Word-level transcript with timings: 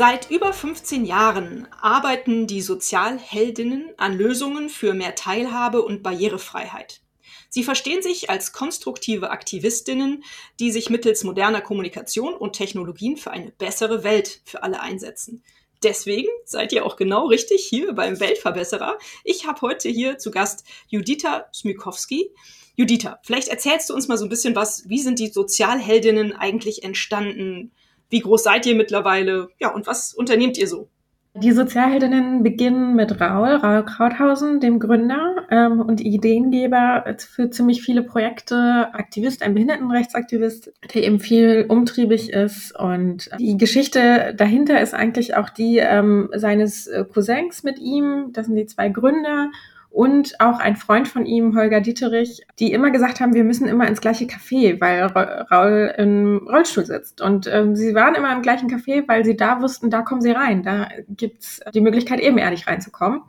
Seit 0.00 0.30
über 0.30 0.54
15 0.54 1.04
Jahren 1.04 1.68
arbeiten 1.82 2.46
die 2.46 2.62
Sozialheldinnen 2.62 3.90
an 3.98 4.16
Lösungen 4.16 4.70
für 4.70 4.94
mehr 4.94 5.14
Teilhabe 5.14 5.82
und 5.82 6.02
Barrierefreiheit. 6.02 7.02
Sie 7.50 7.62
verstehen 7.64 8.00
sich 8.00 8.30
als 8.30 8.54
konstruktive 8.54 9.28
Aktivistinnen, 9.28 10.24
die 10.58 10.70
sich 10.70 10.88
mittels 10.88 11.22
moderner 11.22 11.60
Kommunikation 11.60 12.32
und 12.32 12.54
Technologien 12.54 13.18
für 13.18 13.30
eine 13.30 13.50
bessere 13.50 14.02
Welt 14.02 14.40
für 14.46 14.62
alle 14.62 14.80
einsetzen. 14.80 15.44
Deswegen 15.82 16.30
seid 16.46 16.72
ihr 16.72 16.86
auch 16.86 16.96
genau 16.96 17.26
richtig 17.26 17.66
hier 17.68 17.92
beim 17.92 18.20
Weltverbesserer. 18.20 18.96
Ich 19.24 19.46
habe 19.46 19.60
heute 19.60 19.90
hier 19.90 20.16
zu 20.16 20.30
Gast 20.30 20.64
Judita 20.88 21.50
Smykowski. 21.52 22.30
Judita, 22.74 23.20
vielleicht 23.22 23.48
erzählst 23.48 23.90
du 23.90 23.94
uns 23.94 24.08
mal 24.08 24.16
so 24.16 24.24
ein 24.24 24.30
bisschen 24.30 24.56
was, 24.56 24.88
wie 24.88 25.00
sind 25.00 25.18
die 25.18 25.28
Sozialheldinnen 25.28 26.32
eigentlich 26.32 26.84
entstanden? 26.84 27.72
Wie 28.10 28.20
groß 28.20 28.42
seid 28.42 28.66
ihr 28.66 28.74
mittlerweile? 28.74 29.48
Ja, 29.58 29.72
und 29.72 29.86
was 29.86 30.12
unternehmt 30.12 30.58
ihr 30.58 30.66
so? 30.66 30.88
Die 31.34 31.52
Sozialheldinnen 31.52 32.42
beginnen 32.42 32.96
mit 32.96 33.20
Raul, 33.20 33.50
Raul 33.50 33.84
Krauthausen, 33.84 34.58
dem 34.58 34.80
Gründer 34.80 35.46
ähm, 35.48 35.78
und 35.80 36.00
Ideengeber 36.00 37.04
für 37.18 37.50
ziemlich 37.50 37.82
viele 37.82 38.02
Projekte, 38.02 38.88
Aktivist, 38.92 39.44
ein 39.44 39.54
Behindertenrechtsaktivist, 39.54 40.72
der 40.92 41.04
eben 41.04 41.20
viel 41.20 41.66
umtriebig 41.68 42.32
ist. 42.32 42.76
Und 42.76 43.30
die 43.38 43.56
Geschichte 43.56 44.34
dahinter 44.36 44.80
ist 44.80 44.92
eigentlich 44.92 45.36
auch 45.36 45.50
die 45.50 45.78
ähm, 45.78 46.30
seines 46.34 46.90
Cousins 47.14 47.62
mit 47.62 47.78
ihm. 47.78 48.30
Das 48.32 48.46
sind 48.46 48.56
die 48.56 48.66
zwei 48.66 48.88
Gründer 48.88 49.52
und 49.90 50.40
auch 50.40 50.60
ein 50.60 50.76
Freund 50.76 51.08
von 51.08 51.26
ihm, 51.26 51.56
Holger 51.56 51.80
Dieterich, 51.80 52.46
die 52.60 52.72
immer 52.72 52.92
gesagt 52.92 53.20
haben, 53.20 53.34
wir 53.34 53.42
müssen 53.42 53.66
immer 53.66 53.88
ins 53.88 54.00
gleiche 54.00 54.26
Café, 54.26 54.80
weil 54.80 55.02
Raul 55.02 55.92
im 55.98 56.46
Rollstuhl 56.48 56.86
sitzt. 56.86 57.20
Und 57.20 57.48
ähm, 57.48 57.74
sie 57.74 57.92
waren 57.94 58.14
immer 58.14 58.32
im 58.32 58.42
gleichen 58.42 58.70
Café, 58.70 59.06
weil 59.08 59.24
sie 59.24 59.36
da 59.36 59.60
wussten, 59.60 59.90
da 59.90 60.02
kommen 60.02 60.20
sie 60.20 60.30
rein. 60.30 60.62
Da 60.62 60.88
gibt's 61.08 61.60
die 61.74 61.80
Möglichkeit, 61.80 62.20
ebenerdig 62.20 62.68
reinzukommen. 62.68 63.22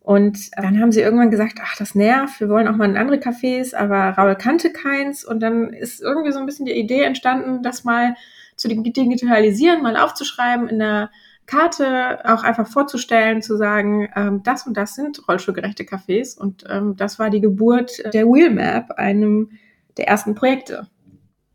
Und 0.00 0.50
dann 0.56 0.80
haben 0.80 0.92
sie 0.92 1.02
irgendwann 1.02 1.30
gesagt, 1.30 1.58
ach, 1.62 1.76
das 1.76 1.94
nervt, 1.94 2.40
wir 2.40 2.48
wollen 2.48 2.66
auch 2.66 2.76
mal 2.76 2.88
in 2.88 2.96
andere 2.96 3.18
Cafés, 3.18 3.74
aber 3.74 4.16
Raul 4.16 4.34
kannte 4.36 4.72
keins. 4.72 5.26
Und 5.26 5.40
dann 5.40 5.74
ist 5.74 6.00
irgendwie 6.00 6.32
so 6.32 6.38
ein 6.38 6.46
bisschen 6.46 6.64
die 6.64 6.72
Idee 6.72 7.02
entstanden, 7.02 7.62
das 7.62 7.84
mal 7.84 8.14
zu 8.56 8.68
digitalisieren, 8.68 9.82
mal 9.82 9.98
aufzuschreiben 9.98 10.68
in 10.68 10.78
der 10.78 11.10
Karte 11.48 12.20
auch 12.24 12.42
einfach 12.44 12.68
vorzustellen, 12.68 13.40
zu 13.40 13.56
sagen, 13.56 14.08
ähm, 14.14 14.42
das 14.42 14.66
und 14.66 14.76
das 14.76 14.94
sind 14.94 15.26
rollstuhlgerechte 15.26 15.84
Cafés. 15.84 16.38
Und 16.38 16.64
ähm, 16.68 16.94
das 16.96 17.18
war 17.18 17.30
die 17.30 17.40
Geburt 17.40 18.02
der 18.12 18.26
Wheelmap, 18.26 18.92
einem 18.92 19.50
der 19.96 20.06
ersten 20.08 20.34
Projekte. 20.34 20.88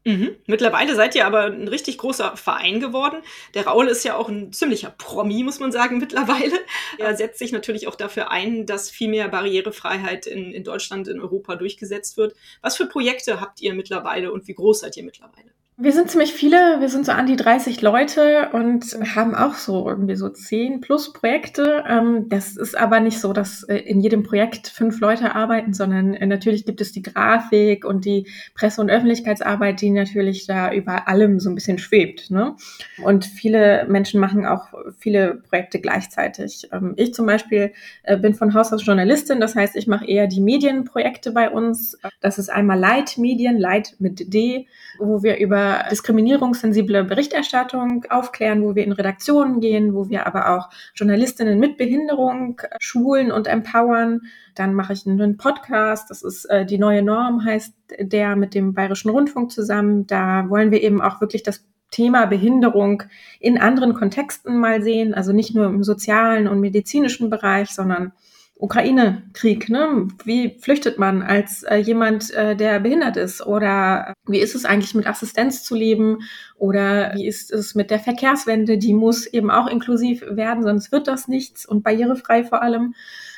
Mhm. 0.04 0.36
Mittlerweile 0.48 0.96
seid 0.96 1.16
ihr 1.16 1.28
aber 1.28 1.46
ein 1.46 1.68
richtig 1.68 2.00
großer 2.00 2.36
Verein 2.36 2.80
geworden. 2.80 3.22
Der 3.54 3.68
Raul 3.68 3.88
ist 3.88 4.04
ja 4.04 4.16
auch 4.18 4.30
ein 4.30 4.52
ziemlicher 4.52 4.90
Promi, 4.90 5.44
muss 5.44 5.60
man 5.60 5.72
sagen, 5.72 6.00
mittlerweile. 6.00 6.58
Er 6.98 7.16
setzt 7.16 7.38
sich 7.38 7.52
natürlich 7.52 7.88
auch 7.88 7.96
dafür 7.96 8.32
ein, 8.32 8.66
dass 8.66 8.90
viel 8.90 9.10
mehr 9.10 9.28
Barrierefreiheit 9.30 10.26
in, 10.26 10.52
in 10.52 10.64
Deutschland, 10.64 11.08
in 11.08 11.22
Europa 11.22 11.56
durchgesetzt 11.56 12.18
wird. 12.18 12.36
Was 12.62 12.76
für 12.76 12.88
Projekte 12.88 13.40
habt 13.40 13.62
ihr 13.62 13.76
mittlerweile 13.76 14.32
und 14.32 14.48
wie 14.48 14.56
groß 14.56 14.82
seid 14.82 14.98
ihr 14.98 15.04
mittlerweile? 15.04 15.52
Wir 15.76 15.92
sind 15.92 16.12
ziemlich 16.12 16.34
viele, 16.34 16.82
wir 16.82 16.90
sind 16.90 17.08
so 17.08 17.14
an 17.14 17.26
die 17.26 17.36
30 17.36 17.82
Leute 17.82 18.50
und 18.54 18.86
haben 19.16 19.34
auch 19.34 19.56
so 19.56 19.90
irgendwie 19.90 20.16
so 20.16 20.30
10 20.30 20.82
plus 20.82 21.14
Projekte. 21.14 21.84
Ähm, 21.90 22.30
das 22.30 22.58
ist 22.58 22.78
aber 22.78 23.00
nicht 23.00 23.20
so, 23.20 23.34
dass 23.34 23.64
äh, 23.64 23.78
in 23.78 24.00
jedem 24.00 24.22
Projekt 24.22 24.68
fünf 24.68 25.00
Leute 25.00 25.34
arbeiten, 25.34 25.74
sondern 25.74 26.14
äh, 26.14 26.28
natürlich 26.28 26.68
gibt 26.68 26.80
es 26.80 26.92
die 26.92 27.02
Grafik 27.02 27.86
und 27.86 28.06
die 28.06 28.28
Presse- 28.54 28.82
und 28.82 28.92
Öffentlichkeitsarbeit, 28.92 29.82
die 29.82 29.90
natürlich 29.90 30.46
da 30.46 30.72
über 30.72 31.08
allem 31.08 31.40
so 31.40 31.50
ein 31.50 31.56
bisschen 31.56 31.80
schwebt. 31.80 32.30
Ne? 32.30 32.56
Und 33.04 33.26
viele 33.26 33.88
Menschen 33.90 34.20
machen 34.20 34.46
auch 34.46 34.68
viele 35.00 35.42
Projekte 35.50 35.82
gleichzeitig. 35.82 36.70
Ähm, 36.72 36.94
ich 36.98 37.16
zum 37.16 37.26
Beispiel 37.26 37.74
äh, 38.04 38.16
bin 38.16 38.36
von 38.36 38.54
Haus 38.54 38.72
aus 38.72 38.86
Journalistin, 38.86 39.40
das 39.40 39.56
heißt, 39.56 39.76
ich 39.76 39.88
mache 39.88 40.06
eher 40.06 40.28
die 40.28 40.42
Medienprojekte 40.42 41.32
bei 41.32 41.50
uns. 41.50 41.98
Das 42.22 42.38
ist 42.38 42.50
einmal 42.50 42.78
Leitmedien, 42.78 43.58
Leit 43.58 43.96
mit 43.98 44.32
D, 44.32 44.68
wo 45.00 45.24
wir 45.24 45.38
über 45.38 45.63
diskriminierungssensible 45.90 47.04
Berichterstattung 47.04 48.06
aufklären, 48.10 48.64
wo 48.64 48.76
wir 48.76 48.84
in 48.84 48.92
Redaktionen 48.92 49.60
gehen, 49.60 49.94
wo 49.94 50.10
wir 50.10 50.28
aber 50.28 50.56
auch 50.56 50.70
Journalistinnen 50.96 51.60
mit 51.60 51.78
Behinderung 51.78 52.62
schulen 52.80 53.32
und 53.32 53.48
empowern. 53.48 54.22
Dann 54.56 54.74
mache 54.74 54.94
ich 54.94 55.06
einen 55.06 55.38
Podcast, 55.38 56.10
das 56.10 56.22
ist 56.24 56.46
äh, 56.46 56.66
die 56.66 56.78
neue 56.78 57.02
Norm, 57.02 57.44
heißt 57.44 57.74
der 58.00 58.36
mit 58.36 58.54
dem 58.54 58.74
Bayerischen 58.74 59.10
Rundfunk 59.10 59.52
zusammen. 59.52 60.08
Da 60.08 60.50
wollen 60.50 60.72
wir 60.72 60.82
eben 60.82 61.02
auch 61.02 61.22
wirklich 61.22 61.44
das 61.44 61.66
Thema 61.94 62.26
Behinderung 62.26 63.04
in 63.40 63.60
anderen 63.60 63.94
Kontexten 63.94 64.58
mal 64.58 64.82
sehen, 64.82 65.14
also 65.14 65.32
nicht 65.32 65.54
nur 65.54 65.68
im 65.68 65.84
sozialen 65.84 66.48
und 66.48 66.60
medizinischen 66.60 67.30
Bereich, 67.30 67.70
sondern 67.70 68.14
Ukraine-Krieg, 68.56 69.70
ne? 69.70 70.08
Wie 70.24 70.58
flüchtet 70.60 70.98
man 70.98 71.22
als 71.22 71.64
äh, 71.64 71.78
jemand, 71.78 72.32
äh, 72.34 72.56
der 72.56 72.80
behindert 72.80 73.18
ist? 73.18 73.46
Oder 73.46 74.14
wie 74.28 74.40
ist 74.40 74.56
es 74.56 74.64
eigentlich 74.64 74.96
mit 74.96 75.08
Assistenz 75.08 75.64
zu 75.64 75.76
leben? 75.76 76.20
Oder 76.56 77.14
wie 77.16 77.28
ist 77.28 77.52
es 77.52 77.76
mit 77.76 77.92
der 77.92 78.00
Verkehrswende? 78.00 78.78
Die 78.78 78.94
muss 78.94 79.26
eben 79.26 79.52
auch 79.52 79.68
inklusiv 79.68 80.24
werden, 80.30 80.64
sonst 80.64 80.92
wird 80.92 81.08
das 81.08 81.28
nichts 81.28 81.66
und 81.66 81.84
barrierefrei 81.84 82.44
vor 82.44 82.62
allem. 82.62 82.94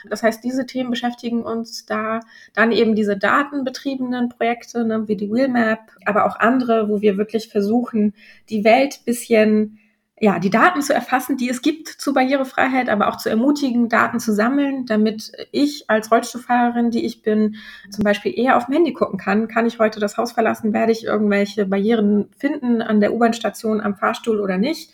Das 0.10 0.22
heißt, 0.22 0.44
diese 0.44 0.66
Themen 0.66 0.92
beschäftigen 0.92 1.44
uns 1.44 1.86
da. 1.86 2.20
Dann 2.54 2.72
eben 2.72 2.94
diese 2.94 3.18
datenbetriebenen 3.18 4.30
Projekte, 4.30 4.86
ne, 4.86 5.08
wie 5.08 5.16
die 5.16 5.32
Wheelmap, 5.32 5.80
aber 6.06 6.26
auch 6.26 6.36
andere, 6.40 6.90
wo 6.90 7.02
wir 7.02 7.18
wirklich 7.18 7.48
versuchen, 7.48 8.14
die 8.50 8.64
Welt 8.64 9.02
bisschen 9.06 9.80
ja, 10.18 10.40
die 10.40 10.50
Daten 10.50 10.82
zu 10.82 10.94
erfassen, 10.94 11.36
die 11.36 11.50
es 11.50 11.62
gibt 11.62 11.90
zu 11.90 12.14
Barrierefreiheit, 12.14 12.88
aber 12.88 13.10
auch 13.10 13.18
zu 13.18 13.30
ermutigen, 13.30 13.90
Daten 13.90 14.20
zu 14.22 14.34
sammeln, 14.34 14.86
damit 14.86 15.34
ich 15.52 15.90
als 15.90 16.10
Rollstuhlfahrerin, 16.10 16.90
die 16.90 17.06
ich 17.06 17.22
bin, 17.22 17.58
zum 17.90 18.06
Beispiel 18.06 18.34
eher 18.38 18.56
auf 18.56 18.68
dem 18.68 18.76
Handy 18.76 18.94
gucken 18.94 19.20
kann. 19.20 19.50
Kann 19.50 19.66
ich 19.66 19.78
heute 19.78 20.00
das 20.00 20.18
Haus 20.18 20.32
verlassen? 20.32 20.72
Werde 20.72 20.94
ich 20.94 21.04
irgendwelche 21.04 21.66
Barrieren 21.66 22.30
finden 22.38 22.82
an 22.82 23.02
der 23.02 23.14
U-Bahn-Station, 23.14 23.82
am 23.82 23.96
Fahrstuhl 23.96 24.40
oder 24.40 24.58
nicht? 24.58 24.92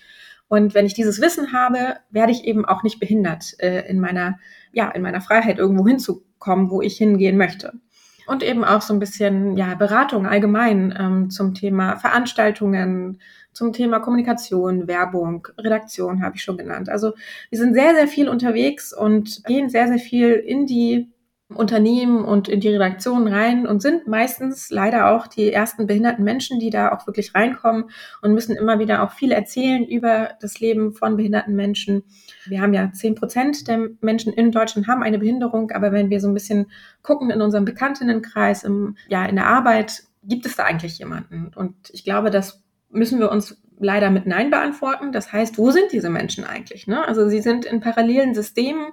Und 0.48 0.74
wenn 0.74 0.88
ich 0.88 0.96
dieses 0.96 1.22
Wissen 1.22 1.54
habe, 1.54 1.98
werde 2.10 2.32
ich 2.32 2.44
eben 2.44 2.66
auch 2.66 2.82
nicht 2.82 3.00
behindert 3.00 3.54
äh, 3.60 3.88
in 3.88 4.00
meiner, 4.00 4.40
ja, 4.72 4.90
in 4.90 5.04
meiner 5.04 5.22
Freiheit 5.22 5.60
irgendwo 5.60 5.88
hinzukommen, 5.88 6.72
wo 6.72 6.82
ich 6.82 6.98
hingehen 6.98 7.38
möchte 7.38 7.74
und 8.28 8.44
eben 8.44 8.64
auch 8.64 8.82
so 8.82 8.94
ein 8.94 9.00
bisschen 9.00 9.58
ja 9.58 9.76
Beratung 9.76 10.26
allgemein 10.26 10.96
ähm, 10.98 11.30
zum 11.30 11.54
Thema 11.54 11.98
Veranstaltungen, 11.98 13.20
zum 13.54 13.74
Thema 13.74 14.00
Kommunikation, 14.00 14.88
Werbung, 14.88 15.48
Redaktion 15.58 16.24
habe 16.24 16.36
ich 16.36 16.44
schon 16.44 16.58
genannt. 16.58 16.90
Also 16.90 17.14
wir 17.50 17.60
sind 17.60 17.74
sehr, 17.74 17.94
sehr 17.96 18.08
viel 18.08 18.30
unterwegs 18.30 18.94
und 18.94 19.44
gehen 19.46 19.70
sehr, 19.70 19.88
sehr 19.88 20.00
viel 20.00 20.32
in 20.32 20.66
die 20.66 21.10
Unternehmen 21.56 22.24
und 22.24 22.48
in 22.48 22.60
die 22.60 22.70
Redaktionen 22.70 23.28
rein 23.28 23.68
und 23.68 23.82
sind 23.82 24.08
meistens 24.08 24.70
leider 24.70 25.12
auch 25.12 25.28
die 25.28 25.52
ersten 25.52 25.88
behinderten 25.88 26.24
Menschen, 26.24 26.60
die 26.60 26.70
da 26.70 26.92
auch 26.92 27.08
wirklich 27.08 27.36
reinkommen 27.36 27.90
und 28.22 28.34
müssen 28.34 28.56
immer 28.56 28.80
wieder 28.80 29.04
auch 29.04 29.12
viel 29.12 29.32
erzählen 29.32 29.86
über 29.86 30.32
das 30.42 30.60
Leben 30.60 30.94
von 30.94 31.18
behinderten 31.18 31.56
Menschen. 31.56 32.04
Wir 32.46 32.62
haben 32.62 32.74
ja 32.74 32.92
zehn 32.92 33.16
Prozent 33.16 33.68
der 33.68 33.90
Menschen 34.02 34.34
in 34.34 34.52
Deutschland 34.52 34.88
haben 34.88 35.04
eine 35.04 35.20
Behinderung, 35.20 35.72
aber 35.72 35.92
wenn 35.92 36.10
wir 36.10 36.20
so 36.20 36.28
ein 36.28 36.34
bisschen 36.34 36.68
gucken 37.02 37.30
in 37.30 37.42
unserem 37.42 37.66
Bekanntinnenkreis, 37.66 38.64
im, 38.64 38.96
ja, 39.08 39.26
in 39.26 39.36
der 39.36 39.48
Arbeit, 39.48 40.04
gibt 40.24 40.46
es 40.46 40.56
da 40.56 40.64
eigentlich 40.64 41.00
jemanden? 41.00 41.52
Und 41.56 41.76
ich 41.92 42.04
glaube, 42.04 42.30
dass 42.30 42.62
müssen 42.92 43.20
wir 43.20 43.32
uns 43.32 43.58
leider 43.84 44.10
mit 44.10 44.26
Nein 44.26 44.50
beantworten. 44.50 45.12
Das 45.12 45.34
heißt, 45.34 45.58
wo 45.58 45.72
sind 45.72 45.92
diese 45.92 46.10
Menschen 46.10 46.44
eigentlich? 46.44 46.88
Ne? 46.88 47.06
Also 47.06 47.28
sie 47.30 47.42
sind 47.42 47.66
in 47.66 47.80
parallelen 47.80 48.34
Systemen. 48.34 48.88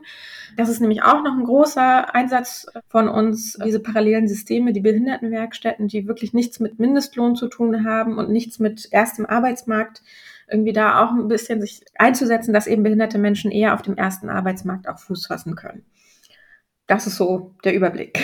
Das 0.57 0.69
ist 0.69 0.81
nämlich 0.81 1.03
auch 1.03 1.23
noch 1.23 1.37
ein 1.37 1.45
großer 1.45 2.15
Einsatz 2.15 2.67
von 2.89 3.09
uns, 3.09 3.59
diese 3.65 3.81
parallelen 3.81 4.29
Systeme, 4.29 4.73
die 4.73 4.81
Behindertenwerkstätten, 4.81 5.89
die 5.89 6.07
wirklich 6.07 6.33
nichts 6.33 6.61
mit 6.61 6.79
Mindestlohn 6.79 7.37
zu 7.37 7.49
tun 7.49 7.85
haben 7.85 8.19
und 8.19 8.31
nichts 8.31 8.59
mit 8.59 8.89
erstem 8.91 9.27
Arbeitsmarkt 9.27 10.03
irgendwie 10.51 10.73
da 10.73 11.05
auch 11.05 11.11
ein 11.11 11.29
bisschen 11.29 11.61
sich 11.61 11.85
einzusetzen, 11.97 12.53
dass 12.53 12.67
eben 12.67 12.83
behinderte 12.83 13.19
Menschen 13.19 13.51
eher 13.51 13.75
auf 13.75 13.83
dem 13.83 13.97
ersten 13.97 14.31
Arbeitsmarkt 14.31 14.89
auch 14.89 14.99
Fuß 14.99 15.27
fassen 15.27 15.55
können. 15.55 15.85
Das 16.87 17.07
ist 17.07 17.17
so 17.17 17.55
der 17.65 17.75
Überblick. 17.75 18.19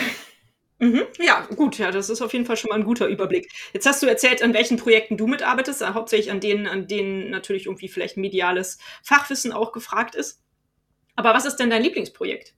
Mhm. 0.79 1.03
Ja, 1.19 1.41
gut, 1.55 1.77
ja, 1.77 1.89
das 1.91 2.09
ist 2.09 2.21
auf 2.21 2.33
jeden 2.33 2.45
Fall 2.45 2.57
schon 2.57 2.69
mal 2.69 2.75
ein 2.75 2.83
guter 2.83 3.07
Überblick. 3.07 3.49
Jetzt 3.73 3.85
hast 3.85 4.03
du 4.03 4.07
erzählt, 4.07 4.41
an 4.43 4.53
welchen 4.53 4.77
Projekten 4.77 5.15
du 5.17 5.25
mitarbeitest, 5.27 5.81
äh, 5.81 5.85
hauptsächlich 5.93 6.31
an 6.31 6.41
denen, 6.41 6.67
an 6.67 6.87
denen 6.87 7.29
natürlich 7.29 7.65
irgendwie 7.67 7.87
vielleicht 7.87 8.17
mediales 8.17 8.77
Fachwissen 9.01 9.53
auch 9.53 9.71
gefragt 9.71 10.15
ist. 10.15 10.41
Aber 11.15 11.33
was 11.33 11.45
ist 11.45 11.57
denn 11.57 11.69
dein 11.71 11.83
Lieblingsprojekt? 11.83 12.55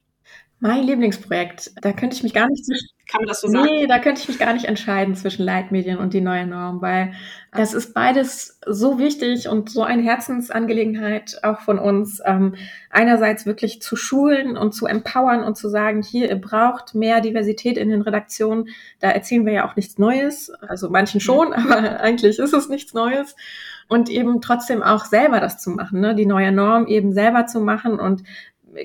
Mein 0.59 0.83
Lieblingsprojekt, 0.83 1.71
da 1.81 1.93
könnte 1.93 2.15
ich 2.15 2.23
mich 2.23 2.33
gar 2.33 2.47
nicht 2.47 2.65
zwischen. 2.65 2.89
Kann 3.09 3.21
man 3.21 3.27
das 3.27 3.41
so 3.41 3.47
sagen? 3.47 3.65
Nee, 3.65 3.87
da 3.87 3.99
könnte 3.99 4.21
ich 4.21 4.27
mich 4.27 4.39
gar 4.39 4.53
nicht 4.53 4.65
entscheiden 4.65 5.15
zwischen 5.15 5.45
Leitmedien 5.45 5.97
und 5.97 6.13
die 6.13 6.19
neue 6.19 6.45
Norm, 6.45 6.81
weil 6.81 7.13
das 7.53 7.73
ist 7.73 7.93
beides 7.93 8.59
so 8.65 8.99
wichtig 8.99 9.47
und 9.47 9.69
so 9.69 9.83
eine 9.83 10.01
Herzensangelegenheit 10.01 11.39
auch 11.43 11.61
von 11.61 11.79
uns. 11.79 12.21
Ähm, 12.25 12.55
einerseits 12.89 13.45
wirklich 13.45 13.81
zu 13.81 13.95
schulen 13.95 14.57
und 14.57 14.73
zu 14.73 14.87
empowern 14.87 15.43
und 15.43 15.55
zu 15.55 15.69
sagen, 15.69 16.01
hier, 16.01 16.27
ihr 16.27 16.41
braucht 16.41 16.95
mehr 16.95 17.21
Diversität 17.21 17.77
in 17.77 17.89
den 17.89 18.01
Redaktionen. 18.01 18.69
Da 18.99 19.11
erzählen 19.11 19.45
wir 19.45 19.53
ja 19.53 19.69
auch 19.69 19.75
nichts 19.75 19.97
Neues. 19.99 20.49
Also 20.49 20.89
manchen 20.89 21.21
schon, 21.21 21.53
aber 21.53 22.01
eigentlich 22.01 22.39
ist 22.39 22.53
es 22.53 22.67
nichts 22.67 22.93
Neues 22.93 23.35
und 23.87 24.09
eben 24.09 24.41
trotzdem 24.41 24.83
auch 24.83 25.05
selber 25.05 25.39
das 25.39 25.59
zu 25.59 25.69
machen, 25.69 26.01
ne? 26.01 26.15
die 26.15 26.25
neue 26.25 26.51
Norm 26.51 26.87
eben 26.87 27.13
selber 27.13 27.45
zu 27.45 27.61
machen 27.61 27.99
und 27.99 28.23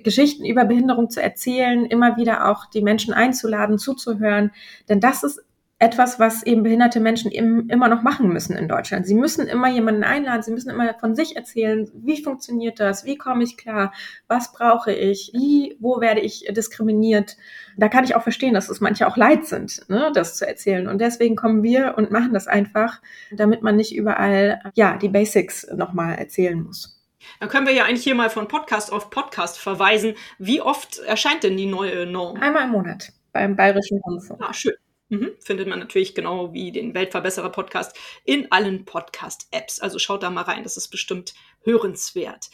Geschichten 0.03 0.45
über 0.45 0.65
Behinderung 0.65 1.11
zu 1.11 1.23
erzählen, 1.23 1.87
immer 1.87 2.17
wieder 2.17 2.49
auch 2.49 2.67
die 2.67 2.83
Menschen 2.83 3.15
einzuladen, 3.15 3.79
zuzuhören. 3.79 4.53
Denn 4.89 5.01
das 5.01 5.23
ist 5.23 5.43
etwas, 5.83 6.21
was 6.21 6.45
eben 6.45 6.63
behinderte 6.63 7.01
Menschen 7.01 7.33
eben 7.33 7.69
immer 7.69 7.89
noch 7.89 8.03
machen 8.03 8.29
müssen 8.29 8.57
in 8.57 8.69
Deutschland. 8.69 9.05
Sie 9.05 9.17
müssen 9.17 9.49
immer 9.49 9.69
jemanden 9.69 10.05
einladen, 10.05 10.45
sie 10.45 10.53
müssen 10.53 10.71
immer 10.71 10.95
von 10.95 11.17
sich 11.17 11.35
erzählen, 11.35 11.91
wie 11.93 12.23
funktioniert 12.23 12.79
das, 12.79 13.05
wie 13.05 13.17
komme 13.17 13.43
ich 13.43 13.57
klar, 13.57 13.93
was 14.29 14.53
brauche 14.53 14.93
ich, 14.93 15.33
wie, 15.35 15.77
wo 15.81 16.01
werde 16.01 16.21
ich 16.21 16.47
diskriminiert. 16.51 17.37
Da 17.77 17.89
kann 17.89 18.05
ich 18.05 18.15
auch 18.15 18.23
verstehen, 18.23 18.55
dass 18.55 18.69
es 18.69 18.81
manche 18.81 19.09
auch 19.09 19.17
leid 19.17 19.45
sind, 19.45 19.83
ne, 19.89 20.13
das 20.15 20.37
zu 20.37 20.47
erzählen. 20.47 20.87
Und 20.87 21.01
deswegen 21.01 21.35
kommen 21.35 21.65
wir 21.65 21.95
und 21.97 22.13
machen 22.13 22.33
das 22.33 22.47
einfach, 22.47 23.03
damit 23.33 23.63
man 23.63 23.75
nicht 23.75 23.93
überall, 23.93 24.61
ja, 24.75 24.97
die 24.97 25.09
Basics 25.09 25.67
nochmal 25.75 26.15
erzählen 26.15 26.63
muss. 26.63 27.02
Dann 27.41 27.49
können 27.49 27.67
wir 27.67 27.75
ja 27.75 27.85
eigentlich 27.85 28.05
hier 28.05 28.15
mal 28.15 28.31
von 28.31 28.49
Podcast 28.49 28.93
auf 28.93 29.11
Podcast 29.11 29.59
verweisen. 29.59 30.15
Wie 30.39 30.61
oft 30.61 30.99
erscheint 30.99 31.43
denn 31.43 31.57
die 31.57 31.67
neue 31.67 32.07
Norm? 32.07 32.41
Einmal 32.41 32.65
im 32.65 32.71
Monat 32.71 33.13
beim 33.33 33.57
Bayerischen 33.57 33.99
Rundfunk. 33.99 34.41
Ah, 34.43 34.53
schön. 34.53 34.75
Mhm. 35.09 35.33
Findet 35.41 35.69
man 35.69 35.79
natürlich 35.79 36.15
genau 36.15 36.55
wie 36.55 36.73
den 36.73 36.95
Weltverbesserer 36.95 37.51
Podcast 37.51 37.95
in 38.25 38.51
allen 38.51 38.87
Podcast-Apps. 38.87 39.81
Also 39.81 39.99
schaut 39.99 40.23
da 40.23 40.31
mal 40.31 40.43
rein, 40.43 40.63
das 40.63 40.79
ist 40.79 40.89
bestimmt 40.89 41.35
hörenswert. 41.65 42.49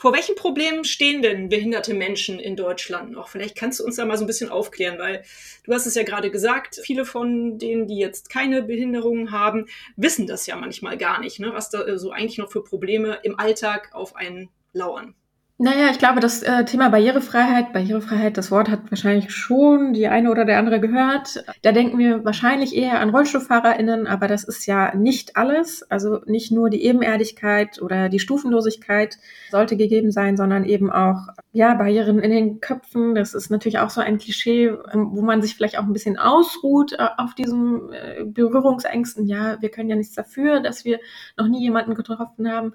Vor 0.00 0.14
welchen 0.14 0.34
Problemen 0.34 0.84
stehen 0.84 1.20
denn 1.20 1.50
behinderte 1.50 1.92
Menschen 1.92 2.40
in 2.40 2.56
Deutschland 2.56 3.12
noch? 3.12 3.28
Vielleicht 3.28 3.54
kannst 3.54 3.80
du 3.80 3.84
uns 3.84 3.96
da 3.96 4.06
mal 4.06 4.16
so 4.16 4.24
ein 4.24 4.26
bisschen 4.26 4.48
aufklären, 4.48 4.98
weil 4.98 5.24
du 5.64 5.74
hast 5.74 5.84
es 5.84 5.94
ja 5.94 6.04
gerade 6.04 6.30
gesagt, 6.30 6.80
viele 6.82 7.04
von 7.04 7.58
denen, 7.58 7.86
die 7.86 7.98
jetzt 7.98 8.30
keine 8.30 8.62
Behinderungen 8.62 9.30
haben, 9.30 9.66
wissen 9.96 10.26
das 10.26 10.46
ja 10.46 10.56
manchmal 10.56 10.96
gar 10.96 11.20
nicht, 11.20 11.38
ne? 11.38 11.50
was 11.52 11.68
da 11.68 11.98
so 11.98 12.12
eigentlich 12.12 12.38
noch 12.38 12.50
für 12.50 12.64
Probleme 12.64 13.18
im 13.24 13.38
Alltag 13.38 13.90
auf 13.92 14.16
einen 14.16 14.48
lauern. 14.72 15.14
Naja, 15.62 15.90
ich 15.90 15.98
glaube, 15.98 16.20
das 16.20 16.42
äh, 16.42 16.64
Thema 16.64 16.88
Barrierefreiheit, 16.88 17.74
Barrierefreiheit, 17.74 18.38
das 18.38 18.50
Wort 18.50 18.70
hat 18.70 18.90
wahrscheinlich 18.90 19.30
schon 19.30 19.92
die 19.92 20.08
eine 20.08 20.30
oder 20.30 20.46
der 20.46 20.56
andere 20.58 20.80
gehört. 20.80 21.44
Da 21.60 21.72
denken 21.72 21.98
wir 21.98 22.24
wahrscheinlich 22.24 22.74
eher 22.74 22.98
an 22.98 23.10
RollstuhlfahrerInnen, 23.10 24.06
aber 24.06 24.26
das 24.26 24.44
ist 24.44 24.64
ja 24.64 24.94
nicht 24.94 25.36
alles. 25.36 25.82
Also 25.90 26.20
nicht 26.24 26.50
nur 26.50 26.70
die 26.70 26.82
Ebenerdigkeit 26.82 27.82
oder 27.82 28.08
die 28.08 28.20
Stufenlosigkeit 28.20 29.18
sollte 29.50 29.76
gegeben 29.76 30.12
sein, 30.12 30.38
sondern 30.38 30.64
eben 30.64 30.90
auch, 30.90 31.28
ja, 31.52 31.74
Barrieren 31.74 32.20
in 32.20 32.30
den 32.30 32.60
Köpfen. 32.62 33.14
Das 33.14 33.34
ist 33.34 33.50
natürlich 33.50 33.80
auch 33.80 33.90
so 33.90 34.00
ein 34.00 34.16
Klischee, 34.16 34.68
ähm, 34.94 35.10
wo 35.12 35.20
man 35.20 35.42
sich 35.42 35.56
vielleicht 35.56 35.78
auch 35.78 35.84
ein 35.84 35.92
bisschen 35.92 36.16
ausruht 36.16 36.94
äh, 36.94 37.06
auf 37.18 37.34
diesen 37.34 37.92
äh, 37.92 38.24
Berührungsängsten. 38.24 39.26
Ja, 39.26 39.60
wir 39.60 39.68
können 39.68 39.90
ja 39.90 39.96
nichts 39.96 40.14
dafür, 40.14 40.60
dass 40.60 40.86
wir 40.86 41.00
noch 41.36 41.48
nie 41.48 41.60
jemanden 41.60 41.94
getroffen 41.94 42.50
haben. 42.50 42.72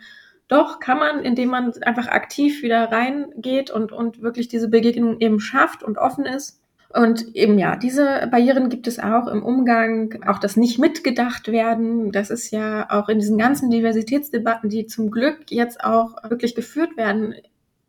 Doch, 0.48 0.80
kann 0.80 1.00
man, 1.00 1.24
indem 1.24 1.50
man 1.50 1.74
einfach 1.82 2.08
aktiv 2.08 2.62
wieder 2.62 2.92
reingeht 2.92 3.72
und, 3.72 3.92
und 3.92 4.22
wirklich 4.22 4.48
diese 4.48 4.70
Begegnung 4.70 5.20
eben 5.20 5.40
schafft 5.40 5.82
und 5.82 5.98
offen 5.98 6.26
ist. 6.26 6.62
Und 6.94 7.36
eben 7.36 7.58
ja, 7.58 7.76
diese 7.76 8.28
Barrieren 8.32 8.70
gibt 8.70 8.88
es 8.88 9.00
auch 9.00 9.28
im 9.28 9.44
Umgang, 9.44 10.24
auch 10.26 10.40
das 10.40 10.56
nicht 10.56 10.80
mitgedacht 10.80 11.52
werden. 11.52 12.12
Das 12.12 12.30
ist 12.30 12.52
ja 12.52 12.90
auch 12.90 13.10
in 13.10 13.20
diesen 13.20 13.38
ganzen 13.38 13.70
Diversitätsdebatten, 13.70 14.70
die 14.70 14.86
zum 14.86 15.12
Glück 15.12 15.40
jetzt 15.50 15.84
auch 15.84 16.16
wirklich 16.30 16.56
geführt 16.56 16.96
werden, 16.96 17.36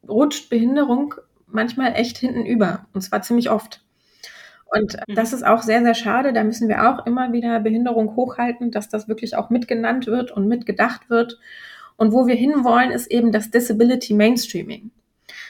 rutscht 0.08 0.50
Behinderung 0.50 1.14
manchmal 1.46 1.92
echt 1.94 2.18
hinten 2.18 2.46
über. 2.46 2.86
Und 2.94 3.02
zwar 3.02 3.22
ziemlich 3.22 3.50
oft. 3.50 3.82
Und 4.64 4.96
mhm. 5.06 5.14
das 5.14 5.32
ist 5.32 5.46
auch 5.46 5.62
sehr, 5.62 5.82
sehr 5.82 5.94
schade. 5.94 6.32
Da 6.32 6.42
müssen 6.42 6.68
wir 6.68 6.90
auch 6.90 7.06
immer 7.06 7.32
wieder 7.32 7.60
Behinderung 7.60 8.16
hochhalten, 8.16 8.70
dass 8.70 8.88
das 8.88 9.08
wirklich 9.08 9.36
auch 9.36 9.50
mitgenannt 9.50 10.06
wird 10.06 10.32
und 10.32 10.48
mitgedacht 10.48 11.08
wird. 11.08 11.38
Und 11.96 12.12
wo 12.12 12.26
wir 12.26 12.34
hinwollen, 12.34 12.90
ist 12.90 13.10
eben 13.10 13.32
das 13.32 13.50
Disability 13.50 14.14
Mainstreaming. 14.14 14.90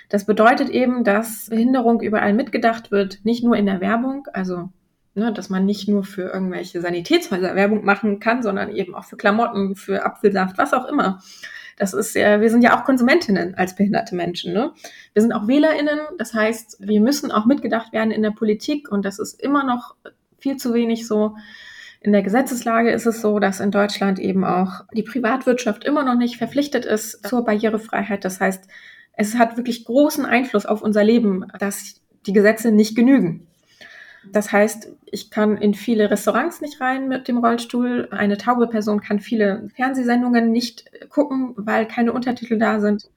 Das 0.08 0.24
bedeutet 0.24 0.70
eben, 0.70 1.02
dass 1.02 1.48
Behinderung 1.50 2.00
überall 2.00 2.32
mitgedacht 2.32 2.90
wird, 2.90 3.24
nicht 3.24 3.42
nur 3.42 3.56
in 3.56 3.66
der 3.66 3.80
Werbung, 3.80 4.28
also 4.32 4.68
ne, 5.14 5.32
dass 5.32 5.50
man 5.50 5.66
nicht 5.66 5.88
nur 5.88 6.04
für 6.04 6.30
irgendwelche 6.30 6.80
Sanitätshäuser 6.80 7.56
Werbung 7.56 7.84
machen 7.84 8.20
kann, 8.20 8.42
sondern 8.42 8.74
eben 8.74 8.94
auch 8.94 9.04
für 9.04 9.16
Klamotten, 9.16 9.74
für 9.74 10.04
Apfelsaft, 10.04 10.58
was 10.58 10.72
auch 10.72 10.86
immer. 10.86 11.20
Das 11.76 11.92
ist 11.92 12.14
ja, 12.14 12.40
wir 12.40 12.50
sind 12.50 12.62
ja 12.62 12.78
auch 12.78 12.84
Konsumentinnen 12.84 13.54
als 13.54 13.74
behinderte 13.74 14.14
Menschen. 14.14 14.52
Ne? 14.52 14.72
Wir 15.12 15.22
sind 15.22 15.32
auch 15.32 15.46
WählerInnen, 15.46 15.98
das 16.18 16.32
heißt, 16.32 16.78
wir 16.80 17.00
müssen 17.00 17.32
auch 17.32 17.44
mitgedacht 17.44 17.92
werden 17.92 18.12
in 18.12 18.22
der 18.22 18.30
Politik 18.30 18.90
und 18.90 19.04
das 19.04 19.18
ist 19.18 19.42
immer 19.42 19.64
noch 19.64 19.96
viel 20.38 20.56
zu 20.56 20.72
wenig 20.72 21.06
so. 21.06 21.36
In 22.00 22.12
der 22.12 22.22
Gesetzeslage 22.22 22.90
ist 22.90 23.06
es 23.06 23.20
so, 23.20 23.38
dass 23.38 23.60
in 23.60 23.70
Deutschland 23.70 24.18
eben 24.18 24.44
auch 24.44 24.84
die 24.92 25.02
Privatwirtschaft 25.02 25.84
immer 25.84 26.04
noch 26.04 26.16
nicht 26.16 26.36
verpflichtet 26.36 26.84
ist 26.84 27.26
zur 27.26 27.44
Barrierefreiheit. 27.44 28.24
Das 28.24 28.40
heißt, 28.40 28.68
es 29.14 29.36
hat 29.36 29.56
wirklich 29.56 29.84
großen 29.84 30.26
Einfluss 30.26 30.66
auf 30.66 30.82
unser 30.82 31.02
Leben, 31.02 31.46
dass 31.58 32.00
die 32.26 32.32
Gesetze 32.32 32.70
nicht 32.70 32.94
genügen. 32.94 33.46
Das 34.32 34.52
heißt, 34.52 34.92
ich 35.06 35.30
kann 35.30 35.56
in 35.56 35.74
viele 35.74 36.10
Restaurants 36.10 36.60
nicht 36.60 36.80
rein 36.80 37.08
mit 37.08 37.28
dem 37.28 37.38
Rollstuhl. 37.38 38.08
Eine 38.10 38.36
taube 38.36 38.66
Person 38.68 39.00
kann 39.00 39.20
viele 39.20 39.68
Fernsehsendungen 39.74 40.50
nicht 40.50 40.90
gucken, 41.08 41.54
weil 41.56 41.86
keine 41.86 42.12
Untertitel 42.12 42.58
da 42.58 42.80
sind. 42.80 43.08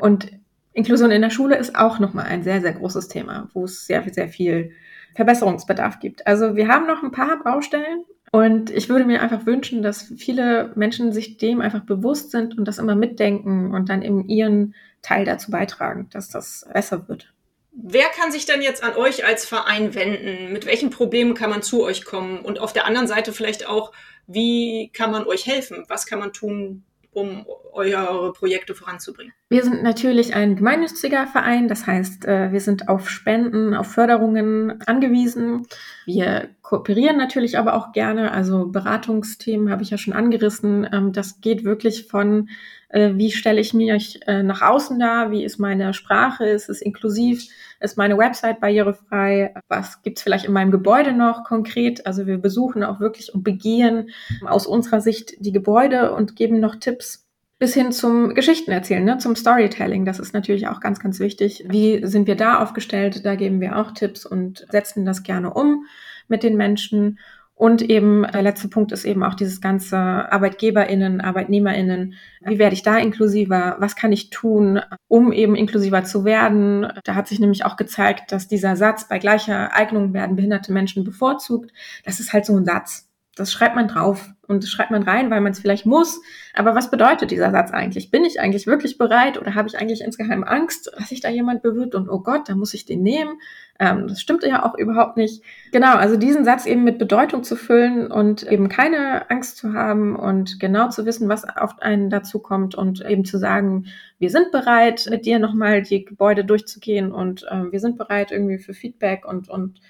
Und 0.00 0.32
Inklusion 0.72 1.10
in 1.10 1.22
der 1.22 1.30
Schule 1.30 1.56
ist 1.56 1.76
auch 1.76 1.98
nochmal 1.98 2.26
ein 2.26 2.42
sehr, 2.42 2.60
sehr 2.60 2.72
großes 2.72 3.08
Thema, 3.08 3.48
wo 3.52 3.64
es 3.64 3.86
sehr, 3.86 4.02
sehr 4.10 4.28
viel 4.28 4.72
Verbesserungsbedarf 5.18 5.98
gibt. 5.98 6.26
Also 6.28 6.54
wir 6.54 6.68
haben 6.68 6.86
noch 6.86 7.02
ein 7.02 7.10
paar 7.10 7.42
Baustellen, 7.42 8.04
und 8.30 8.70
ich 8.70 8.88
würde 8.88 9.04
mir 9.04 9.22
einfach 9.22 9.46
wünschen, 9.46 9.82
dass 9.82 10.12
viele 10.16 10.72
Menschen 10.74 11.12
sich 11.12 11.38
dem 11.38 11.60
einfach 11.60 11.80
bewusst 11.80 12.30
sind 12.30 12.58
und 12.58 12.66
das 12.66 12.78
immer 12.78 12.94
mitdenken 12.94 13.74
und 13.74 13.88
dann 13.88 14.02
eben 14.02 14.28
ihren 14.28 14.74
Teil 15.02 15.24
dazu 15.24 15.50
beitragen, 15.50 16.08
dass 16.12 16.28
das 16.28 16.68
besser 16.72 17.08
wird. 17.08 17.32
Wer 17.72 18.06
kann 18.08 18.30
sich 18.30 18.44
dann 18.44 18.60
jetzt 18.60 18.84
an 18.84 18.96
euch 18.96 19.24
als 19.24 19.46
Verein 19.46 19.94
wenden? 19.94 20.52
Mit 20.52 20.66
welchen 20.66 20.90
Problemen 20.90 21.34
kann 21.34 21.50
man 21.50 21.62
zu 21.62 21.82
euch 21.82 22.04
kommen? 22.04 22.40
Und 22.40 22.58
auf 22.58 22.72
der 22.72 22.86
anderen 22.86 23.06
Seite 23.06 23.32
vielleicht 23.32 23.66
auch, 23.66 23.92
wie 24.26 24.90
kann 24.92 25.10
man 25.10 25.24
euch 25.24 25.46
helfen? 25.46 25.84
Was 25.88 26.06
kann 26.06 26.18
man 26.18 26.32
tun, 26.32 26.84
um 27.12 27.46
eure 27.72 28.32
Projekte 28.32 28.74
voranzubringen? 28.74 29.32
Wir 29.50 29.64
sind 29.64 29.82
natürlich 29.82 30.34
ein 30.34 30.56
gemeinnütziger 30.56 31.26
Verein, 31.26 31.68
das 31.68 31.86
heißt, 31.86 32.26
äh, 32.26 32.52
wir 32.52 32.60
sind 32.60 32.90
auf 32.90 33.08
Spenden, 33.08 33.72
auf 33.72 33.86
Förderungen 33.86 34.82
angewiesen. 34.86 35.66
Wir 36.04 36.50
kooperieren 36.60 37.16
natürlich 37.16 37.56
aber 37.56 37.72
auch 37.72 37.92
gerne, 37.92 38.32
also 38.32 38.66
Beratungsthemen 38.66 39.70
habe 39.70 39.82
ich 39.82 39.88
ja 39.88 39.96
schon 39.96 40.12
angerissen. 40.12 40.86
Ähm, 40.92 41.14
das 41.14 41.40
geht 41.40 41.64
wirklich 41.64 42.08
von, 42.08 42.50
äh, 42.90 43.12
wie 43.14 43.30
stelle 43.30 43.58
ich 43.58 43.72
mich 43.72 44.20
äh, 44.26 44.42
nach 44.42 44.60
außen 44.60 44.98
dar, 44.98 45.30
wie 45.30 45.44
ist 45.44 45.58
meine 45.58 45.94
Sprache, 45.94 46.44
ist 46.44 46.68
es 46.68 46.82
inklusiv, 46.82 47.48
ist 47.80 47.96
meine 47.96 48.18
Website 48.18 48.60
barrierefrei, 48.60 49.54
was 49.68 50.02
gibt 50.02 50.18
es 50.18 50.24
vielleicht 50.24 50.44
in 50.44 50.52
meinem 50.52 50.72
Gebäude 50.72 51.14
noch 51.14 51.44
konkret. 51.44 52.06
Also 52.06 52.26
wir 52.26 52.36
besuchen 52.36 52.84
auch 52.84 53.00
wirklich 53.00 53.32
und 53.34 53.44
begehen 53.44 54.10
aus 54.44 54.66
unserer 54.66 55.00
Sicht 55.00 55.36
die 55.38 55.52
Gebäude 55.52 56.12
und 56.12 56.36
geben 56.36 56.60
noch 56.60 56.76
Tipps 56.76 57.27
bis 57.58 57.74
hin 57.74 57.90
zum 57.90 58.34
Geschichten 58.34 58.70
erzählen, 58.70 59.04
ne, 59.04 59.18
zum 59.18 59.34
Storytelling. 59.34 60.04
Das 60.04 60.18
ist 60.18 60.32
natürlich 60.32 60.68
auch 60.68 60.80
ganz, 60.80 61.00
ganz 61.00 61.18
wichtig. 61.18 61.64
Wie 61.68 62.06
sind 62.06 62.26
wir 62.26 62.36
da 62.36 62.60
aufgestellt? 62.62 63.24
Da 63.24 63.34
geben 63.34 63.60
wir 63.60 63.76
auch 63.76 63.92
Tipps 63.92 64.24
und 64.24 64.66
setzen 64.70 65.04
das 65.04 65.22
gerne 65.22 65.52
um 65.52 65.84
mit 66.28 66.42
den 66.42 66.56
Menschen. 66.56 67.18
Und 67.58 67.82
eben 67.82 68.24
der 68.32 68.42
letzte 68.42 68.68
Punkt 68.68 68.92
ist 68.92 69.04
eben 69.04 69.24
auch 69.24 69.34
dieses 69.34 69.60
ganze 69.60 69.96
ArbeitgeberInnen, 69.98 71.20
ArbeitnehmerInnen. 71.20 72.14
Wie 72.42 72.58
werde 72.60 72.74
ich 72.74 72.84
da 72.84 72.96
inklusiver? 72.98 73.74
Was 73.80 73.96
kann 73.96 74.12
ich 74.12 74.30
tun, 74.30 74.80
um 75.08 75.32
eben 75.32 75.56
inklusiver 75.56 76.04
zu 76.04 76.24
werden? 76.24 76.86
Da 77.02 77.16
hat 77.16 77.26
sich 77.26 77.40
nämlich 77.40 77.64
auch 77.64 77.76
gezeigt, 77.76 78.30
dass 78.30 78.46
dieser 78.46 78.76
Satz, 78.76 79.08
bei 79.08 79.18
gleicher 79.18 79.74
Eignung 79.74 80.14
werden 80.14 80.36
behinderte 80.36 80.72
Menschen 80.72 81.02
bevorzugt, 81.02 81.72
das 82.04 82.20
ist 82.20 82.32
halt 82.32 82.46
so 82.46 82.56
ein 82.56 82.64
Satz 82.64 83.07
das 83.38 83.52
schreibt 83.52 83.76
man 83.76 83.88
drauf 83.88 84.28
und 84.48 84.62
das 84.62 84.70
schreibt 84.70 84.90
man 84.90 85.02
rein, 85.02 85.30
weil 85.30 85.40
man 85.40 85.52
es 85.52 85.60
vielleicht 85.60 85.86
muss. 85.86 86.20
Aber 86.54 86.74
was 86.74 86.90
bedeutet 86.90 87.30
dieser 87.30 87.50
Satz 87.50 87.70
eigentlich? 87.70 88.10
Bin 88.10 88.24
ich 88.24 88.40
eigentlich 88.40 88.66
wirklich 88.66 88.98
bereit 88.98 89.38
oder 89.38 89.54
habe 89.54 89.68
ich 89.68 89.78
eigentlich 89.78 90.00
insgeheim 90.00 90.42
Angst, 90.42 90.90
dass 90.96 91.10
sich 91.10 91.20
da 91.20 91.28
jemand 91.28 91.62
bewirbt 91.62 91.94
und 91.94 92.08
oh 92.08 92.20
Gott, 92.20 92.48
da 92.48 92.54
muss 92.54 92.74
ich 92.74 92.84
den 92.84 93.02
nehmen? 93.02 93.38
Ähm, 93.78 94.08
das 94.08 94.20
stimmt 94.20 94.42
ja 94.42 94.64
auch 94.64 94.76
überhaupt 94.76 95.16
nicht. 95.16 95.42
Genau, 95.70 95.94
also 95.94 96.16
diesen 96.16 96.44
Satz 96.44 96.66
eben 96.66 96.82
mit 96.82 96.98
Bedeutung 96.98 97.44
zu 97.44 97.54
füllen 97.54 98.10
und 98.10 98.42
eben 98.42 98.68
keine 98.68 99.30
Angst 99.30 99.58
zu 99.58 99.72
haben 99.74 100.16
und 100.16 100.58
genau 100.58 100.88
zu 100.88 101.06
wissen, 101.06 101.28
was 101.28 101.44
auf 101.44 101.80
einen 101.80 102.10
dazu 102.10 102.40
kommt 102.40 102.74
und 102.74 103.04
eben 103.04 103.24
zu 103.24 103.38
sagen, 103.38 103.86
wir 104.18 104.30
sind 104.30 104.50
bereit, 104.50 105.06
mit 105.10 105.26
dir 105.26 105.38
nochmal 105.38 105.82
die 105.82 106.04
Gebäude 106.04 106.44
durchzugehen 106.44 107.12
und 107.12 107.44
äh, 107.44 107.70
wir 107.70 107.78
sind 107.78 107.98
bereit 107.98 108.32
irgendwie 108.32 108.58
für 108.58 108.74
Feedback 108.74 109.24
und, 109.24 109.48
und 109.48 109.80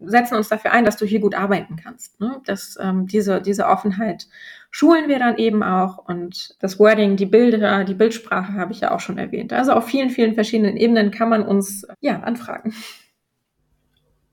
setzen 0.00 0.36
uns 0.36 0.48
dafür 0.48 0.72
ein, 0.72 0.84
dass 0.84 0.96
du 0.96 1.06
hier 1.06 1.20
gut 1.20 1.34
arbeiten 1.34 1.76
kannst. 1.76 2.20
Ne? 2.20 2.40
Das, 2.44 2.78
ähm, 2.80 3.06
diese, 3.06 3.40
diese 3.40 3.66
Offenheit 3.66 4.26
schulen 4.70 5.08
wir 5.08 5.18
dann 5.18 5.38
eben 5.38 5.62
auch 5.62 5.98
und 5.98 6.56
das 6.60 6.78
Wording, 6.78 7.16
die 7.16 7.26
Bilder, 7.26 7.84
die 7.84 7.94
Bildsprache 7.94 8.54
habe 8.54 8.72
ich 8.72 8.80
ja 8.80 8.94
auch 8.94 9.00
schon 9.00 9.18
erwähnt. 9.18 9.52
Also 9.52 9.72
auf 9.72 9.86
vielen, 9.86 10.10
vielen 10.10 10.34
verschiedenen 10.34 10.76
Ebenen 10.76 11.10
kann 11.10 11.28
man 11.28 11.42
uns 11.42 11.86
ja 12.00 12.20
anfragen. 12.20 12.74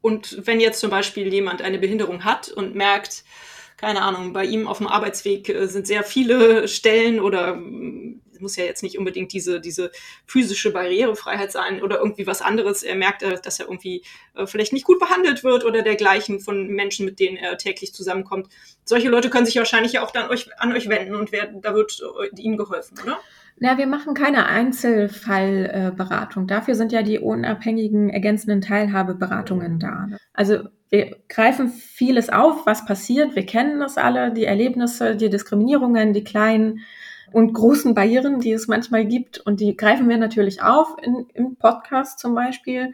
Und 0.02 0.46
wenn 0.46 0.60
jetzt 0.60 0.80
zum 0.80 0.92
Beispiel 0.92 1.34
jemand 1.34 1.62
eine 1.62 1.80
Behinderung 1.80 2.26
hat 2.26 2.50
und 2.50 2.76
merkt, 2.76 3.24
keine 3.78 4.04
Ahnung, 4.04 4.34
bei 4.34 4.46
ihm 4.46 4.68
auf 4.68 4.78
dem 4.78 4.88
Arbeitsweg 4.88 5.50
äh, 5.50 5.68
sind 5.68 5.88
sehr 5.88 6.04
viele 6.04 6.68
Stellen 6.68 7.20
oder 7.20 7.60
muss 8.42 8.56
ja 8.56 8.66
jetzt 8.66 8.84
nicht 8.84 8.98
unbedingt 8.98 9.34
diese, 9.34 9.60
diese 9.60 9.92
physische 10.26 10.72
Barrierefreiheit 10.72 11.52
sein 11.52 11.82
oder 11.82 12.00
irgendwie 12.00 12.28
was 12.28 12.42
anderes. 12.42 12.84
Er 12.84 12.96
merkt, 12.96 13.24
äh, 13.24 13.40
dass 13.42 13.60
er 13.60 13.66
irgendwie 13.66 14.04
äh, 14.36 14.46
vielleicht 14.48 14.74
nicht 14.74 14.86
gut 14.86 15.00
behandelt 15.00 15.44
wird 15.44 15.66
oder 15.66 15.82
dergleichen 15.82 16.40
von 16.40 16.68
Menschen, 16.68 17.06
mit 17.06 17.20
denen 17.20 17.38
er 17.38 17.58
täglich 17.58 17.94
zusammenkommt. 17.94 18.48
Solche 18.84 19.10
Leute 19.10 19.30
können 19.30 19.46
sich 19.46 19.56
wahrscheinlich 19.56 19.94
ja 19.94 20.04
auch 20.04 20.12
dann 20.12 20.30
euch, 20.30 20.50
an 20.60 20.74
euch 20.74 20.90
wenden 20.90 21.16
und 21.16 21.32
werden, 21.32 21.62
da 21.62 21.74
wird 21.74 22.02
äh, 22.22 22.42
ihnen 22.42 22.58
geholfen, 22.58 22.98
oder? 23.04 23.20
Na, 23.58 23.78
wir 23.78 23.88
machen 23.88 24.14
keine 24.14 24.48
Einzelfallberatung. 24.48 26.46
Dafür 26.46 26.76
sind 26.76 26.92
ja 26.92 27.04
die 27.04 27.20
unabhängigen 27.20 28.10
ergänzenden 28.10 28.60
Teilhabeberatungen 28.60 29.80
da. 29.80 30.08
Also 30.34 30.66
wir 30.90 31.16
greifen 31.30 31.70
vieles 31.70 32.30
auf, 32.30 32.66
was 32.66 32.86
passiert. 32.86 33.36
Wir 33.36 33.46
kennen 33.46 33.80
das 33.80 33.98
alle, 33.98 34.34
die 34.34 34.44
Erlebnisse, 34.44 35.16
die 35.16 35.30
Diskriminierungen, 35.30 36.12
die 36.12 36.26
kleinen 36.26 36.82
und 37.32 37.54
großen 37.54 37.94
Barrieren, 37.94 38.40
die 38.40 38.52
es 38.52 38.68
manchmal 38.68 39.06
gibt. 39.06 39.40
Und 39.40 39.60
die 39.60 39.76
greifen 39.76 40.08
wir 40.10 40.18
natürlich 40.18 40.62
auf 40.62 40.96
in, 41.02 41.26
im 41.34 41.56
Podcast 41.56 42.20
zum 42.20 42.36
Beispiel. 42.36 42.94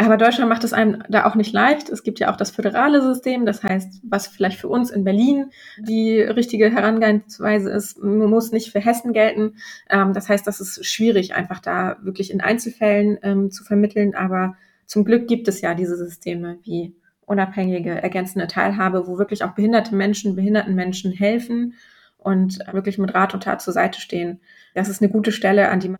Aber 0.00 0.16
Deutschland 0.16 0.48
macht 0.48 0.64
es 0.64 0.72
einem 0.72 1.02
da 1.10 1.26
auch 1.26 1.34
nicht 1.34 1.52
leicht. 1.52 1.90
Es 1.90 2.02
gibt 2.02 2.20
ja 2.20 2.32
auch 2.32 2.36
das 2.36 2.50
föderale 2.50 3.02
System. 3.02 3.44
Das 3.44 3.62
heißt, 3.62 4.00
was 4.02 4.28
vielleicht 4.28 4.58
für 4.58 4.68
uns 4.68 4.90
in 4.90 5.04
Berlin 5.04 5.50
die 5.78 6.22
richtige 6.22 6.70
Herangehensweise 6.70 7.68
ist, 7.70 8.02
muss 8.02 8.50
nicht 8.50 8.72
für 8.72 8.80
Hessen 8.80 9.12
gelten. 9.12 9.56
Ähm, 9.90 10.14
das 10.14 10.30
heißt, 10.30 10.46
das 10.46 10.58
ist 10.58 10.86
schwierig, 10.86 11.34
einfach 11.34 11.60
da 11.60 11.98
wirklich 12.00 12.30
in 12.30 12.40
Einzelfällen 12.40 13.18
ähm, 13.22 13.50
zu 13.50 13.62
vermitteln. 13.62 14.14
Aber 14.14 14.56
zum 14.86 15.04
Glück 15.04 15.28
gibt 15.28 15.48
es 15.48 15.60
ja 15.60 15.74
diese 15.74 15.96
Systeme 15.96 16.58
wie 16.62 16.94
unabhängige, 17.26 17.90
ergänzende 18.02 18.46
Teilhabe, 18.46 19.06
wo 19.06 19.18
wirklich 19.18 19.44
auch 19.44 19.54
behinderte 19.54 19.94
Menschen, 19.94 20.34
behinderten 20.34 20.74
Menschen 20.74 21.12
helfen 21.12 21.74
und 22.22 22.58
wirklich 22.72 22.98
mit 22.98 23.14
Rat 23.14 23.34
und 23.34 23.42
Tat 23.42 23.62
zur 23.62 23.72
Seite 23.72 24.00
stehen. 24.00 24.40
Das 24.74 24.88
ist 24.88 25.02
eine 25.02 25.10
gute 25.10 25.32
Stelle, 25.32 25.68
an 25.68 25.80
die 25.80 25.88
man 25.88 25.98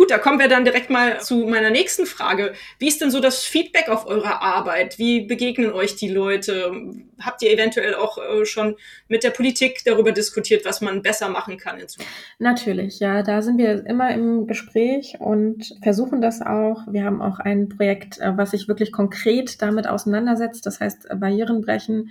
Gut, 0.00 0.10
da 0.10 0.16
kommen 0.16 0.38
wir 0.38 0.48
dann 0.48 0.64
direkt 0.64 0.88
mal 0.88 1.20
zu 1.20 1.46
meiner 1.46 1.68
nächsten 1.68 2.06
Frage. 2.06 2.54
Wie 2.78 2.88
ist 2.88 3.02
denn 3.02 3.10
so 3.10 3.20
das 3.20 3.44
Feedback 3.44 3.90
auf 3.90 4.06
eure 4.06 4.40
Arbeit? 4.40 4.98
Wie 4.98 5.26
begegnen 5.26 5.72
euch 5.72 5.94
die 5.96 6.08
Leute? 6.08 6.72
Habt 7.20 7.42
ihr 7.42 7.50
eventuell 7.52 7.94
auch 7.94 8.16
äh, 8.16 8.46
schon 8.46 8.76
mit 9.08 9.24
der 9.24 9.30
Politik 9.30 9.82
darüber 9.84 10.12
diskutiert, 10.12 10.64
was 10.64 10.80
man 10.80 11.02
besser 11.02 11.28
machen 11.28 11.58
kann 11.58 11.78
in 11.78 11.88
Zukunft? 11.88 12.10
Natürlich, 12.38 12.98
ja, 13.00 13.22
da 13.22 13.42
sind 13.42 13.58
wir 13.58 13.84
immer 13.84 14.10
im 14.14 14.46
Gespräch 14.46 15.16
und 15.18 15.74
versuchen 15.82 16.22
das 16.22 16.40
auch. 16.40 16.86
Wir 16.90 17.04
haben 17.04 17.20
auch 17.20 17.38
ein 17.38 17.68
Projekt, 17.68 18.18
äh, 18.20 18.36
was 18.38 18.52
sich 18.52 18.68
wirklich 18.68 18.92
konkret 18.92 19.60
damit 19.60 19.86
auseinandersetzt, 19.86 20.64
das 20.64 20.80
heißt 20.80 21.08
Barrieren 21.20 21.60
brechen 21.60 22.10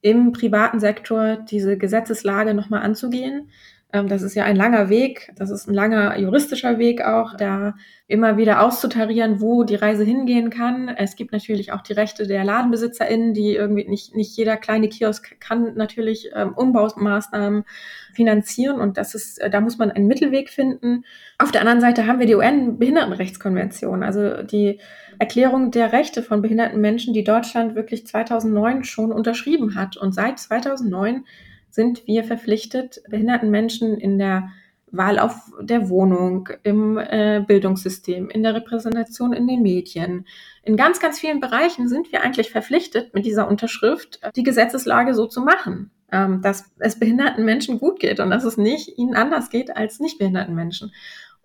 im 0.00 0.32
privaten 0.32 0.80
Sektor 0.80 1.36
diese 1.36 1.76
Gesetzeslage 1.76 2.54
nochmal 2.54 2.82
anzugehen. 2.82 3.50
Ähm, 3.90 4.08
das 4.08 4.22
ist 4.22 4.34
ja 4.34 4.44
ein 4.44 4.56
langer 4.56 4.90
Weg, 4.90 5.32
das 5.36 5.50
ist 5.50 5.66
ein 5.66 5.72
langer 5.72 6.18
juristischer 6.18 6.78
Weg 6.78 7.02
auch, 7.02 7.34
da 7.36 7.74
immer 8.06 8.36
wieder 8.36 8.62
auszutarieren, 8.62 9.40
wo 9.40 9.64
die 9.64 9.76
Reise 9.76 10.04
hingehen 10.04 10.50
kann. 10.50 10.88
Es 10.88 11.16
gibt 11.16 11.32
natürlich 11.32 11.72
auch 11.72 11.80
die 11.80 11.94
Rechte 11.94 12.26
der 12.26 12.44
LadenbesitzerInnen, 12.44 13.32
die 13.32 13.54
irgendwie 13.54 13.88
nicht, 13.88 14.14
nicht 14.14 14.36
jeder 14.36 14.58
kleine 14.58 14.90
Kiosk 14.90 15.40
kann 15.40 15.74
natürlich 15.74 16.30
ähm, 16.34 16.52
Umbaumaßnahmen 16.54 17.64
finanzieren 18.12 18.78
und 18.78 18.98
das 18.98 19.14
ist, 19.14 19.40
äh, 19.40 19.48
da 19.48 19.60
muss 19.60 19.78
man 19.78 19.90
einen 19.90 20.06
Mittelweg 20.06 20.50
finden. 20.50 21.04
Auf 21.38 21.50
der 21.50 21.62
anderen 21.62 21.80
Seite 21.80 22.06
haben 22.06 22.18
wir 22.18 22.26
die 22.26 22.34
UN-Behindertenrechtskonvention, 22.34 24.02
also 24.02 24.42
die 24.42 24.80
Erklärung 25.18 25.70
der 25.70 25.92
Rechte 25.92 26.22
von 26.22 26.42
behinderten 26.42 26.80
Menschen, 26.80 27.14
die 27.14 27.24
Deutschland 27.24 27.74
wirklich 27.74 28.06
2009 28.06 28.84
schon 28.84 29.12
unterschrieben 29.12 29.74
hat. 29.74 29.96
Und 29.96 30.14
seit 30.14 30.38
2009 30.38 31.24
sind 31.70 32.06
wir 32.06 32.24
verpflichtet, 32.24 33.02
behinderten 33.08 33.50
Menschen 33.50 33.98
in 33.98 34.18
der 34.18 34.50
Wahl 34.90 35.18
auf 35.18 35.52
der 35.60 35.88
Wohnung, 35.88 36.48
im 36.62 36.98
äh, 36.98 37.44
Bildungssystem, 37.46 38.30
in 38.30 38.42
der 38.42 38.54
Repräsentation 38.54 39.32
in 39.32 39.46
den 39.46 39.62
Medien. 39.62 40.26
In 40.62 40.76
ganz, 40.76 41.00
ganz 41.00 41.18
vielen 41.18 41.40
Bereichen 41.40 41.88
sind 41.88 42.10
wir 42.12 42.22
eigentlich 42.22 42.50
verpflichtet, 42.50 43.14
mit 43.14 43.26
dieser 43.26 43.48
Unterschrift 43.48 44.20
die 44.36 44.42
Gesetzeslage 44.42 45.14
so 45.14 45.26
zu 45.26 45.42
machen, 45.42 45.90
ähm, 46.10 46.40
dass 46.42 46.70
es 46.78 46.98
behinderten 46.98 47.44
Menschen 47.44 47.78
gut 47.78 48.00
geht 48.00 48.20
und 48.20 48.30
dass 48.30 48.44
es 48.44 48.56
nicht 48.56 48.98
ihnen 48.98 49.14
anders 49.14 49.50
geht 49.50 49.76
als 49.76 50.00
nicht 50.00 50.18
behinderten 50.18 50.54
Menschen. 50.54 50.92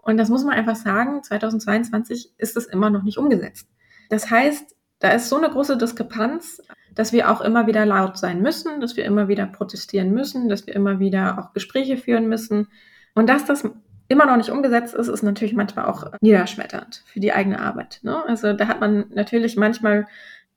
Und 0.01 0.17
das 0.17 0.29
muss 0.29 0.43
man 0.43 0.53
einfach 0.53 0.75
sagen, 0.75 1.23
2022 1.23 2.33
ist 2.37 2.57
es 2.57 2.65
immer 2.65 2.89
noch 2.89 3.03
nicht 3.03 3.17
umgesetzt. 3.17 3.67
Das 4.09 4.29
heißt, 4.29 4.75
da 4.99 5.09
ist 5.09 5.29
so 5.29 5.37
eine 5.37 5.49
große 5.49 5.77
Diskrepanz, 5.77 6.61
dass 6.95 7.13
wir 7.13 7.31
auch 7.31 7.41
immer 7.41 7.67
wieder 7.67 7.85
laut 7.85 8.17
sein 8.17 8.41
müssen, 8.41 8.81
dass 8.81 8.97
wir 8.97 9.05
immer 9.05 9.27
wieder 9.27 9.45
protestieren 9.45 10.11
müssen, 10.13 10.49
dass 10.49 10.67
wir 10.67 10.75
immer 10.75 10.99
wieder 10.99 11.39
auch 11.39 11.53
Gespräche 11.53 11.97
führen 11.97 12.27
müssen. 12.27 12.67
Und 13.15 13.29
dass 13.29 13.45
das 13.45 13.67
immer 14.07 14.25
noch 14.25 14.37
nicht 14.37 14.49
umgesetzt 14.49 14.93
ist, 14.93 15.07
ist 15.07 15.23
natürlich 15.23 15.53
manchmal 15.53 15.85
auch 15.85 16.11
niederschmetternd 16.21 17.03
für 17.05 17.19
die 17.19 17.33
eigene 17.33 17.59
Arbeit. 17.59 17.99
Ne? 18.03 18.23
Also 18.27 18.53
da 18.53 18.67
hat 18.67 18.79
man 18.79 19.05
natürlich 19.13 19.55
manchmal 19.55 20.07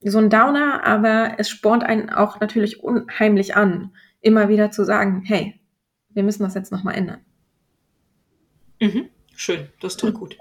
so 0.02 0.18
einen 0.18 0.30
Downer, 0.30 0.84
aber 0.84 1.34
es 1.38 1.48
spornt 1.48 1.84
einen 1.84 2.10
auch 2.10 2.40
natürlich 2.40 2.82
unheimlich 2.82 3.56
an, 3.56 3.92
immer 4.20 4.48
wieder 4.48 4.70
zu 4.70 4.84
sagen, 4.84 5.22
hey, 5.24 5.58
wir 6.10 6.22
müssen 6.22 6.42
das 6.42 6.54
jetzt 6.54 6.72
nochmal 6.72 6.96
ändern. 6.96 7.20
Mhm. 8.80 9.08
Schön, 9.34 9.68
das 9.80 9.94
ist 9.94 10.00
total 10.00 10.18
gut. 10.18 10.38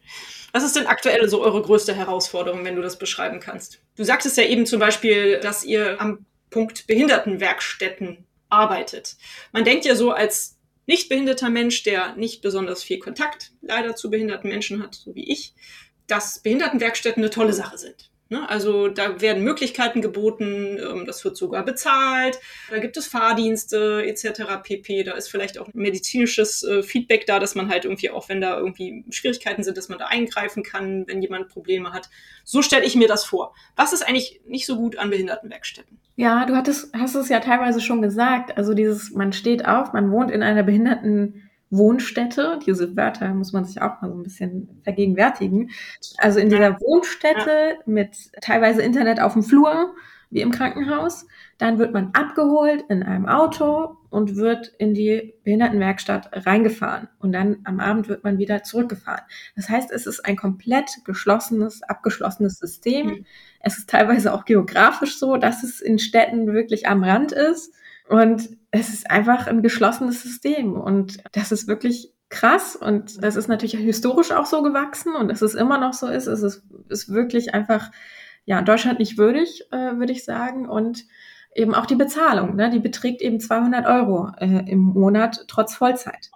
Was 0.56 0.64
ist 0.64 0.78
denn 0.78 0.88
aktuell 0.88 1.28
so 1.28 1.44
eure 1.44 1.62
größte 1.62 1.94
Herausforderung, 1.94 2.64
wenn 2.64 2.78
du 2.78 2.82
das 2.82 2.98
beschreiben 2.98 3.42
kannst? 3.42 3.82
Du 3.98 4.06
sagtest 4.06 4.38
ja 4.38 4.46
eben 4.46 4.66
zum 4.66 4.80
Beispiel, 4.80 5.38
dass 5.42 5.66
ihr 5.66 6.00
am 6.00 6.26
Punkt 6.50 6.88
Behindertenwerkstätten 6.88 8.26
arbeitet. 8.48 9.18
Man 9.52 9.66
denkt 9.66 9.84
ja 9.84 9.98
so 9.98 10.12
als 10.12 10.58
nicht 10.86 11.10
behinderter 11.10 11.50
Mensch, 11.50 11.84
der 11.84 12.16
nicht 12.16 12.42
besonders 12.42 12.84
viel 12.84 13.00
Kontakt 13.00 13.52
leider 13.62 13.98
zu 13.98 14.10
behinderten 14.10 14.50
Menschen 14.50 14.82
hat, 14.82 14.96
so 14.96 15.14
wie 15.14 15.30
ich, 15.30 15.54
dass 16.08 16.40
Behindertenwerkstätten 16.40 17.22
eine 17.22 17.32
tolle 17.32 17.52
Sache 17.52 17.78
sind. 17.78 18.10
Ne? 18.30 18.50
Also 18.50 18.88
da 18.88 19.22
werden 19.22 19.44
Möglichkeiten 19.44 20.02
geboten, 20.02 20.80
ähm, 20.80 21.06
das 21.06 21.24
wird 21.24 21.38
sogar 21.38 21.64
bezahlt, 21.64 22.40
da 22.72 22.80
gibt 22.80 22.98
es 22.98 23.06
Fahrdienste 23.06 24.04
etc. 24.04 24.64
pp. 24.64 25.04
Da 25.04 25.14
ist 25.14 25.30
vielleicht 25.30 25.60
auch 25.60 25.70
medizinisches 25.74 26.64
äh, 26.64 26.82
Feedback 26.82 27.28
da, 27.28 27.40
dass 27.40 27.54
man 27.54 27.70
halt 27.70 27.86
irgendwie 27.86 28.10
auch, 28.10 28.28
wenn 28.28 28.42
da 28.42 28.58
irgendwie 28.58 29.06
Schwierigkeiten 29.12 29.64
sind, 29.64 29.78
dass 29.78 29.90
man 29.90 30.00
da 30.00 30.08
eingreifen 30.08 30.64
kann, 30.64 31.06
wenn 31.08 31.22
jemand 31.22 31.50
Probleme 31.50 31.94
hat. 31.94 32.10
So 32.44 32.64
stelle 32.64 32.86
ich 32.86 32.96
mir 32.96 33.08
das 33.08 33.26
vor. 33.26 33.54
Was 33.76 33.94
ist 33.94 34.02
eigentlich 34.02 34.42
nicht 34.48 34.66
so 34.66 34.76
gut 34.76 34.98
an 34.98 35.12
Behindertenwerkstätten? 35.12 36.00
Ja, 36.16 36.46
du 36.46 36.56
hattest, 36.56 36.96
hast 36.96 37.14
es 37.14 37.30
ja 37.30 37.42
teilweise 37.42 37.80
schon 37.80 38.02
gesagt. 38.02 38.58
Also 38.58 38.74
dieses, 38.74 39.12
man 39.12 39.34
steht 39.34 39.66
auf, 39.66 39.94
man 39.94 40.12
wohnt 40.12 40.32
in 40.32 40.42
einer 40.42 40.64
Behinderten 40.64 41.45
Wohnstätte, 41.70 42.60
diese 42.66 42.96
Wörter 42.96 43.34
muss 43.34 43.54
man 43.54 43.66
sich 43.66 43.82
auch 43.82 44.02
mal 44.02 44.10
so 44.10 44.16
ein 44.16 44.24
bisschen 44.24 44.82
vergegenwärtigen. 44.84 45.72
Also 46.18 46.40
in 46.40 46.50
dieser 46.50 46.80
Wohnstätte 46.80 47.80
mit 47.86 48.16
teilweise 48.42 48.82
Internet 48.82 49.20
auf 49.20 49.34
dem 49.34 49.44
Flur, 49.44 49.94
wie 50.30 50.42
im 50.42 50.52
Krankenhaus. 50.52 51.26
Dann 51.58 51.80
wird 51.80 51.94
man 51.94 52.12
abgeholt 52.14 52.84
in 52.90 53.04
einem 53.04 53.28
Auto 53.28 53.98
und 54.10 54.36
wird 54.36 54.74
in 54.78 54.94
die 54.94 55.34
Behindertenwerkstatt 55.44 56.30
reingefahren. 56.46 57.08
Und 57.20 57.32
dann 57.32 57.58
am 57.64 57.80
Abend 57.80 58.10
wird 58.10 58.24
man 58.24 58.38
wieder 58.38 58.64
zurückgefahren. 58.64 59.24
Das 59.56 59.70
heißt, 59.70 59.92
es 59.92 60.06
ist 60.06 60.26
ein 60.26 60.36
komplett 60.36 60.90
geschlossenes, 61.06 61.84
abgeschlossenes 61.84 62.60
System. 62.60 63.08
Mhm. 63.08 63.26
Es 63.60 63.78
ist 63.78 63.90
teilweise 63.90 64.34
auch 64.34 64.46
geografisch 64.46 65.18
so, 65.18 65.38
dass 65.38 65.64
es 65.64 65.80
in 65.80 66.00
Städten 66.00 66.52
wirklich 66.52 66.88
am 66.88 67.04
Rand 67.04 67.32
ist. 67.32 67.74
Und 68.08 68.50
es 68.72 68.90
ist 68.90 69.10
einfach 69.10 69.48
ein 69.48 69.62
geschlossenes 69.62 70.22
System 70.22 70.74
und 70.74 71.24
das 71.32 71.52
ist 71.52 71.68
wirklich 71.68 72.14
krass 72.30 72.76
und 72.76 73.24
das 73.24 73.36
ist 73.36 73.48
natürlich 73.48 73.76
historisch 73.76 74.32
auch 74.32 74.46
so 74.46 74.62
gewachsen 74.62 75.16
und 75.16 75.30
dass 75.30 75.42
es 75.42 75.56
immer 75.56 75.78
noch 75.78 75.94
so 75.94 76.08
ist, 76.08 76.28
es 76.28 76.42
ist, 76.42 76.64
ist 76.90 77.10
wirklich 77.10 77.54
einfach 77.54 77.92
ja 78.46 78.60
in 78.60 78.66
Deutschland 78.66 79.00
nicht 79.00 79.18
würdig, 79.18 79.64
äh, 79.72 79.98
würde 79.98 80.12
ich 80.12 80.26
sagen 80.26 80.68
und 80.68 81.06
eben 81.56 81.74
auch 81.74 81.86
die 81.86 81.96
Bezahlung. 81.96 82.56
Ne? 82.56 82.70
Die 82.70 82.80
beträgt 82.80 83.22
eben 83.22 83.40
200 83.40 83.86
Euro 83.88 84.32
äh, 84.38 84.70
im 84.70 84.80
Monat 84.80 85.46
trotz 85.48 85.76
Vollzeit. 85.76 86.30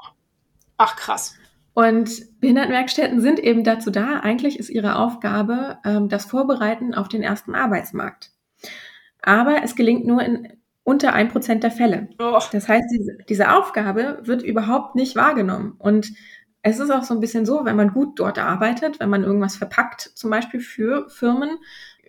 Ach 0.77 0.95
krass. 0.95 1.35
Und 1.73 2.39
Behindertenwerkstätten 2.39 3.21
sind 3.21 3.39
eben 3.39 3.63
dazu 3.63 3.91
da. 3.91 4.21
Eigentlich 4.21 4.57
ist 4.59 4.69
ihre 4.69 4.95
Aufgabe 4.95 5.77
ähm, 5.85 6.09
das 6.09 6.25
Vorbereiten 6.25 6.93
auf 6.93 7.09
den 7.09 7.21
ersten 7.21 7.53
Arbeitsmarkt. 7.53 8.31
Aber 9.21 9.63
es 9.63 9.75
gelingt 9.75 10.05
nur 10.05 10.21
in 10.23 10.58
unter 10.89 11.13
ein 11.13 11.27
Prozent 11.27 11.61
der 11.61 11.69
Fälle. 11.69 12.09
Oh. 12.17 12.39
Das 12.51 12.67
heißt, 12.67 12.87
diese, 12.91 13.15
diese 13.29 13.55
Aufgabe 13.55 14.21
wird 14.23 14.41
überhaupt 14.41 14.95
nicht 14.95 15.15
wahrgenommen. 15.15 15.75
Und 15.77 16.11
es 16.63 16.79
ist 16.79 16.89
auch 16.89 17.03
so 17.03 17.13
ein 17.13 17.19
bisschen 17.19 17.45
so, 17.45 17.63
wenn 17.63 17.75
man 17.75 17.93
gut 17.93 18.19
dort 18.19 18.39
arbeitet, 18.39 18.99
wenn 18.99 19.09
man 19.11 19.23
irgendwas 19.23 19.55
verpackt, 19.55 20.01
zum 20.01 20.31
Beispiel 20.31 20.59
für 20.59 21.07
Firmen, 21.07 21.59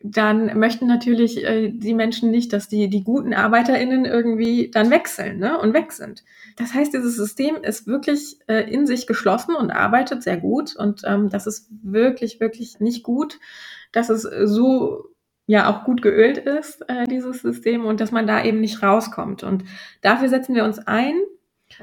dann 0.02 0.58
möchten 0.58 0.86
natürlich 0.86 1.44
äh, 1.44 1.68
die 1.68 1.92
Menschen 1.92 2.30
nicht, 2.30 2.54
dass 2.54 2.68
die, 2.68 2.88
die 2.88 3.04
guten 3.04 3.34
ArbeiterInnen 3.34 4.06
irgendwie 4.06 4.70
dann 4.70 4.90
wechseln 4.90 5.40
ne, 5.40 5.58
und 5.58 5.74
weg 5.74 5.92
sind. 5.92 6.24
Das 6.56 6.72
heißt, 6.72 6.94
dieses 6.94 7.16
System 7.16 7.56
ist 7.56 7.86
wirklich 7.86 8.38
äh, 8.46 8.62
in 8.62 8.86
sich 8.86 9.06
geschlossen 9.06 9.54
und 9.54 9.70
arbeitet 9.70 10.22
sehr 10.22 10.38
gut. 10.38 10.74
Und 10.74 11.02
ähm, 11.04 11.28
das 11.28 11.46
ist 11.46 11.68
wirklich, 11.82 12.40
wirklich 12.40 12.80
nicht 12.80 13.02
gut, 13.02 13.38
dass 13.92 14.08
es 14.08 14.22
so 14.22 15.10
ja 15.50 15.68
auch 15.68 15.82
gut 15.84 16.00
geölt 16.00 16.38
ist, 16.38 16.88
äh, 16.88 17.06
dieses 17.06 17.42
System, 17.42 17.84
und 17.84 18.00
dass 18.00 18.12
man 18.12 18.26
da 18.26 18.44
eben 18.44 18.60
nicht 18.60 18.84
rauskommt. 18.84 19.42
Und 19.42 19.64
dafür 20.00 20.28
setzen 20.28 20.54
wir 20.54 20.64
uns 20.64 20.78
ein, 20.78 21.14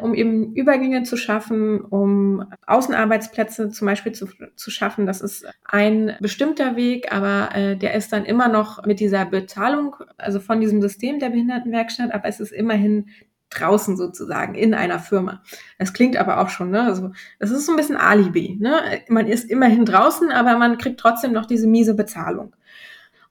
um 0.01 0.13
eben 0.13 0.53
Übergänge 0.53 1.03
zu 1.03 1.17
schaffen, 1.17 1.81
um 1.81 2.45
Außenarbeitsplätze 2.65 3.69
zum 3.69 3.86
Beispiel 3.86 4.13
zu, 4.13 4.27
zu 4.55 4.71
schaffen. 4.71 5.05
Das 5.05 5.19
ist 5.19 5.45
ein 5.65 6.15
bestimmter 6.21 6.77
Weg, 6.77 7.12
aber 7.12 7.53
äh, 7.55 7.75
der 7.75 7.93
ist 7.93 8.13
dann 8.13 8.24
immer 8.24 8.47
noch 8.47 8.86
mit 8.86 9.01
dieser 9.01 9.25
Bezahlung, 9.25 9.97
also 10.17 10.39
von 10.39 10.62
diesem 10.62 10.81
System 10.81 11.19
der 11.19 11.29
Behindertenwerkstatt, 11.29 12.13
aber 12.13 12.29
es 12.29 12.39
ist 12.39 12.53
immerhin 12.53 13.07
draußen 13.50 13.97
sozusagen 13.97 14.55
in 14.55 14.74
einer 14.74 15.00
Firma. 15.00 15.41
Das 15.77 15.91
klingt 15.91 16.15
aber 16.15 16.39
auch 16.39 16.50
schon, 16.50 16.71
ne? 16.71 16.83
Also 16.83 17.12
das 17.39 17.51
ist 17.51 17.65
so 17.65 17.74
ein 17.74 17.77
bisschen 17.77 17.97
Alibi, 17.97 18.57
ne? 18.62 19.01
Man 19.09 19.27
ist 19.27 19.50
immerhin 19.50 19.83
draußen, 19.83 20.31
aber 20.31 20.57
man 20.57 20.77
kriegt 20.77 21.00
trotzdem 21.00 21.33
noch 21.33 21.45
diese 21.45 21.67
miese 21.67 21.95
Bezahlung. 21.95 22.53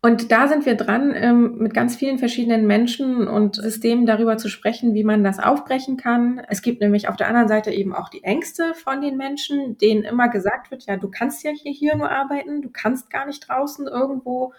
Und 0.03 0.31
da 0.31 0.47
sind 0.47 0.67
wir 0.67 0.75
dran, 0.75 1.13
ähm, 1.15 1.59
mit 1.59 1.75
ganz 1.75 1.97
vielen 1.97 2.19
verschiedenen 2.19 2.67
Menschen 2.67 3.27
und 3.27 3.57
Systemen 3.57 4.07
darüber 4.07 4.37
zu 4.37 4.49
sprechen, 4.49 4.95
wie 4.95 5.05
man 5.05 5.25
das 5.25 5.39
aufbrechen 5.39 5.97
kann. 5.97 6.41
Es 6.49 6.63
gibt 6.63 6.81
nämlich 6.81 7.09
auf 7.09 7.17
der 7.17 7.29
anderen 7.29 7.49
Seite 7.49 7.73
eben 7.73 7.95
auch 7.95 8.09
die 8.09 8.23
Ängste 8.23 8.75
von 8.75 9.01
den 9.01 9.17
Menschen, 9.17 9.79
denen 9.79 10.05
immer 10.05 10.29
gesagt 10.29 10.71
wird, 10.71 10.87
ja, 10.87 10.97
du 10.97 11.11
kannst 11.11 11.43
ja 11.43 11.51
hier, 11.51 11.73
hier 11.73 11.97
nur 11.97 12.11
arbeiten, 12.11 12.63
du 12.63 12.71
kannst 12.71 13.11
gar 13.11 13.27
nicht 13.27 13.49
draußen 13.49 13.87
irgendwo 13.87 14.53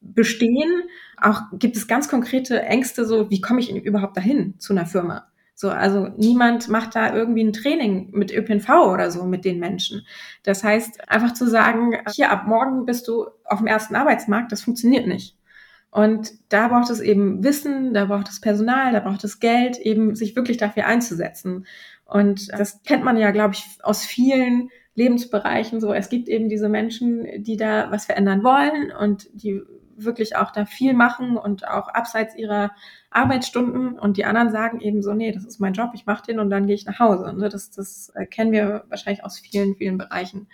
bestehen. 0.00 0.84
Auch 1.16 1.42
gibt 1.52 1.76
es 1.76 1.86
ganz 1.86 2.08
konkrete 2.08 2.62
Ängste, 2.62 3.04
so 3.04 3.30
wie 3.30 3.40
komme 3.40 3.60
ich 3.60 3.74
überhaupt 3.74 4.16
dahin 4.16 4.58
zu 4.58 4.72
einer 4.72 4.86
Firma? 4.86 5.26
So, 5.58 5.70
also 5.70 6.08
niemand 6.18 6.68
macht 6.68 6.94
da 6.94 7.14
irgendwie 7.14 7.42
ein 7.42 7.54
Training 7.54 8.10
mit 8.12 8.30
ÖPNV 8.30 8.68
oder 8.92 9.10
so 9.10 9.24
mit 9.24 9.46
den 9.46 9.58
Menschen. 9.58 10.06
Das 10.42 10.62
heißt, 10.62 11.08
einfach 11.08 11.32
zu 11.32 11.48
sagen, 11.48 11.96
hier 12.14 12.30
ab 12.30 12.46
morgen 12.46 12.84
bist 12.84 13.08
du 13.08 13.26
auf 13.42 13.58
dem 13.58 13.66
ersten 13.66 13.96
Arbeitsmarkt, 13.96 14.52
das 14.52 14.60
funktioniert 14.60 15.06
nicht. 15.06 15.34
Und 15.90 16.32
da 16.50 16.68
braucht 16.68 16.90
es 16.90 17.00
eben 17.00 17.42
Wissen, 17.42 17.94
da 17.94 18.04
braucht 18.04 18.28
es 18.28 18.42
Personal, 18.42 18.92
da 18.92 19.00
braucht 19.00 19.24
es 19.24 19.40
Geld, 19.40 19.78
eben 19.78 20.14
sich 20.14 20.36
wirklich 20.36 20.58
dafür 20.58 20.84
einzusetzen. 20.84 21.66
Und 22.04 22.52
das 22.52 22.82
kennt 22.82 23.02
man 23.02 23.16
ja, 23.16 23.30
glaube 23.30 23.54
ich, 23.54 23.64
aus 23.82 24.04
vielen 24.04 24.68
Lebensbereichen 24.94 25.80
so. 25.80 25.94
Es 25.94 26.10
gibt 26.10 26.28
eben 26.28 26.50
diese 26.50 26.68
Menschen, 26.68 27.26
die 27.42 27.56
da 27.56 27.90
was 27.90 28.04
verändern 28.04 28.44
wollen 28.44 28.92
und 28.92 29.26
die 29.32 29.62
wirklich 29.96 30.36
auch 30.36 30.50
da 30.50 30.64
viel 30.66 30.94
machen 30.94 31.36
und 31.36 31.66
auch 31.66 31.88
abseits 31.88 32.36
ihrer 32.36 32.72
Arbeitsstunden 33.10 33.98
und 33.98 34.16
die 34.16 34.24
anderen 34.24 34.50
sagen 34.50 34.80
eben 34.80 35.02
so, 35.02 35.12
nee, 35.12 35.32
das 35.32 35.44
ist 35.44 35.58
mein 35.58 35.72
Job, 35.72 35.90
ich 35.94 36.06
mache 36.06 36.26
den 36.26 36.38
und 36.38 36.50
dann 36.50 36.66
gehe 36.66 36.74
ich 36.74 36.86
nach 36.86 36.98
Hause. 36.98 37.32
Ne? 37.36 37.48
Das, 37.48 37.70
das 37.70 38.12
äh, 38.14 38.26
kennen 38.26 38.52
wir 38.52 38.84
wahrscheinlich 38.88 39.24
aus 39.24 39.38
vielen, 39.38 39.76
vielen 39.76 39.98
Bereichen. 39.98 40.48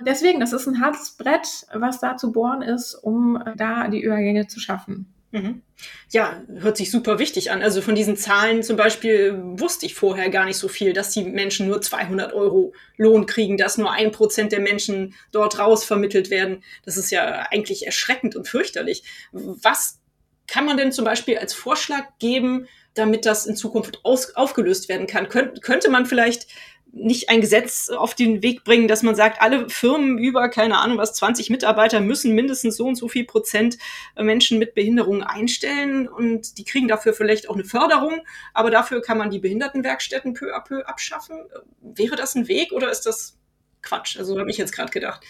Deswegen, 0.00 0.38
das 0.40 0.52
ist 0.52 0.66
ein 0.68 0.80
hartes 0.80 1.16
Brett, 1.16 1.66
was 1.72 1.98
da 1.98 2.16
zu 2.16 2.30
bohren 2.30 2.62
ist, 2.62 2.94
um 2.94 3.36
äh, 3.36 3.56
da 3.56 3.88
die 3.88 4.00
Übergänge 4.00 4.46
zu 4.46 4.60
schaffen. 4.60 5.12
Mhm. 5.30 5.62
Ja, 6.10 6.42
hört 6.48 6.78
sich 6.78 6.90
super 6.90 7.18
wichtig 7.18 7.50
an. 7.50 7.60
Also 7.62 7.82
von 7.82 7.94
diesen 7.94 8.16
Zahlen 8.16 8.62
zum 8.62 8.76
Beispiel 8.76 9.38
wusste 9.42 9.84
ich 9.84 9.94
vorher 9.94 10.30
gar 10.30 10.46
nicht 10.46 10.56
so 10.56 10.68
viel, 10.68 10.94
dass 10.94 11.10
die 11.10 11.22
Menschen 11.24 11.68
nur 11.68 11.82
200 11.82 12.32
Euro 12.32 12.72
Lohn 12.96 13.26
kriegen, 13.26 13.58
dass 13.58 13.76
nur 13.76 13.92
ein 13.92 14.10
Prozent 14.10 14.52
der 14.52 14.60
Menschen 14.60 15.14
dort 15.30 15.58
raus 15.58 15.84
vermittelt 15.84 16.30
werden. 16.30 16.64
Das 16.84 16.96
ist 16.96 17.10
ja 17.10 17.46
eigentlich 17.50 17.84
erschreckend 17.84 18.36
und 18.36 18.48
fürchterlich. 18.48 19.04
Was 19.32 20.00
kann 20.46 20.64
man 20.64 20.78
denn 20.78 20.92
zum 20.92 21.04
Beispiel 21.04 21.36
als 21.36 21.52
Vorschlag 21.52 22.04
geben, 22.18 22.66
damit 22.94 23.26
das 23.26 23.44
in 23.44 23.54
Zukunft 23.54 24.00
aus, 24.04 24.34
aufgelöst 24.34 24.88
werden 24.88 25.06
kann? 25.06 25.28
Könnt, 25.28 25.60
könnte 25.60 25.90
man 25.90 26.06
vielleicht 26.06 26.46
nicht 26.92 27.28
ein 27.28 27.40
Gesetz 27.40 27.90
auf 27.90 28.14
den 28.14 28.42
Weg 28.42 28.64
bringen, 28.64 28.88
dass 28.88 29.02
man 29.02 29.14
sagt, 29.14 29.40
alle 29.42 29.68
Firmen 29.68 30.18
über, 30.18 30.48
keine 30.48 30.78
Ahnung 30.78 30.98
was, 30.98 31.14
20 31.14 31.50
Mitarbeiter 31.50 32.00
müssen 32.00 32.34
mindestens 32.34 32.76
so 32.76 32.86
und 32.86 32.96
so 32.96 33.08
viel 33.08 33.24
Prozent 33.24 33.78
äh, 34.16 34.22
Menschen 34.22 34.58
mit 34.58 34.74
Behinderungen 34.74 35.22
einstellen 35.22 36.08
und 36.08 36.58
die 36.58 36.64
kriegen 36.64 36.88
dafür 36.88 37.12
vielleicht 37.12 37.48
auch 37.48 37.54
eine 37.54 37.64
Förderung, 37.64 38.20
aber 38.54 38.70
dafür 38.70 39.02
kann 39.02 39.18
man 39.18 39.30
die 39.30 39.38
Behindertenwerkstätten 39.38 40.34
peu 40.34 40.54
à 40.54 40.64
peu 40.64 40.86
abschaffen. 40.86 41.36
Wäre 41.80 42.16
das 42.16 42.34
ein 42.34 42.48
Weg 42.48 42.72
oder 42.72 42.90
ist 42.90 43.06
das 43.06 43.38
Quatsch? 43.82 44.18
Also 44.18 44.38
habe 44.38 44.50
ich 44.50 44.58
jetzt 44.58 44.72
gerade 44.72 44.90
gedacht. 44.90 45.24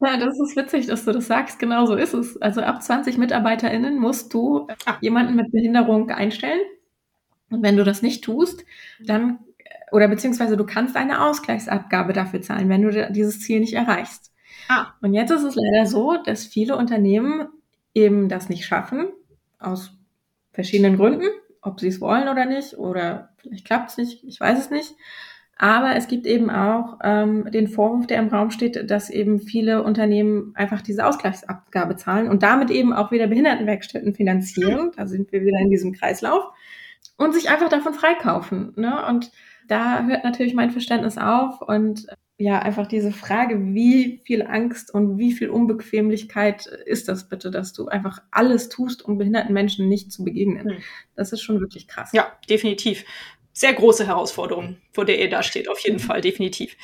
Ja, 0.00 0.16
das 0.18 0.38
ist 0.38 0.56
witzig, 0.56 0.86
dass 0.86 1.04
du 1.04 1.12
das 1.12 1.26
sagst. 1.26 1.58
Genau 1.58 1.86
so 1.86 1.94
ist 1.94 2.12
es. 2.14 2.40
Also 2.42 2.60
ab 2.60 2.82
20 2.82 3.16
MitarbeiterInnen 3.16 3.98
musst 3.98 4.34
du 4.34 4.66
ah. 4.84 4.98
jemanden 5.00 5.34
mit 5.34 5.50
Behinderung 5.50 6.10
einstellen. 6.10 6.60
Und 7.50 7.62
wenn 7.62 7.76
du 7.76 7.84
das 7.84 8.02
nicht 8.02 8.24
tust, 8.24 8.64
dann 9.00 9.38
oder 9.94 10.08
beziehungsweise 10.08 10.56
du 10.56 10.66
kannst 10.66 10.96
eine 10.96 11.24
Ausgleichsabgabe 11.24 12.12
dafür 12.12 12.42
zahlen, 12.42 12.68
wenn 12.68 12.82
du 12.82 13.12
dieses 13.12 13.38
Ziel 13.38 13.60
nicht 13.60 13.74
erreichst. 13.74 14.32
Ah. 14.68 14.88
Und 15.00 15.14
jetzt 15.14 15.30
ist 15.30 15.44
es 15.44 15.54
leider 15.54 15.86
so, 15.86 16.16
dass 16.16 16.44
viele 16.44 16.76
Unternehmen 16.76 17.46
eben 17.94 18.28
das 18.28 18.48
nicht 18.48 18.66
schaffen, 18.66 19.06
aus 19.60 19.92
verschiedenen 20.50 20.96
Gründen, 20.96 21.28
ob 21.62 21.78
sie 21.78 21.86
es 21.86 22.00
wollen 22.00 22.28
oder 22.28 22.44
nicht, 22.44 22.76
oder 22.76 23.30
vielleicht 23.36 23.66
klappt 23.66 23.90
es 23.90 23.96
nicht, 23.96 24.24
ich 24.24 24.40
weiß 24.40 24.58
es 24.58 24.70
nicht. 24.70 24.96
Aber 25.56 25.94
es 25.94 26.08
gibt 26.08 26.26
eben 26.26 26.50
auch 26.50 26.98
ähm, 27.04 27.48
den 27.52 27.68
Vorwurf, 27.68 28.08
der 28.08 28.18
im 28.18 28.30
Raum 28.30 28.50
steht, 28.50 28.90
dass 28.90 29.10
eben 29.10 29.38
viele 29.38 29.84
Unternehmen 29.84 30.50
einfach 30.56 30.82
diese 30.82 31.06
Ausgleichsabgabe 31.06 31.94
zahlen 31.94 32.28
und 32.28 32.42
damit 32.42 32.72
eben 32.72 32.92
auch 32.92 33.12
wieder 33.12 33.28
Behindertenwerkstätten 33.28 34.12
finanzieren. 34.12 34.90
Da 34.96 35.06
sind 35.06 35.30
wir 35.30 35.42
wieder 35.42 35.60
in 35.60 35.70
diesem 35.70 35.92
Kreislauf 35.92 36.46
und 37.16 37.32
sich 37.32 37.48
einfach 37.48 37.68
davon 37.68 37.94
freikaufen. 37.94 38.72
Ne? 38.74 39.06
Und 39.06 39.30
da 39.68 40.04
hört 40.06 40.24
natürlich 40.24 40.54
mein 40.54 40.70
Verständnis 40.70 41.18
auf 41.18 41.60
und 41.60 42.06
ja, 42.36 42.58
einfach 42.58 42.88
diese 42.88 43.12
Frage, 43.12 43.74
wie 43.74 44.20
viel 44.24 44.42
Angst 44.42 44.92
und 44.92 45.18
wie 45.18 45.32
viel 45.32 45.50
Unbequemlichkeit 45.50 46.66
ist 46.66 47.08
das 47.08 47.28
bitte, 47.28 47.50
dass 47.50 47.72
du 47.72 47.86
einfach 47.86 48.22
alles 48.32 48.68
tust, 48.68 49.04
um 49.04 49.18
behinderten 49.18 49.54
Menschen 49.54 49.88
nicht 49.88 50.10
zu 50.10 50.24
begegnen. 50.24 50.70
Hm. 50.70 50.82
Das 51.14 51.32
ist 51.32 51.42
schon 51.42 51.60
wirklich 51.60 51.86
krass. 51.86 52.10
Ja, 52.12 52.32
definitiv. 52.50 53.04
Sehr 53.52 53.72
große 53.72 54.06
Herausforderung, 54.06 54.78
vor 54.92 55.04
der 55.04 55.20
ihr 55.20 55.30
da 55.30 55.44
steht, 55.44 55.68
auf 55.68 55.78
jeden 55.78 55.98
mhm. 55.98 56.00
Fall, 56.00 56.20
definitiv. 56.20 56.76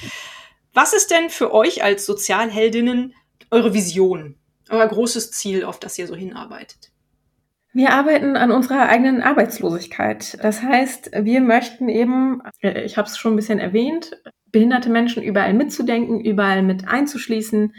Was 0.73 0.93
ist 0.93 1.11
denn 1.11 1.29
für 1.29 1.53
euch 1.53 1.83
als 1.83 2.07
Sozialheldinnen 2.07 3.13
eure 3.51 3.75
Vision, 3.75 4.37
euer 4.69 4.87
großes 4.87 5.33
Ziel, 5.33 5.65
auf 5.65 5.81
das 5.81 5.99
ihr 5.99 6.07
so 6.07 6.15
hinarbeitet? 6.15 6.90
Wir 7.73 7.93
arbeiten 7.93 8.37
an 8.37 8.51
unserer 8.51 8.89
eigenen 8.89 9.23
Arbeitslosigkeit. 9.23 10.37
Das 10.43 10.63
heißt, 10.63 11.13
wir 11.23 11.41
möchten 11.41 11.89
eben, 11.89 12.43
äh, 12.63 12.83
ich 12.83 12.97
habe 12.97 13.07
es 13.07 13.17
schon 13.17 13.35
ein 13.35 13.37
bisschen 13.37 13.61
erwähnt, 13.61 14.21
behinderte 14.51 14.91
Menschen 14.91 15.23
überall 15.23 15.55
mitzudenken, 15.55 16.21
überall 16.21 16.65
mit 16.65 16.89
einzuschließen, 16.89 17.73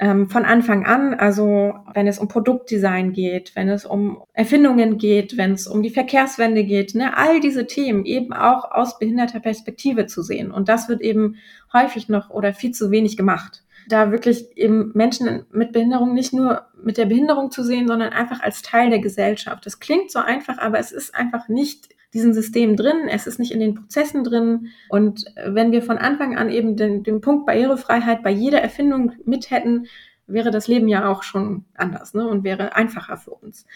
ähm, 0.00 0.28
von 0.28 0.44
Anfang 0.44 0.84
an. 0.84 1.14
Also 1.14 1.72
wenn 1.94 2.06
es 2.06 2.18
um 2.18 2.28
Produktdesign 2.28 3.12
geht, 3.14 3.56
wenn 3.56 3.70
es 3.70 3.86
um 3.86 4.22
Erfindungen 4.34 4.98
geht, 4.98 5.38
wenn 5.38 5.52
es 5.52 5.66
um 5.66 5.82
die 5.82 5.90
Verkehrswende 5.90 6.64
geht, 6.64 6.94
ne, 6.94 7.16
all 7.16 7.40
diese 7.40 7.66
Themen 7.66 8.04
eben 8.04 8.34
auch 8.34 8.70
aus 8.70 8.98
behinderter 8.98 9.40
Perspektive 9.40 10.04
zu 10.04 10.22
sehen. 10.22 10.50
Und 10.50 10.68
das 10.68 10.90
wird 10.90 11.00
eben 11.00 11.36
häufig 11.72 12.10
noch 12.10 12.28
oder 12.28 12.52
viel 12.52 12.72
zu 12.72 12.90
wenig 12.90 13.16
gemacht 13.16 13.62
da 13.88 14.10
wirklich 14.10 14.56
eben 14.56 14.92
Menschen 14.94 15.46
mit 15.50 15.72
Behinderung 15.72 16.14
nicht 16.14 16.32
nur 16.32 16.66
mit 16.82 16.98
der 16.98 17.06
Behinderung 17.06 17.50
zu 17.50 17.62
sehen, 17.62 17.88
sondern 17.88 18.12
einfach 18.12 18.40
als 18.40 18.62
Teil 18.62 18.90
der 18.90 19.00
Gesellschaft. 19.00 19.66
Das 19.66 19.80
klingt 19.80 20.10
so 20.10 20.18
einfach, 20.18 20.58
aber 20.58 20.78
es 20.78 20.92
ist 20.92 21.14
einfach 21.14 21.48
nicht 21.48 21.88
diesen 22.14 22.32
System 22.32 22.76
drin, 22.76 23.08
es 23.08 23.26
ist 23.26 23.38
nicht 23.38 23.52
in 23.52 23.60
den 23.60 23.74
Prozessen 23.74 24.24
drin. 24.24 24.68
Und 24.88 25.24
wenn 25.44 25.72
wir 25.72 25.82
von 25.82 25.98
Anfang 25.98 26.36
an 26.36 26.50
eben 26.50 26.76
den, 26.76 27.02
den 27.02 27.20
Punkt 27.20 27.46
Barrierefreiheit 27.46 28.22
bei 28.22 28.30
jeder 28.30 28.62
Erfindung 28.62 29.12
mit 29.24 29.50
hätten, 29.50 29.86
wäre 30.26 30.50
das 30.50 30.68
Leben 30.68 30.88
ja 30.88 31.10
auch 31.10 31.22
schon 31.22 31.64
anders 31.74 32.14
ne, 32.14 32.26
und 32.28 32.44
wäre 32.44 32.76
einfacher 32.76 33.16
für 33.16 33.30
uns. 33.30 33.66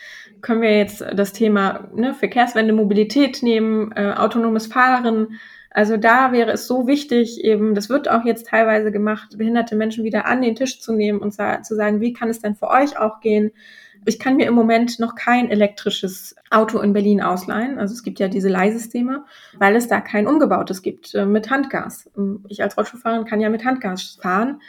Können 0.42 0.60
wir 0.60 0.76
jetzt 0.76 1.04
das 1.14 1.32
Thema 1.32 1.88
ne, 1.94 2.14
Verkehrswende, 2.14 2.74
Mobilität 2.74 3.42
nehmen, 3.42 3.92
äh, 3.92 4.12
autonomes 4.12 4.66
Fahren, 4.66 5.38
also 5.74 5.96
da 5.96 6.32
wäre 6.32 6.52
es 6.52 6.66
so 6.66 6.86
wichtig, 6.86 7.42
eben, 7.44 7.74
das 7.74 7.88
wird 7.88 8.10
auch 8.10 8.24
jetzt 8.24 8.46
teilweise 8.48 8.92
gemacht, 8.92 9.38
behinderte 9.38 9.74
Menschen 9.74 10.04
wieder 10.04 10.26
an 10.26 10.42
den 10.42 10.54
Tisch 10.54 10.80
zu 10.80 10.92
nehmen 10.92 11.20
und 11.20 11.32
zu 11.32 11.74
sagen, 11.74 12.00
wie 12.00 12.12
kann 12.12 12.28
es 12.28 12.40
denn 12.40 12.54
für 12.54 12.68
euch 12.68 12.98
auch 12.98 13.20
gehen? 13.20 13.52
Ich 14.04 14.18
kann 14.18 14.36
mir 14.36 14.46
im 14.46 14.54
Moment 14.54 14.98
noch 14.98 15.14
kein 15.14 15.48
elektrisches 15.48 16.34
Auto 16.50 16.80
in 16.80 16.92
Berlin 16.92 17.22
ausleihen. 17.22 17.78
Also 17.78 17.94
es 17.94 18.02
gibt 18.02 18.18
ja 18.18 18.28
diese 18.28 18.48
Leihsysteme, 18.48 19.24
weil 19.58 19.76
es 19.76 19.86
da 19.86 20.00
kein 20.00 20.26
umgebautes 20.26 20.82
gibt 20.82 21.14
äh, 21.14 21.24
mit 21.24 21.50
Handgas. 21.50 22.10
Ähm, 22.16 22.44
ich 22.48 22.62
als 22.62 22.76
Rollstuhlfahrerin 22.76 23.26
kann 23.26 23.40
ja 23.40 23.48
mit 23.48 23.64
Handgas 23.64 24.18
fahren 24.20 24.60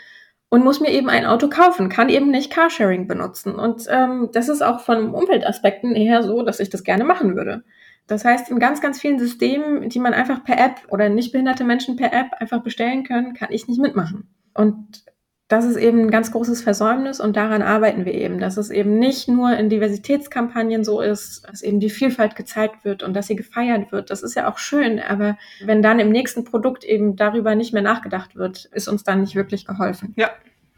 und 0.49 0.63
muss 0.63 0.79
mir 0.79 0.91
eben 0.91 1.09
ein 1.09 1.25
Auto 1.25 1.49
kaufen, 1.49 1.89
kann 1.89 2.09
eben 2.09 2.29
nicht 2.29 2.51
Carsharing 2.51 3.07
benutzen. 3.07 3.55
Und 3.55 3.87
ähm, 3.89 4.29
das 4.31 4.49
ist 4.49 4.61
auch 4.61 4.81
von 4.81 5.09
Umweltaspekten 5.09 5.95
eher 5.95 6.21
so, 6.21 6.43
dass 6.43 6.59
ich 6.59 6.69
das 6.69 6.83
gerne 6.83 7.03
machen 7.03 7.35
würde. 7.35 7.63
Das 8.07 8.25
heißt, 8.25 8.49
in 8.49 8.59
ganz, 8.59 8.81
ganz 8.81 8.99
vielen 8.99 9.19
Systemen, 9.19 9.89
die 9.89 9.99
man 9.99 10.13
einfach 10.13 10.43
per 10.43 10.59
App 10.59 10.81
oder 10.89 11.09
nicht 11.09 11.31
behinderte 11.31 11.63
Menschen 11.63 11.95
per 11.95 12.13
App 12.13 12.31
einfach 12.39 12.61
bestellen 12.61 13.03
können, 13.03 13.33
kann 13.33 13.51
ich 13.51 13.67
nicht 13.67 13.81
mitmachen. 13.81 14.27
Und 14.53 15.03
das 15.47 15.65
ist 15.65 15.77
eben 15.77 15.99
ein 15.99 16.11
ganz 16.11 16.31
großes 16.31 16.61
Versäumnis 16.61 17.19
und 17.19 17.35
daran 17.35 17.61
arbeiten 17.61 18.05
wir 18.05 18.13
eben, 18.13 18.39
dass 18.39 18.57
es 18.57 18.71
eben 18.71 18.97
nicht 18.97 19.27
nur 19.27 19.55
in 19.55 19.69
Diversitätskampagnen 19.69 20.83
so 20.83 20.99
ist, 21.01 21.47
dass 21.47 21.61
eben 21.61 21.79
die 21.79 21.89
Vielfalt 21.89 22.35
gezeigt 22.35 22.85
wird 22.85 23.03
und 23.03 23.13
dass 23.13 23.27
sie 23.27 23.35
gefeiert 23.35 23.91
wird. 23.91 24.09
Das 24.09 24.23
ist 24.23 24.35
ja 24.35 24.49
auch 24.49 24.57
schön, 24.57 24.99
aber 24.99 25.37
wenn 25.63 25.81
dann 25.83 25.99
im 25.99 26.09
nächsten 26.09 26.43
Produkt 26.43 26.83
eben 26.83 27.15
darüber 27.15 27.55
nicht 27.55 27.73
mehr 27.73 27.83
nachgedacht 27.83 28.35
wird, 28.35 28.65
ist 28.65 28.87
uns 28.87 29.03
dann 29.03 29.21
nicht 29.21 29.35
wirklich 29.35 29.65
geholfen. 29.65 30.13
Ja, 30.15 30.31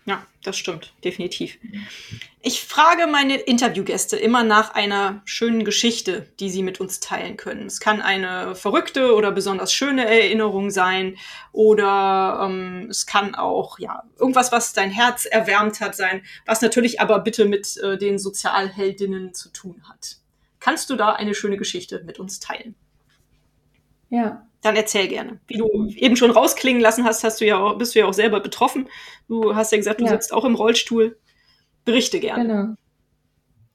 ja, 0.06 0.24
das 0.44 0.56
stimmt, 0.56 0.94
definitiv. 1.04 1.58
Ich 2.44 2.62
frage 2.64 3.08
meine 3.08 3.38
Interviewgäste 3.38 4.18
immer 4.18 4.44
nach 4.44 4.76
einer 4.76 5.24
schönen 5.26 5.66
Geschichte, 5.66 6.28
die 6.40 6.52
sie 6.52 6.62
mit 6.62 6.80
uns 6.80 7.00
teilen 7.00 7.38
können. 7.38 7.66
Es 7.66 7.80
kann 7.80 8.04
eine 8.04 8.54
verrückte 8.54 9.16
oder 9.16 9.32
besonders 9.32 9.74
schöne 9.74 10.06
Erinnerung 10.06 10.70
sein 10.70 11.18
oder 11.52 12.42
ähm, 12.44 12.88
es 12.92 13.08
kann 13.08 13.34
auch 13.34 13.80
ja 13.80 14.04
irgendwas, 14.20 14.52
was 14.52 14.74
dein 14.74 14.92
Herz 14.92 15.26
erwärmt 15.26 15.82
hat 15.82 15.96
sein, 15.96 16.22
was 16.46 16.62
natürlich 16.62 17.02
aber 17.02 17.18
bitte 17.20 17.46
mit 17.46 17.76
äh, 17.78 17.98
den 17.98 18.20
Sozialheldinnen 18.20 19.34
zu 19.34 19.50
tun 19.50 19.82
hat. 19.90 20.18
Kannst 20.60 20.92
du 20.92 20.96
da 20.96 21.14
eine 21.14 21.34
schöne 21.34 21.58
Geschichte 21.58 22.04
mit 22.06 22.20
uns 22.20 22.40
teilen? 22.40 22.76
Ja, 24.10 24.46
dann 24.66 24.76
erzähl 24.76 25.08
gerne. 25.08 25.40
Wie 25.48 25.58
du 25.58 25.88
eben 25.96 26.16
schon 26.16 26.32
rausklingen 26.32 26.82
lassen 26.82 27.06
hast, 27.06 27.24
hast 27.24 27.42
du 27.42 27.46
ja 27.46 27.58
auch, 27.58 27.78
bist 27.78 27.96
du 27.96 28.00
ja 28.00 28.06
auch 28.06 28.14
selber 28.14 28.40
betroffen. 28.40 28.88
Du 29.28 29.56
hast 29.56 29.72
ja 29.72 29.78
gesagt, 29.78 30.02
du 30.02 30.06
ja. 30.06 30.12
sitzt 30.12 30.34
auch 30.34 30.46
im 30.46 30.56
Rollstuhl. 30.56 31.18
Berichte 31.86 32.20
gerne. 32.20 32.44
Genau. 32.44 32.76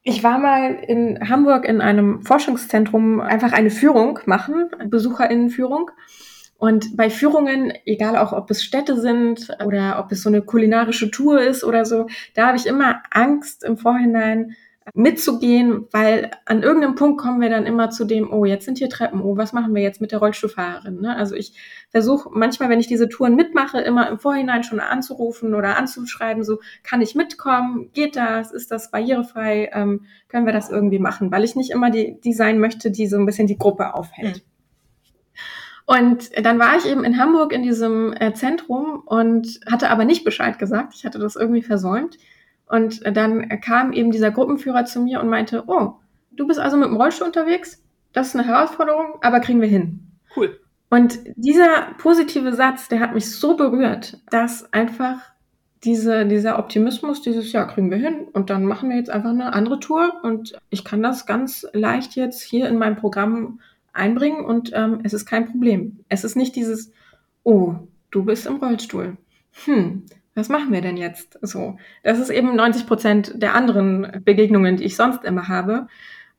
Ich 0.03 0.25
war 0.25 0.39
mal 0.39 0.75
in 0.87 1.29
Hamburg 1.29 1.65
in 1.67 1.81
einem 1.81 2.23
Forschungszentrum 2.23 3.21
einfach 3.21 3.53
eine 3.53 3.71
Führung 3.71 4.19
machen, 4.25 4.71
Besucherinnenführung. 4.87 5.91
Und 6.57 6.97
bei 6.97 7.09
Führungen, 7.09 7.73
egal 7.87 8.17
auch 8.17 8.33
ob 8.33 8.51
es 8.51 8.63
Städte 8.63 9.01
sind 9.01 9.49
oder 9.65 9.99
ob 9.99 10.13
es 10.13 10.23
so 10.23 10.29
eine 10.29 10.43
kulinarische 10.43 11.11
Tour 11.11 11.41
ist 11.41 11.65
oder 11.65 11.85
so, 11.85 12.07
da 12.35 12.49
habe 12.49 12.57
ich 12.57 12.67
immer 12.67 13.03
Angst 13.11 13.63
im 13.65 13.79
Vorhinein, 13.79 14.57
mitzugehen, 14.95 15.87
weil 15.93 16.31
an 16.47 16.63
irgendeinem 16.63 16.95
Punkt 16.95 17.21
kommen 17.21 17.41
wir 17.41 17.51
dann 17.51 17.67
immer 17.67 17.91
zu 17.91 18.05
dem, 18.05 18.33
oh, 18.33 18.45
jetzt 18.45 18.65
sind 18.65 18.79
hier 18.79 18.89
Treppen, 18.89 19.21
oh, 19.21 19.37
was 19.37 19.53
machen 19.53 19.75
wir 19.75 19.83
jetzt 19.83 20.01
mit 20.01 20.13
der 20.13 20.19
Rollstuhlfahrerin? 20.19 21.01
Ne? 21.01 21.17
Also 21.17 21.35
ich 21.35 21.55
versuche 21.91 22.29
manchmal, 22.33 22.69
wenn 22.69 22.81
ich 22.81 22.87
diese 22.87 23.09
Touren 23.09 23.37
mitmache, 23.37 23.81
immer 23.81 24.09
im 24.09 24.19
Vorhinein 24.19 24.63
schon 24.63 24.81
anzurufen 24.81 25.55
oder 25.55 25.77
anzuschreiben, 25.77 26.45
so, 26.45 26.59
kann 26.83 27.03
ich 27.03 27.15
mitkommen? 27.15 27.91
Geht 27.93 28.17
das? 28.17 28.53
Ist 28.53 28.71
das 28.71 28.91
barrierefrei? 28.91 29.71
Ähm, 29.73 30.07
können 30.29 30.47
wir 30.47 30.53
das 30.53 30.71
irgendwie 30.71 30.99
machen? 30.99 31.31
Weil 31.31 31.45
ich 31.45 31.57
nicht 31.57 31.71
immer 31.71 31.91
die, 31.91 32.21
die 32.21 32.33
sein 32.33 32.59
möchte, 32.59 32.91
die 32.91 33.07
so 33.07 33.17
ein 33.17 33.27
bisschen 33.27 33.47
die 33.47 33.59
Gruppe 33.59 33.95
aufhält. 33.95 34.37
Mhm. 34.37 34.51
Und 35.91 36.31
dann 36.47 36.61
war 36.61 36.77
ich 36.77 36.87
eben 36.87 37.03
in 37.03 37.19
Hamburg 37.19 37.53
in 37.53 37.65
diesem 37.65 38.13
äh, 38.13 38.33
Zentrum 38.33 39.03
und 39.07 39.59
hatte 39.69 39.91
aber 39.91 40.05
nicht 40.05 40.23
Bescheid 40.23 40.57
gesagt. 40.57 40.95
Ich 40.95 41.05
hatte 41.05 41.19
das 41.19 41.35
irgendwie 41.35 41.63
versäumt. 41.63 42.17
Und 42.71 43.03
dann 43.17 43.49
kam 43.61 43.93
eben 43.93 44.11
dieser 44.11 44.31
Gruppenführer 44.31 44.85
zu 44.85 45.01
mir 45.01 45.21
und 45.21 45.29
meinte, 45.29 45.65
oh, 45.67 45.95
du 46.31 46.47
bist 46.47 46.61
also 46.61 46.77
mit 46.77 46.89
dem 46.89 46.97
Rollstuhl 46.97 47.27
unterwegs? 47.27 47.83
Das 48.13 48.29
ist 48.29 48.37
eine 48.37 48.47
Herausforderung, 48.47 49.19
aber 49.21 49.41
kriegen 49.41 49.61
wir 49.61 49.69
hin. 49.69 50.01
Cool. 50.37 50.59
Und 50.89 51.21
dieser 51.37 51.95
positive 51.99 52.53
Satz, 52.53 52.89
der 52.89 53.01
hat 53.01 53.15
mich 53.15 53.31
so 53.31 53.57
berührt, 53.57 54.19
dass 54.31 54.73
einfach 54.73 55.21
diese, 55.85 56.27
dieser 56.27 56.59
Optimismus, 56.59 57.23
dieses 57.23 57.53
Ja, 57.53 57.65
kriegen 57.65 57.91
wir 57.91 57.99
hin 57.99 58.27
und 58.33 58.51
dann 58.51 58.65
machen 58.65 58.91
wir 58.91 58.97
jetzt 58.97 59.11
einfach 59.11 59.31
eine 59.31 59.53
andere 59.53 59.81
Tour 59.81 60.13
und 60.23 60.59
ich 60.69 60.85
kann 60.85 61.03
das 61.03 61.27
ganz 61.27 61.67
leicht 61.73 62.17
jetzt 62.17 62.43
hier 62.43 62.69
in 62.69 62.79
meinem 62.79 62.97
Programm 62.97 63.61
einbringen 63.93 64.45
und 64.45 64.73
ähm, 64.75 65.01
es 65.05 65.13
ist 65.13 65.27
kein 65.27 65.47
Problem. 65.47 66.05
Es 66.09 66.25
ist 66.25 66.37
nicht 66.37 66.55
dieses, 66.55 66.93
oh, 67.45 67.75
du 68.11 68.25
bist 68.25 68.47
im 68.47 68.57
Rollstuhl. 68.57 69.17
Hm, 69.65 70.05
was 70.41 70.49
machen 70.49 70.73
wir 70.73 70.81
denn 70.81 70.97
jetzt? 70.97 71.39
So, 71.43 71.77
das 72.03 72.19
ist 72.19 72.31
eben 72.31 72.57
90 72.57 72.87
Prozent 72.87 73.33
der 73.37 73.55
anderen 73.55 74.23
Begegnungen, 74.25 74.79
die 74.79 74.85
ich 74.85 74.97
sonst 74.97 75.25
immer 75.25 75.49
habe. 75.49 75.87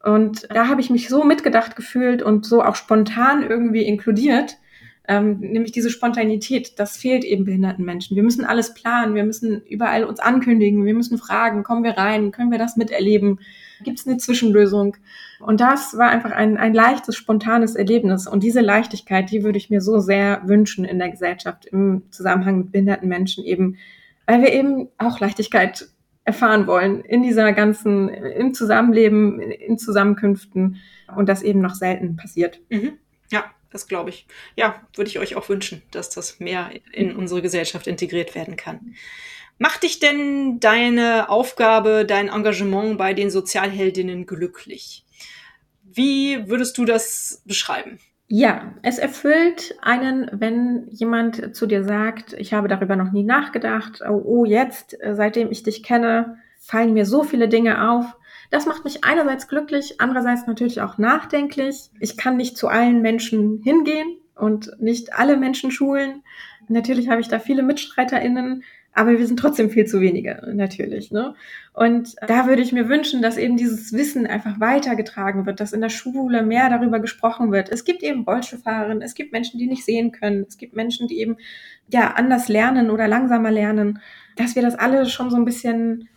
Und 0.04 0.48
da 0.50 0.68
habe 0.68 0.82
ich 0.82 0.90
mich 0.90 1.08
so 1.08 1.24
mitgedacht 1.24 1.76
gefühlt 1.76 2.24
und 2.24 2.46
so 2.46 2.64
auch 2.64 2.76
spontan 2.76 3.44
irgendwie 3.48 3.84
inkludiert, 3.84 4.58
ähm, 5.08 5.40
nämlich 5.40 5.72
diese 5.72 5.92
Spontanität, 5.92 6.80
das 6.80 6.98
fehlt 6.98 7.24
eben 7.24 7.46
behinderten 7.46 7.86
Menschen. 7.86 8.16
Wir 8.16 8.24
müssen 8.24 8.44
alles 8.46 8.74
planen, 8.74 9.14
wir 9.14 9.24
müssen 9.24 9.62
überall 9.62 10.04
uns 10.04 10.20
ankündigen, 10.20 10.86
wir 10.86 10.94
müssen 10.94 11.18
fragen, 11.18 11.64
kommen 11.64 11.84
wir 11.84 11.98
rein, 11.98 12.32
können 12.32 12.52
wir 12.52 12.58
das 12.58 12.78
miterleben, 12.78 13.40
gibt 13.84 14.00
es 14.00 14.08
eine 14.08 14.18
Zwischenlösung? 14.18 14.98
Und 15.40 15.62
das 15.62 15.98
war 15.98 16.10
einfach 16.10 16.32
ein, 16.32 16.58
ein 16.58 16.74
leichtes, 16.74 17.16
spontanes 17.16 17.76
Erlebnis. 17.76 18.28
Und 18.28 18.44
diese 18.44 18.62
Leichtigkeit, 18.62 19.32
die 19.32 19.44
würde 19.44 19.58
ich 19.58 19.70
mir 19.70 19.82
so 19.82 20.00
sehr 20.00 20.42
wünschen 20.46 20.86
in 20.86 21.00
der 21.00 21.10
Gesellschaft 21.10 21.66
im 21.66 22.04
Zusammenhang 22.12 22.58
mit 22.60 22.72
behinderten 22.72 23.10
Menschen 23.10 23.44
eben, 23.44 23.78
weil 24.28 24.42
wir 24.42 24.54
eben 24.54 24.90
auch 24.98 25.20
Leichtigkeit 25.20 25.88
erfahren 26.24 26.68
wollen 26.68 27.02
in 27.02 27.24
dieser 27.24 27.52
ganzen, 27.54 28.10
im 28.10 28.54
Zusammenleben, 28.54 29.40
in 29.40 29.78
Zusammenkünften 29.78 30.78
und 31.16 31.28
das 31.28 31.42
eben 31.42 31.62
noch 31.62 31.74
selten 31.74 32.16
passiert. 32.16 32.60
Mhm. 32.70 32.94
Ja, 33.32 33.46
das 33.72 33.88
glaube 33.88 34.10
ich. 34.10 34.28
Ja, 34.56 34.82
würde 34.96 35.10
ich 35.10 35.20
euch 35.20 35.36
auch 35.36 35.50
wünschen, 35.50 35.82
dass 35.92 36.10
das 36.10 36.40
mehr 36.40 36.72
in 36.92 37.16
unsere 37.16 37.42
Gesellschaft 37.42 37.88
integriert 37.88 38.36
werden 38.36 38.56
kann. 38.56 38.96
Macht 39.58 39.84
dich 39.84 40.00
denn 40.00 40.60
deine 40.60 41.30
Aufgabe, 41.30 42.06
dein 42.06 42.30
Engagement 42.30 42.98
bei 42.98 43.14
den 43.14 43.30
Sozialheldinnen 43.30 44.26
glücklich? 44.26 45.06
Wie 45.84 46.50
würdest 46.50 46.78
du 46.78 46.86
das 46.86 47.44
beschreiben? 47.46 48.00
Ja, 48.28 48.74
es 48.82 48.98
erfüllt 48.98 49.76
einen, 49.82 50.30
wenn 50.32 50.88
jemand 50.90 51.54
zu 51.54 51.68
dir 51.68 51.84
sagt, 51.84 52.34
ich 52.34 52.54
habe 52.54 52.70
darüber 52.70 52.96
noch 52.96 53.12
nie 53.12 53.24
nachgedacht, 53.24 54.02
oh, 54.08 54.22
oh 54.24 54.46
jetzt, 54.46 54.98
seitdem 55.12 55.52
ich 55.52 55.64
dich 55.64 55.84
kenne, 55.84 56.38
fallen 56.58 56.94
mir 56.94 57.06
so 57.06 57.24
viele 57.24 57.50
Dinge 57.50 57.92
auf, 57.92 58.06
das 58.52 58.66
macht 58.66 58.84
mich 58.84 59.04
einerseits 59.04 59.48
glücklich, 59.48 59.96
andererseits 60.00 60.46
natürlich 60.46 60.82
auch 60.82 60.98
nachdenklich. 60.98 61.90
Ich 62.00 62.18
kann 62.18 62.38
nicht 62.38 62.58
zu 62.58 62.68
allen 62.68 63.02
Menschen 63.02 63.62
hingehen 63.64 64.18
und 64.36 64.72
nicht 64.80 65.14
alle 65.14 65.38
Menschen 65.38 65.72
schulen. 65.72 66.22
Natürlich 66.68 67.10
habe 67.10 67.22
ich 67.22 67.30
da 67.30 67.40
viele 67.40 67.64
MitstreiterInnen, 67.64 68.64
aber 68.94 69.18
wir 69.18 69.26
sind 69.26 69.40
trotzdem 69.40 69.70
viel 69.70 69.86
zu 69.86 70.02
wenige, 70.02 70.52
natürlich. 70.54 71.12
Ne? 71.12 71.34
Und 71.74 72.16
da 72.28 72.46
würde 72.48 72.62
ich 72.62 72.74
mir 72.74 72.90
wünschen, 72.90 73.22
dass 73.22 73.38
eben 73.38 73.56
dieses 73.56 73.94
Wissen 73.94 74.28
einfach 74.28 74.60
weitergetragen 74.60 75.46
wird, 75.46 75.62
dass 75.62 75.72
in 75.72 75.80
der 75.80 75.90
Schule 75.90 76.44
mehr 76.44 76.70
darüber 76.70 77.00
gesprochen 77.00 77.54
wird. 77.54 77.70
Es 77.70 77.86
gibt 77.86 78.04
eben 78.04 78.26
Rollstuhlfahrerinnen, 78.26 79.02
es 79.02 79.16
gibt 79.16 79.32
Menschen, 79.32 79.60
die 79.60 79.68
nicht 79.68 79.86
sehen 79.86 80.12
können, 80.12 80.46
es 80.46 80.58
gibt 80.58 80.76
Menschen, 80.76 81.08
die 81.08 81.20
eben 81.20 81.38
ja 81.88 82.16
anders 82.16 82.50
lernen 82.50 82.90
oder 82.90 83.08
langsamer 83.08 83.52
lernen, 83.52 84.00
dass 84.36 84.56
wir 84.56 84.62
das 84.62 84.76
alle 84.76 85.06
schon 85.06 85.30
so 85.30 85.38
ein 85.38 85.46
bisschen 85.46 86.10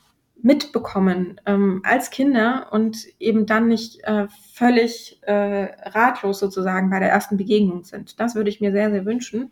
mitbekommen 0.45 1.41
ähm, 1.47 1.81
als 1.85 2.11
Kinder 2.11 2.69
und 2.71 3.07
eben 3.19 3.47
dann 3.47 3.67
nicht 3.67 4.05
äh, 4.05 4.27
völlig 4.53 5.19
äh, 5.23 5.71
ratlos 5.89 6.39
sozusagen 6.39 6.91
bei 6.91 7.01
der 7.01 7.09
ersten 7.09 7.39
Begegnung 7.39 7.83
sind. 7.85 8.21
Das 8.21 8.35
würde 8.35 8.51
ich 8.51 8.61
mir 8.61 8.71
sehr, 8.71 8.91
sehr 8.91 9.07
wünschen. 9.07 9.51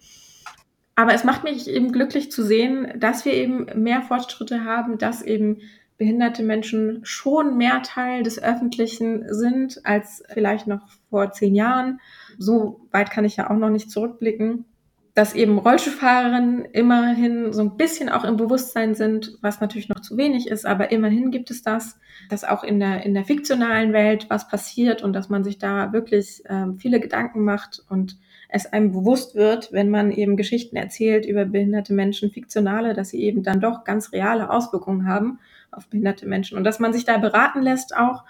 Aber 0.95 1.15
es 1.15 1.25
macht 1.25 1.45
mich 1.45 1.67
eben 1.67 1.93
glücklich 1.93 2.31
zu 2.31 2.45
sehen, 2.45 2.93
dass 3.01 3.25
wir 3.25 3.33
eben 3.33 3.67
mehr 3.83 4.03
Fortschritte 4.03 4.65
haben, 4.65 4.99
dass 4.99 5.23
eben 5.23 5.63
behinderte 5.97 6.43
Menschen 6.43 7.01
schon 7.05 7.57
mehr 7.57 7.83
Teil 7.83 8.23
des 8.23 8.43
Öffentlichen 8.43 9.33
sind 9.33 9.81
als 9.85 10.23
vielleicht 10.29 10.67
noch 10.67 10.83
vor 11.09 11.33
zehn 11.33 11.55
Jahren. 11.55 12.01
So 12.37 12.87
weit 12.91 13.11
kann 13.11 13.25
ich 13.25 13.37
ja 13.37 13.49
auch 13.49 13.57
noch 13.57 13.71
nicht 13.71 13.91
zurückblicken 13.91 14.67
dass 15.15 15.35
eben 15.35 15.59
Rollstuhlfahrerinnen 15.59 16.65
immerhin 16.65 17.53
so 17.53 17.61
ein 17.61 17.77
bisschen 17.77 18.09
auch 18.09 18.25
im 18.25 18.39
Bewusstsein 18.39 18.95
sind, 18.95 19.37
was 19.43 19.61
natürlich 19.61 19.91
noch 19.91 20.01
zu 20.01 20.17
wenig 20.17 20.49
ist, 20.49 20.65
aber 20.65 20.91
immerhin 20.91 21.31
gibt 21.31 21.51
es 21.51 21.63
das, 21.63 21.99
dass 22.31 22.45
auch 22.45 22.65
in 22.65 22.81
der, 22.81 23.05
in 23.05 23.13
der 23.13 23.25
fiktionalen 23.25 23.93
Welt 23.93 24.27
was 24.31 24.49
passiert 24.49 25.03
und 25.03 25.13
dass 25.13 25.29
man 25.29 25.45
sich 25.45 25.59
da 25.59 25.93
wirklich 25.93 26.43
ähm, 26.49 26.79
viele 26.79 26.99
Gedanken 26.99 27.45
macht 27.45 27.85
und 27.91 28.17
es 28.49 28.67
einem 28.67 28.93
bewusst 28.93 29.35
wird, 29.35 29.71
wenn 29.73 29.91
man 29.91 30.13
eben 30.13 30.37
Geschichten 30.37 30.77
erzählt 30.77 31.27
über 31.27 31.45
behinderte 31.45 31.93
Menschen, 31.93 32.31
fiktionale, 32.31 32.95
dass 32.95 33.11
sie 33.11 33.23
eben 33.23 33.43
dann 33.43 33.61
doch 33.61 33.85
ganz 33.85 34.13
reale 34.13 34.49
Auswirkungen 34.49 35.07
haben 35.07 35.41
auf 35.71 35.89
behinderte 35.89 36.27
Menschen 36.27 36.57
und 36.57 36.65
dass 36.65 36.79
man 36.79 36.93
sich 36.93 37.05
da 37.05 37.19
beraten 37.19 37.61
lässt 37.61 37.95
auch. 37.95 38.25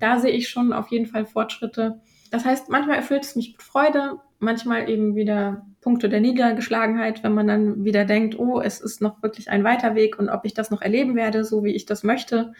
Da 0.00 0.18
sehe 0.18 0.32
ich 0.32 0.48
schon 0.48 0.72
auf 0.72 0.88
jeden 0.88 1.06
Fall 1.06 1.26
Fortschritte. 1.26 2.00
Das 2.32 2.44
heißt, 2.44 2.68
manchmal 2.68 2.96
erfüllt 2.96 3.22
es 3.22 3.36
mich 3.36 3.52
mit 3.52 3.62
Freude, 3.62 4.18
manchmal 4.40 4.88
eben 4.88 5.14
wieder 5.14 5.64
Punkte 5.84 6.08
der 6.08 6.20
Niedergeschlagenheit, 6.20 7.22
wenn 7.22 7.34
man 7.34 7.46
dann 7.46 7.84
wieder 7.84 8.06
denkt, 8.06 8.38
oh, 8.38 8.58
es 8.60 8.80
ist 8.80 9.02
noch 9.02 9.22
wirklich 9.22 9.50
ein 9.50 9.64
weiter 9.64 9.94
Weg 9.94 10.18
und 10.18 10.30
ob 10.30 10.46
ich 10.46 10.54
das 10.54 10.70
noch 10.70 10.80
erleben 10.80 11.14
werde, 11.14 11.44
so 11.44 11.62
wie 11.62 11.74
ich 11.74 11.84
das 11.84 12.02
möchte. 12.02 12.54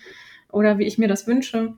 oder 0.52 0.78
wie 0.78 0.86
ich 0.86 0.98
mir 0.98 1.08
das 1.08 1.26
wünsche. 1.26 1.74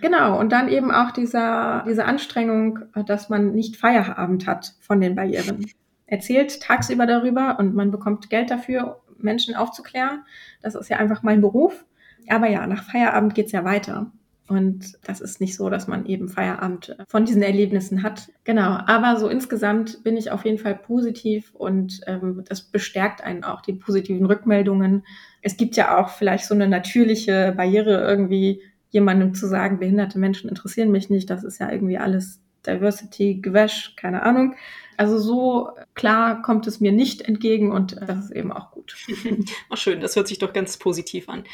Genau, 0.00 0.38
und 0.40 0.50
dann 0.50 0.68
eben 0.68 0.90
auch 0.90 1.12
dieser, 1.12 1.84
diese 1.86 2.06
Anstrengung, 2.06 2.80
dass 3.06 3.28
man 3.28 3.52
nicht 3.52 3.76
Feierabend 3.76 4.46
hat 4.46 4.74
von 4.80 5.00
den 5.00 5.14
Barrieren. 5.14 5.66
Erzählt 6.06 6.60
tagsüber 6.60 7.06
darüber 7.06 7.58
und 7.58 7.74
man 7.74 7.90
bekommt 7.90 8.30
Geld 8.30 8.50
dafür, 8.50 9.00
Menschen 9.18 9.54
aufzuklären. 9.54 10.24
Das 10.62 10.74
ist 10.74 10.88
ja 10.88 10.96
einfach 10.96 11.22
mein 11.22 11.40
Beruf. 11.40 11.84
Aber 12.28 12.48
ja, 12.48 12.66
nach 12.66 12.82
Feierabend 12.82 13.34
geht's 13.34 13.52
ja 13.52 13.64
weiter. 13.64 14.10
Und 14.48 14.98
das 15.04 15.20
ist 15.20 15.40
nicht 15.40 15.54
so, 15.54 15.68
dass 15.68 15.88
man 15.88 16.06
eben 16.06 16.28
Feierabend 16.28 16.96
von 17.06 17.26
diesen 17.26 17.42
Erlebnissen 17.42 18.02
hat. 18.02 18.30
Genau, 18.44 18.78
aber 18.86 19.16
so 19.18 19.28
insgesamt 19.28 20.02
bin 20.04 20.16
ich 20.16 20.30
auf 20.30 20.44
jeden 20.44 20.58
Fall 20.58 20.74
positiv 20.74 21.54
und 21.54 22.00
ähm, 22.06 22.44
das 22.48 22.62
bestärkt 22.62 23.22
einen 23.22 23.44
auch 23.44 23.60
die 23.60 23.74
positiven 23.74 24.24
Rückmeldungen. 24.24 25.04
Es 25.42 25.58
gibt 25.58 25.76
ja 25.76 25.98
auch 25.98 26.08
vielleicht 26.08 26.46
so 26.46 26.54
eine 26.54 26.66
natürliche 26.66 27.52
Barriere 27.56 28.08
irgendwie, 28.08 28.62
jemandem 28.90 29.34
zu 29.34 29.46
sagen, 29.46 29.78
behinderte 29.78 30.18
Menschen 30.18 30.48
interessieren 30.48 30.90
mich 30.90 31.10
nicht. 31.10 31.28
Das 31.28 31.44
ist 31.44 31.58
ja 31.58 31.70
irgendwie 31.70 31.98
alles 31.98 32.40
Diversity, 32.66 33.40
Gewäsch, 33.42 33.94
keine 33.96 34.22
Ahnung. 34.22 34.54
Also 34.98 35.16
so 35.16 35.70
klar 35.94 36.42
kommt 36.42 36.66
es 36.66 36.80
mir 36.80 36.90
nicht 36.90 37.22
entgegen 37.22 37.70
und 37.70 37.96
das 38.00 38.24
ist 38.24 38.30
eben 38.32 38.52
auch 38.52 38.72
gut. 38.72 38.96
Ach 39.70 39.76
schön, 39.78 40.00
das 40.00 40.16
hört 40.16 40.26
sich 40.26 40.40
doch 40.40 40.52
ganz 40.52 40.76
positiv 40.76 41.28
an. 41.28 41.44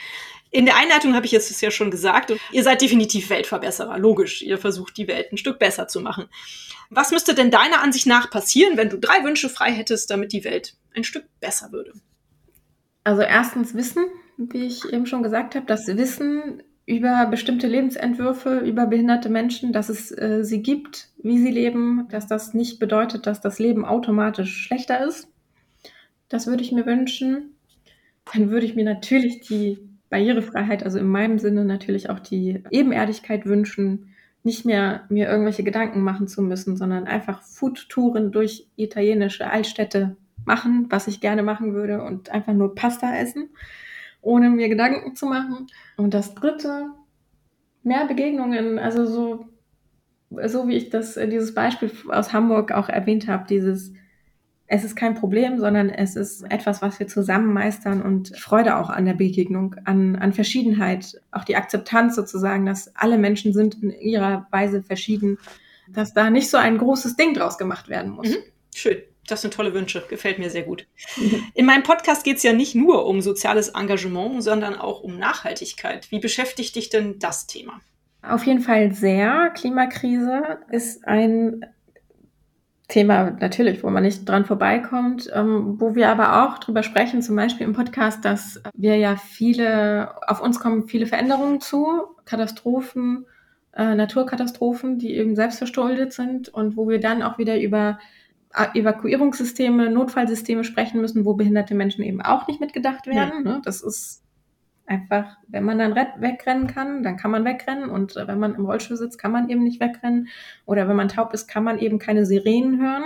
In 0.51 0.65
der 0.65 0.77
Einleitung 0.77 1.15
habe 1.15 1.27
ich 1.27 1.35
es 1.35 1.61
ja 1.61 1.71
schon 1.71 1.91
gesagt, 1.91 2.33
ihr 2.53 2.63
seid 2.63 2.81
definitiv 2.81 3.29
Weltverbesserer, 3.29 3.99
logisch. 3.99 4.41
Ihr 4.41 4.57
versucht 4.57 4.97
die 4.97 5.09
Welt 5.09 5.31
ein 5.31 5.37
Stück 5.37 5.59
besser 5.59 5.89
zu 5.89 6.01
machen. 6.01 6.25
Was 6.89 7.11
müsste 7.11 7.35
denn 7.35 7.51
deiner 7.51 7.83
Ansicht 7.83 8.07
nach 8.07 8.31
passieren, 8.31 8.79
wenn 8.79 8.89
du 8.89 8.99
drei 8.99 9.23
Wünsche 9.25 9.51
frei 9.51 9.73
hättest, 9.73 10.11
damit 10.11 10.33
die 10.33 10.45
Welt 10.45 10.79
ein 10.95 11.05
Stück 11.05 11.27
besser 11.39 11.71
würde? 11.71 11.93
Also 13.03 13.21
erstens 13.21 13.75
Wissen, 13.75 14.07
wie 14.39 14.65
ich 14.65 14.91
eben 14.91 15.05
schon 15.05 15.23
gesagt 15.23 15.55
habe, 15.55 15.67
das 15.67 15.87
Wissen 15.87 16.63
über 16.87 17.27
bestimmte 17.27 17.67
Lebensentwürfe, 17.67 18.59
über 18.59 18.87
behinderte 18.87 19.31
Menschen, 19.31 19.73
dass 19.73 19.89
es 19.89 20.11
äh, 20.11 20.45
sie 20.45 20.63
gibt, 20.63 21.09
wie 21.23 21.39
sie 21.39 21.51
leben, 21.51 22.07
dass 22.11 22.27
das 22.27 22.53
nicht 22.53 22.79
bedeutet, 22.79 23.27
dass 23.27 23.41
das 23.41 23.59
Leben 23.59 23.85
automatisch 23.85 24.55
schlechter 24.55 25.07
ist. 25.07 25.29
Das 26.29 26.47
würde 26.47 26.63
ich 26.63 26.73
mir 26.73 26.85
wünschen. 26.85 27.55
Dann 28.33 28.51
würde 28.51 28.67
ich 28.67 28.75
mir 28.75 28.85
natürlich 28.85 29.41
die 29.41 29.79
Barrierefreiheit, 30.11 30.83
also 30.83 30.99
in 30.99 31.09
meinem 31.09 31.39
Sinne 31.39 31.65
natürlich 31.65 32.11
auch 32.11 32.21
die 32.21 32.63
Ebenerdigkeit 32.71 33.47
wünschen, 33.47 34.15
nicht 34.43 34.67
mehr 34.67 35.05
mir 35.09 35.29
irgendwelche 35.29 35.65
Gedanken 35.65 36.03
machen 36.03 36.29
zu 36.29 36.43
müssen, 36.43 36.77
sondern 36.77 37.07
einfach 37.07 37.43
Foodtouren 37.43 38.31
durch 38.31 38.69
italienische 38.77 39.51
Altstädte 39.51 40.17
machen, 40.45 40.87
was 40.91 41.07
ich 41.07 41.21
gerne 41.21 41.43
machen 41.43 41.73
würde 41.73 42.03
und 42.03 42.31
einfach 42.31 42.53
nur 42.53 42.75
Pasta 42.75 43.17
essen, 43.17 43.49
ohne 44.25 44.51
mir 44.51 44.69
Gedanken 44.69 45.15
zu 45.15 45.27
machen. 45.27 45.69
Und 45.97 46.15
das 46.15 46.35
dritte, 46.35 46.87
mehr 47.83 48.07
Begegnungen, 48.07 48.79
also 48.79 49.07
so, 49.07 49.47
so 50.47 50.69
wie 50.69 50.77
ich 50.77 50.91
das, 50.91 51.15
dieses 51.15 51.55
Beispiel 51.55 51.93
aus 52.09 52.33
Hamburg 52.33 52.73
auch 52.73 52.89
erwähnt 52.89 53.29
habe, 53.29 53.47
dieses 53.49 53.93
es 54.67 54.83
ist 54.83 54.97
kein 54.97 55.15
Problem, 55.15 55.59
sondern 55.59 55.91
es 55.91 56.17
ist 56.17 56.43
etwas, 56.51 56.81
was 56.81 56.99
wir 56.99 57.07
zusammen 57.07 57.53
meistern 57.53 58.01
und 58.01 58.37
Freude 58.37 58.77
auch 58.77 58.89
an 58.89 59.05
der 59.05 59.13
Begegnung, 59.13 59.77
an, 59.85 60.17
an 60.17 60.33
Verschiedenheit, 60.33 61.21
auch 61.31 61.45
die 61.45 61.57
Akzeptanz 61.57 62.17
sozusagen, 62.17 62.65
dass 62.65 62.95
alle 62.97 63.19
Menschen 63.19 63.53
sind 63.53 63.83
in 63.83 63.91
ihrer 63.91 64.47
Weise 64.51 64.83
verschieden, 64.83 65.39
dass 65.89 66.15
da 66.15 66.31
nicht 66.31 66.49
so 66.49 66.57
ein 66.57 66.79
großes 66.79 67.17
Ding 67.17 67.35
draus 67.35 67.59
gemacht 67.59 67.89
werden 67.89 68.13
muss. 68.13 68.31
Mhm. 68.31 68.43
Schön. 68.75 68.97
Das 69.27 69.43
sind 69.43 69.55
tolle 69.55 69.73
Wünsche, 69.75 70.05
gefällt 70.09 70.39
mir 70.39 70.51
sehr 70.51 70.63
gut. 70.63 70.87
In 71.55 71.67
meinem 71.67 71.83
Podcast 71.83 72.25
geht 72.25 72.37
es 72.37 72.43
ja 72.43 72.53
nicht 72.53 72.75
nur 72.75 73.07
um 73.07 73.21
soziales 73.21 73.69
Engagement, 73.71 74.43
sondern 74.43 74.77
auch 74.77 75.01
um 75.01 75.19
Nachhaltigkeit. 75.19 76.11
Wie 76.11 76.19
beschäftigt 76.19 76.77
dich 76.77 76.91
denn 76.91 77.19
das 77.19 77.47
Thema? 77.47 77.81
Auf 78.23 78.45
jeden 78.47 78.61
Fall 78.61 78.93
sehr. 78.93 79.51
Klimakrise 79.51 80.59
ist 80.71 81.07
ein 81.07 81.65
Thema 82.89 83.31
natürlich, 83.41 83.83
wo 83.83 83.91
man 83.91 84.03
nicht 84.03 84.29
dran 84.29 84.45
vorbeikommt, 84.45 85.31
ähm, 85.35 85.81
wo 85.81 85.95
wir 85.95 86.11
aber 86.11 86.45
auch 86.45 86.59
drüber 86.59 86.83
sprechen, 86.83 87.23
zum 87.23 87.35
Beispiel 87.35 87.67
im 87.67 87.73
Podcast, 87.73 88.25
dass 88.25 88.63
wir 88.75 88.97
ja 88.97 89.17
viele, 89.17 90.11
auf 90.29 90.43
uns 90.43 90.61
kommen 90.61 90.87
viele 90.87 91.07
Veränderungen 91.07 91.61
zu, 91.61 92.03
Katastrophen, 92.27 93.27
äh, 93.75 93.95
Naturkatastrophen, 93.95 94.99
die 94.99 95.15
eben 95.15 95.35
selbstverschuldet 95.35 96.13
sind 96.13 96.51
und 96.51 96.77
wo 96.77 96.89
wir 96.89 97.01
dann 97.01 97.23
auch 97.23 97.39
wieder 97.39 97.59
über 97.59 97.99
Evakuierungssysteme, 98.75 99.91
Notfallsysteme 99.91 100.65
sprechen 100.65 101.01
müssen, 101.01 101.25
wo 101.25 101.35
behinderte 101.35 101.75
Menschen 101.75 102.05
eben 102.05 102.23
auch 102.23 102.47
nicht 102.47 102.61
mitgedacht 102.61 103.07
werden. 103.07 103.45
Ja. 103.45 103.53
Ne? 103.53 103.63
Das 103.65 103.83
ist 103.83 104.23
einfach, 104.87 105.37
wenn 105.49 105.65
man 105.65 105.79
dann 105.79 105.95
wegrennen 105.95 106.67
kann, 106.67 107.03
dann 107.03 107.17
kann 107.17 107.31
man 107.31 107.45
wegrennen 107.45 107.89
und 107.89 108.17
äh, 108.17 108.29
wenn 108.29 108.39
man 108.39 108.55
im 108.55 108.67
Rollstuhl 108.67 108.97
sitzt, 108.97 109.19
kann 109.19 109.33
man 109.33 109.49
eben 109.49 109.63
nicht 109.63 109.81
wegrennen 109.81 110.29
oder 110.67 110.89
wenn 110.89 110.97
man 110.97 111.09
taub 111.09 111.33
ist, 111.33 111.49
kann 111.49 111.65
man 111.65 111.79
eben 111.79 111.99
keine 111.99 112.27
Sirenen 112.27 112.81
hören. 112.81 113.05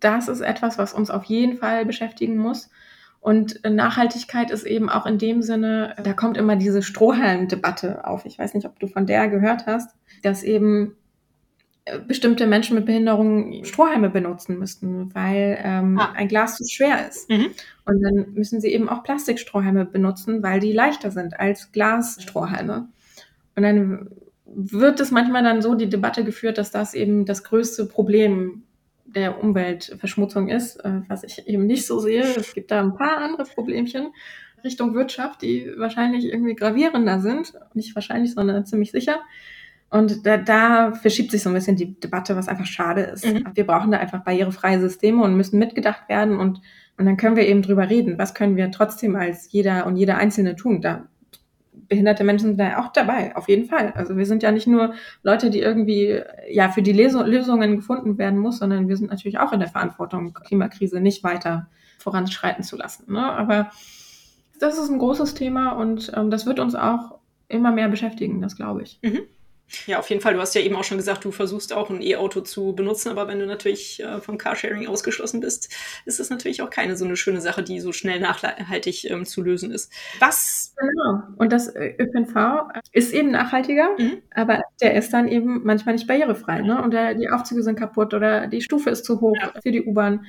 Das 0.00 0.28
ist 0.28 0.40
etwas, 0.40 0.78
was 0.78 0.92
uns 0.94 1.10
auf 1.10 1.24
jeden 1.24 1.58
Fall 1.58 1.84
beschäftigen 1.84 2.36
muss. 2.36 2.70
Und 3.20 3.60
Nachhaltigkeit 3.68 4.50
ist 4.50 4.64
eben 4.64 4.88
auch 4.88 5.06
in 5.06 5.18
dem 5.18 5.42
Sinne, 5.42 5.96
da 6.02 6.12
kommt 6.12 6.36
immer 6.36 6.54
diese 6.54 6.82
Strohhalm-Debatte 6.82 8.06
auf. 8.06 8.24
Ich 8.26 8.38
weiß 8.38 8.54
nicht, 8.54 8.66
ob 8.66 8.78
du 8.78 8.86
von 8.86 9.06
der 9.06 9.28
gehört 9.28 9.66
hast, 9.66 9.96
dass 10.22 10.44
eben 10.44 10.96
bestimmte 12.06 12.46
Menschen 12.46 12.74
mit 12.74 12.86
Behinderungen 12.86 13.64
Strohhalme 13.64 14.10
benutzen 14.10 14.58
müssten, 14.58 15.14
weil 15.14 15.58
ähm, 15.62 15.98
ah. 15.98 16.12
ein 16.14 16.28
Glas 16.28 16.56
zu 16.56 16.64
schwer 16.68 17.08
ist. 17.08 17.28
Mhm. 17.30 17.48
Und 17.84 18.02
dann 18.02 18.32
müssen 18.34 18.60
sie 18.60 18.72
eben 18.72 18.88
auch 18.88 19.02
Plastikstrohhalme 19.02 19.84
benutzen, 19.84 20.42
weil 20.42 20.60
die 20.60 20.72
leichter 20.72 21.10
sind 21.10 21.38
als 21.38 21.72
Glasstrohhalme. 21.72 22.88
Und 23.56 23.62
dann 23.62 24.10
wird 24.46 25.00
es 25.00 25.10
manchmal 25.10 25.42
dann 25.42 25.62
so 25.62 25.74
die 25.74 25.88
Debatte 25.88 26.24
geführt, 26.24 26.58
dass 26.58 26.70
das 26.70 26.94
eben 26.94 27.26
das 27.26 27.44
größte 27.44 27.86
Problem 27.86 28.62
der 29.04 29.42
Umweltverschmutzung 29.42 30.48
ist, 30.48 30.76
äh, 30.84 31.00
was 31.08 31.24
ich 31.24 31.46
eben 31.48 31.66
nicht 31.66 31.86
so 31.86 31.98
sehe. 31.98 32.22
Es 32.22 32.54
gibt 32.54 32.70
da 32.70 32.80
ein 32.80 32.94
paar 32.94 33.18
andere 33.18 33.44
Problemchen 33.44 34.12
Richtung 34.64 34.94
Wirtschaft, 34.94 35.42
die 35.42 35.72
wahrscheinlich 35.76 36.24
irgendwie 36.24 36.54
gravierender 36.54 37.20
sind. 37.20 37.54
Nicht 37.74 37.94
wahrscheinlich, 37.94 38.34
sondern 38.34 38.66
ziemlich 38.66 38.90
sicher. 38.90 39.20
Und 39.90 40.26
da, 40.26 40.36
da 40.36 40.92
verschiebt 40.92 41.30
sich 41.30 41.42
so 41.42 41.48
ein 41.48 41.54
bisschen 41.54 41.76
die 41.76 41.98
Debatte, 41.98 42.36
was 42.36 42.48
einfach 42.48 42.66
schade 42.66 43.02
ist. 43.02 43.24
Mhm. 43.24 43.44
Wir 43.54 43.66
brauchen 43.66 43.90
da 43.90 43.98
einfach 43.98 44.22
barrierefreie 44.22 44.80
Systeme 44.80 45.22
und 45.22 45.36
müssen 45.36 45.58
mitgedacht 45.58 46.08
werden 46.08 46.38
und, 46.38 46.60
und 46.98 47.06
dann 47.06 47.16
können 47.16 47.36
wir 47.36 47.46
eben 47.46 47.62
drüber 47.62 47.88
reden. 47.88 48.18
Was 48.18 48.34
können 48.34 48.56
wir 48.56 48.70
trotzdem 48.70 49.16
als 49.16 49.50
jeder 49.50 49.86
und 49.86 49.96
jeder 49.96 50.18
Einzelne 50.18 50.56
tun? 50.56 50.82
Da 50.82 51.06
behinderte 51.88 52.22
Menschen 52.22 52.48
sind 52.48 52.60
da 52.60 52.78
auch 52.80 52.92
dabei, 52.92 53.34
auf 53.34 53.48
jeden 53.48 53.64
Fall. 53.64 53.92
Also 53.94 54.16
wir 54.16 54.26
sind 54.26 54.42
ja 54.42 54.52
nicht 54.52 54.66
nur 54.66 54.92
Leute, 55.22 55.48
die 55.48 55.60
irgendwie 55.60 56.20
ja 56.50 56.68
für 56.68 56.82
die 56.82 56.92
Lösungen 56.92 57.76
gefunden 57.76 58.18
werden 58.18 58.38
muss, 58.38 58.58
sondern 58.58 58.88
wir 58.88 58.96
sind 58.96 59.10
natürlich 59.10 59.38
auch 59.38 59.52
in 59.52 59.60
der 59.60 59.68
Verantwortung, 59.68 60.34
Klimakrise 60.34 61.00
nicht 61.00 61.24
weiter 61.24 61.68
voranschreiten 61.98 62.62
zu 62.62 62.76
lassen. 62.76 63.12
Ne? 63.12 63.24
Aber 63.24 63.70
das 64.60 64.78
ist 64.78 64.90
ein 64.90 64.98
großes 64.98 65.34
Thema 65.34 65.72
und 65.72 66.12
ähm, 66.14 66.30
das 66.30 66.44
wird 66.44 66.60
uns 66.60 66.74
auch 66.74 67.18
immer 67.48 67.70
mehr 67.70 67.88
beschäftigen, 67.88 68.42
das 68.42 68.56
glaube 68.56 68.82
ich. 68.82 68.98
Mhm. 69.02 69.20
Ja, 69.86 69.98
auf 69.98 70.08
jeden 70.08 70.22
Fall. 70.22 70.34
Du 70.34 70.40
hast 70.40 70.54
ja 70.54 70.62
eben 70.62 70.76
auch 70.76 70.84
schon 70.84 70.96
gesagt, 70.96 71.24
du 71.24 71.30
versuchst 71.30 71.72
auch 71.72 71.90
ein 71.90 72.00
E-Auto 72.00 72.40
zu 72.40 72.74
benutzen, 72.74 73.10
aber 73.10 73.28
wenn 73.28 73.38
du 73.38 73.46
natürlich 73.46 74.02
äh, 74.02 74.20
vom 74.20 74.38
Carsharing 74.38 74.86
ausgeschlossen 74.86 75.40
bist, 75.40 75.74
ist 76.06 76.20
das 76.20 76.30
natürlich 76.30 76.62
auch 76.62 76.70
keine 76.70 76.96
so 76.96 77.04
eine 77.04 77.16
schöne 77.16 77.40
Sache, 77.40 77.62
die 77.62 77.80
so 77.80 77.92
schnell 77.92 78.20
nachhaltig 78.20 79.10
ähm, 79.10 79.26
zu 79.26 79.42
lösen 79.42 79.70
ist. 79.70 79.92
Was? 80.20 80.74
Genau. 80.76 81.22
Und 81.36 81.52
das 81.52 81.68
äh, 81.68 81.94
ÖPNV 81.98 82.70
ist 82.92 83.12
eben 83.12 83.30
nachhaltiger, 83.30 83.90
mhm. 83.98 84.22
aber 84.34 84.62
der 84.80 84.94
ist 84.94 85.12
dann 85.12 85.28
eben 85.28 85.62
manchmal 85.64 85.94
nicht 85.94 86.06
barrierefrei. 86.06 86.62
Ne? 86.62 86.82
Und 86.82 86.92
der, 86.92 87.14
die 87.14 87.28
Aufzüge 87.28 87.62
sind 87.62 87.78
kaputt 87.78 88.14
oder 88.14 88.46
die 88.46 88.62
Stufe 88.62 88.90
ist 88.90 89.04
zu 89.04 89.20
hoch 89.20 89.36
ja. 89.38 89.52
für 89.62 89.70
die 89.70 89.84
U-Bahn. 89.84 90.24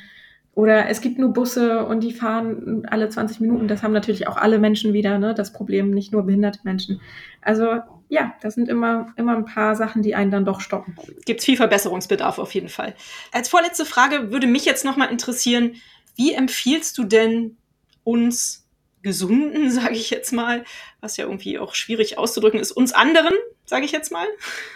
Oder 0.54 0.90
es 0.90 1.00
gibt 1.00 1.18
nur 1.18 1.32
Busse 1.32 1.86
und 1.86 2.04
die 2.04 2.12
fahren 2.12 2.86
alle 2.90 3.08
20 3.08 3.40
Minuten. 3.40 3.70
Das 3.70 3.82
haben 3.82 3.94
natürlich 3.94 4.28
auch 4.28 4.36
alle 4.36 4.60
Menschen 4.60 4.92
wieder, 4.92 5.18
ne? 5.18 5.34
das 5.34 5.54
Problem, 5.54 5.92
nicht 5.92 6.12
nur 6.12 6.24
behinderte 6.24 6.60
Menschen. 6.64 7.00
Also 7.42 7.80
ja, 8.10 8.34
das 8.42 8.56
sind 8.56 8.68
immer, 8.68 9.14
immer 9.16 9.38
ein 9.38 9.46
paar 9.46 9.76
Sachen, 9.76 10.02
die 10.02 10.16
einen 10.16 10.32
dann 10.32 10.44
doch 10.44 10.62
stoppen. 10.62 10.98
Gibt 11.26 11.40
es 11.40 11.46
viel 11.46 11.58
Verbesserungsbedarf 11.58 12.40
auf 12.40 12.54
jeden 12.56 12.70
Fall. 12.70 12.96
Als 13.32 13.50
vorletzte 13.50 13.86
Frage 13.86 14.32
würde 14.32 14.48
mich 14.48 14.66
jetzt 14.66 14.84
nochmal 14.84 15.12
interessieren, 15.12 15.76
wie 16.16 16.34
empfiehlst 16.34 16.98
du 16.98 17.04
denn 17.04 17.58
uns 18.04 18.68
Gesunden, 19.04 19.70
sage 19.72 19.94
ich 19.94 20.10
jetzt 20.10 20.32
mal, 20.32 20.66
was 21.02 21.18
ja 21.18 21.26
irgendwie 21.26 21.60
auch 21.60 21.76
schwierig 21.76 22.18
auszudrücken 22.18 22.60
ist, 22.60 22.72
uns 22.72 22.94
anderen, 22.94 23.34
sage 23.66 23.86
ich 23.86 23.92
jetzt 23.92 24.12
mal. 24.12 24.28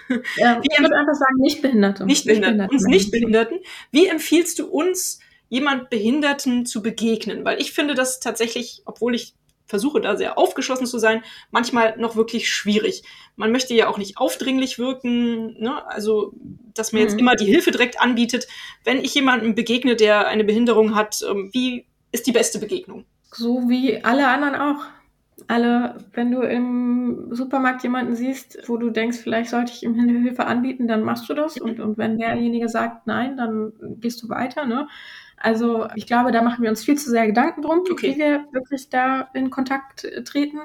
Ja, 0.38 0.62
ich 0.62 0.80
würde 0.80 0.96
einfach 0.96 1.16
sagen, 1.16 1.38
nicht 1.40 1.62
Behinderte. 1.62 2.06
Nicht 2.06 2.26
Behinderten, 2.26 2.70
uns 2.70 2.86
nicht 2.86 3.10
Behinderten. 3.10 3.60
Wie 3.92 4.08
empfiehlst 4.08 4.60
du 4.60 4.68
uns, 4.68 5.20
jemand 5.50 5.90
Behinderten 5.90 6.66
zu 6.66 6.84
begegnen? 6.84 7.46
Weil 7.46 7.60
ich 7.60 7.72
finde 7.72 7.96
das 7.96 8.20
tatsächlich, 8.20 8.84
obwohl 8.86 9.16
ich 9.16 9.34
versuche 9.66 10.02
da 10.02 10.16
sehr 10.16 10.38
aufgeschlossen 10.38 10.86
zu 10.86 10.98
sein, 10.98 11.24
manchmal 11.52 11.98
noch 11.98 12.16
wirklich 12.16 12.50
schwierig. 12.50 13.04
Man 13.36 13.52
möchte 13.52 13.74
ja 13.74 13.88
auch 13.88 13.98
nicht 13.98 14.18
aufdringlich 14.18 14.78
wirken, 14.78 15.60
ne? 15.60 15.86
also 15.88 16.34
dass 16.74 16.92
man 16.92 17.02
jetzt 17.02 17.14
mhm. 17.14 17.20
immer 17.20 17.36
die 17.36 17.46
Hilfe 17.46 17.72
direkt 17.72 18.02
anbietet. 18.02 18.48
Wenn 18.84 19.00
ich 19.00 19.14
jemandem 19.14 19.56
begegne, 19.56 19.96
der 19.96 20.28
eine 20.28 20.44
Behinderung 20.44 20.96
hat, 20.96 21.22
ähm, 21.30 21.50
wie 21.54 21.86
ist 22.12 22.28
die 22.28 22.32
beste 22.32 22.60
Begegnung? 22.60 23.06
So 23.32 23.68
wie 23.68 24.04
alle 24.04 24.28
anderen 24.28 24.56
auch. 24.56 24.84
alle, 25.48 25.98
wenn 26.14 26.32
du 26.32 26.42
im 26.42 27.30
Supermarkt 27.32 27.84
jemanden 27.84 28.16
siehst, 28.16 28.60
wo 28.68 28.78
du 28.78 28.92
denkst, 28.92 29.18
vielleicht 29.18 29.50
sollte 29.50 29.74
ich 29.74 29.84
ihm 29.84 29.96
Hilfe 29.96 30.46
anbieten, 30.46 30.88
dann 30.88 31.04
machst 31.04 31.28
du 31.28 31.34
das. 31.34 31.60
Und, 31.60 31.80
und 31.80 31.98
wenn 31.98 32.18
derjenige 32.18 32.70
sagt 32.70 33.08
nein, 33.08 33.36
dann 33.36 33.74
gehst 34.00 34.22
du 34.22 34.30
weiter. 34.30 34.66
Ne? 34.66 34.88
Also 35.44 35.88
ich 35.96 36.08
glaube, 36.08 36.32
da 36.32 36.42
machen 36.42 36.64
wir 36.64 36.70
uns 36.70 36.86
viel 36.86 36.98
zu 36.98 37.10
sehr 37.10 37.28
Gedanken 37.28 37.64
drum, 37.64 37.84
okay. 37.92 38.14
wie 38.16 38.18
wir 38.18 38.46
wirklich 38.54 38.90
da 38.90 39.28
in 39.34 39.50
Kontakt 39.50 40.08
treten. 40.24 40.60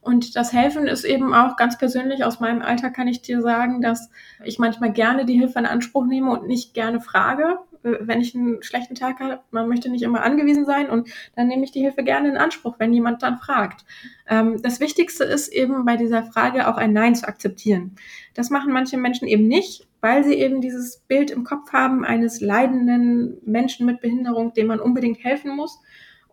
Und 0.00 0.34
das 0.34 0.52
Helfen 0.52 0.88
ist 0.88 1.04
eben 1.04 1.32
auch 1.32 1.56
ganz 1.56 1.78
persönlich 1.78 2.24
aus 2.24 2.40
meinem 2.40 2.60
Alter 2.60 2.90
kann 2.90 3.06
ich 3.06 3.22
dir 3.22 3.40
sagen, 3.40 3.80
dass 3.80 4.10
ich 4.42 4.58
manchmal 4.58 4.92
gerne 4.92 5.26
die 5.26 5.38
Hilfe 5.38 5.60
in 5.60 5.66
Anspruch 5.66 6.06
nehme 6.06 6.32
und 6.32 6.48
nicht 6.48 6.74
gerne 6.74 7.00
frage, 7.00 7.58
wenn 8.00 8.20
ich 8.20 8.34
einen 8.34 8.62
schlechten 8.62 8.94
Tag 8.94 9.20
habe. 9.20 9.40
Man 9.50 9.68
möchte 9.68 9.88
nicht 9.88 10.02
immer 10.02 10.22
angewiesen 10.22 10.64
sein 10.64 10.90
und 10.90 11.08
dann 11.34 11.48
nehme 11.48 11.64
ich 11.64 11.72
die 11.72 11.80
Hilfe 11.80 12.02
gerne 12.02 12.28
in 12.28 12.36
Anspruch, 12.36 12.76
wenn 12.78 12.92
jemand 12.92 13.22
dann 13.22 13.38
fragt. 13.38 13.84
Ähm, 14.28 14.60
das 14.62 14.80
Wichtigste 14.80 15.24
ist 15.24 15.48
eben 15.48 15.84
bei 15.84 15.96
dieser 15.96 16.22
Frage 16.22 16.68
auch 16.68 16.76
ein 16.76 16.92
Nein 16.92 17.14
zu 17.14 17.26
akzeptieren. 17.26 17.96
Das 18.34 18.50
machen 18.50 18.72
manche 18.72 18.96
Menschen 18.96 19.28
eben 19.28 19.46
nicht, 19.46 19.86
weil 20.00 20.24
sie 20.24 20.34
eben 20.34 20.60
dieses 20.60 20.98
Bild 21.08 21.30
im 21.30 21.44
Kopf 21.44 21.72
haben 21.72 22.04
eines 22.04 22.40
leidenden 22.40 23.38
Menschen 23.44 23.86
mit 23.86 24.00
Behinderung, 24.00 24.52
dem 24.54 24.66
man 24.66 24.80
unbedingt 24.80 25.22
helfen 25.24 25.54
muss. 25.56 25.80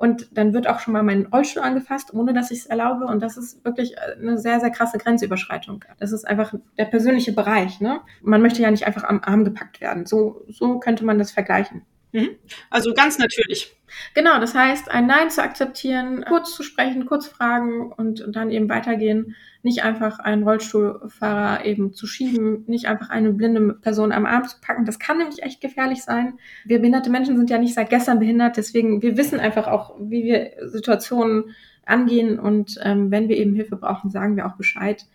Und 0.04 0.38
dann 0.38 0.54
wird 0.54 0.68
auch 0.68 0.80
schon 0.80 0.92
mal 0.92 1.02
mein 1.02 1.28
Rollstuhl 1.28 1.64
angefasst, 1.64 2.14
ohne 2.14 2.34
dass 2.34 2.52
ich 2.52 2.60
es 2.60 2.66
erlaube. 2.66 3.06
Und 3.06 3.24
das 3.24 3.38
ist 3.38 3.64
wirklich 3.64 3.96
eine 4.20 4.38
sehr, 4.38 4.60
sehr 4.60 4.70
krasse 4.70 4.98
Grenzüberschreitung. 4.98 5.86
Das 5.98 6.12
ist 6.12 6.28
einfach 6.28 6.54
der 6.78 6.84
persönliche 6.84 7.32
Bereich. 7.32 7.80
Ne? 7.80 8.02
Man 8.22 8.42
möchte 8.42 8.62
ja 8.62 8.70
nicht 8.70 8.86
einfach 8.86 9.06
am 9.06 9.22
Arm 9.24 9.46
gepackt 9.46 9.80
werden. 9.80 10.06
So, 10.06 10.44
so 10.50 10.78
könnte 10.80 11.06
man 11.06 11.20
das 11.20 11.32
vergleichen. 11.32 11.84
Mhm. 12.14 12.30
Also 12.70 12.94
ganz 12.94 13.18
natürlich. 13.18 13.76
Genau, 14.14 14.40
das 14.40 14.56
heißt, 14.56 14.90
ein 14.90 15.08
Nein 15.08 15.30
zu 15.30 15.42
akzeptieren, 15.42 16.24
kurz 16.28 16.56
zu 16.56 16.64
sprechen, 16.64 17.06
kurz 17.06 17.28
fragen 17.28 17.92
und 17.92 18.24
dann 18.28 18.52
eben 18.52 18.70
weitergehen. 18.70 19.36
Nicht 19.64 19.84
einfach 19.84 20.20
einen 20.20 20.44
Rollstuhlfahrer 20.44 21.66
eben 21.66 21.94
zu 21.94 22.06
schieben, 22.06 22.66
nicht 22.68 22.88
einfach 22.88 23.10
eine 23.10 23.34
blinde 23.34 23.74
Person 23.74 24.12
am 24.12 24.26
Arm 24.26 24.48
zu 24.48 24.58
packen. 24.62 24.86
Das 24.86 25.00
kann 25.00 25.18
nämlich 25.18 25.42
echt 25.42 25.60
gefährlich 25.62 26.04
sein. 26.04 26.38
Wir 26.66 26.80
behinderte 26.80 27.10
Menschen 27.10 27.38
sind 27.38 27.50
ja 27.50 27.58
nicht 27.58 27.74
seit 27.74 27.90
gestern 27.90 28.20
behindert, 28.20 28.58
deswegen 28.58 29.02
wir 29.02 29.18
wissen 29.18 29.40
einfach 29.40 29.68
auch, 29.68 29.96
wie 30.00 30.24
wir 30.24 30.52
Situationen 30.70 31.56
angehen 31.86 32.40
und 32.40 32.80
ähm, 32.84 33.12
wenn 33.12 33.28
wir 33.28 33.38
eben 33.38 33.56
Hilfe 33.56 33.76
brauchen, 33.76 34.10
sagen 34.10 34.36
wir 34.36 34.46
auch 34.46 34.56
Bescheid. 34.56 35.06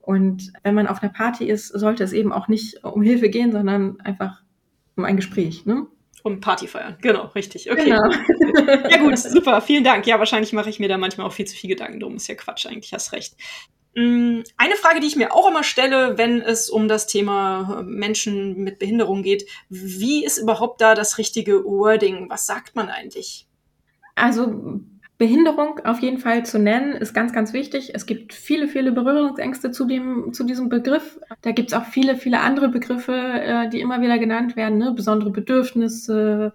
Und 0.00 0.52
wenn 0.62 0.74
man 0.74 0.86
auf 0.86 1.02
einer 1.02 1.12
Party 1.12 1.48
ist, 1.48 1.68
sollte 1.68 2.02
es 2.02 2.12
eben 2.12 2.32
auch 2.32 2.48
nicht 2.48 2.82
um 2.82 3.02
Hilfe 3.02 3.28
gehen, 3.28 3.52
sondern 3.52 4.00
einfach 4.00 4.42
um 4.96 5.04
ein 5.04 5.16
Gespräch. 5.16 5.66
Ne? 5.66 5.86
Um 6.24 6.40
Party 6.40 6.66
feiern, 6.66 6.98
genau, 7.00 7.26
richtig. 7.34 7.70
Okay. 7.70 7.84
Genau. 7.84 8.02
ja 8.90 8.98
gut, 8.98 9.18
super, 9.18 9.60
vielen 9.60 9.84
Dank. 9.84 10.06
Ja, 10.06 10.18
wahrscheinlich 10.18 10.52
mache 10.52 10.68
ich 10.68 10.80
mir 10.80 10.88
da 10.88 10.98
manchmal 10.98 11.26
auch 11.26 11.32
viel 11.32 11.46
zu 11.46 11.56
viel 11.56 11.70
Gedanken 11.70 12.00
drum. 12.00 12.16
Ist 12.16 12.26
ja 12.26 12.34
Quatsch 12.34 12.66
eigentlich, 12.66 12.92
hast 12.92 13.12
recht. 13.12 13.34
Mm, 13.94 14.42
eine 14.56 14.74
Frage, 14.76 15.00
die 15.00 15.06
ich 15.06 15.16
mir 15.16 15.32
auch 15.34 15.48
immer 15.48 15.64
stelle, 15.64 16.18
wenn 16.18 16.40
es 16.40 16.70
um 16.70 16.88
das 16.88 17.06
Thema 17.06 17.80
äh, 17.80 17.82
Menschen 17.82 18.62
mit 18.62 18.78
Behinderung 18.78 19.22
geht, 19.22 19.48
wie 19.70 20.24
ist 20.24 20.38
überhaupt 20.38 20.80
da 20.80 20.94
das 20.94 21.18
richtige 21.18 21.64
Wording? 21.64 22.28
Was 22.28 22.46
sagt 22.46 22.76
man 22.76 22.88
eigentlich? 22.88 23.46
Also 24.14 24.80
Behinderung 25.18 25.80
auf 25.84 25.98
jeden 25.98 26.18
Fall 26.18 26.46
zu 26.46 26.60
nennen, 26.60 26.92
ist 26.92 27.12
ganz, 27.12 27.32
ganz 27.32 27.52
wichtig. 27.52 27.92
Es 27.92 28.06
gibt 28.06 28.32
viele, 28.32 28.68
viele 28.68 28.92
Berührungsängste 28.92 29.72
zu, 29.72 29.84
dem, 29.84 30.32
zu 30.32 30.44
diesem 30.44 30.68
Begriff. 30.68 31.18
Da 31.42 31.50
gibt 31.50 31.72
es 31.72 31.74
auch 31.76 31.84
viele, 31.84 32.16
viele 32.16 32.38
andere 32.38 32.68
Begriffe, 32.68 33.12
äh, 33.14 33.68
die 33.68 33.80
immer 33.80 34.00
wieder 34.00 34.18
genannt 34.18 34.54
werden. 34.54 34.78
Ne? 34.78 34.92
Besondere 34.92 35.30
Bedürfnisse, 35.30 36.54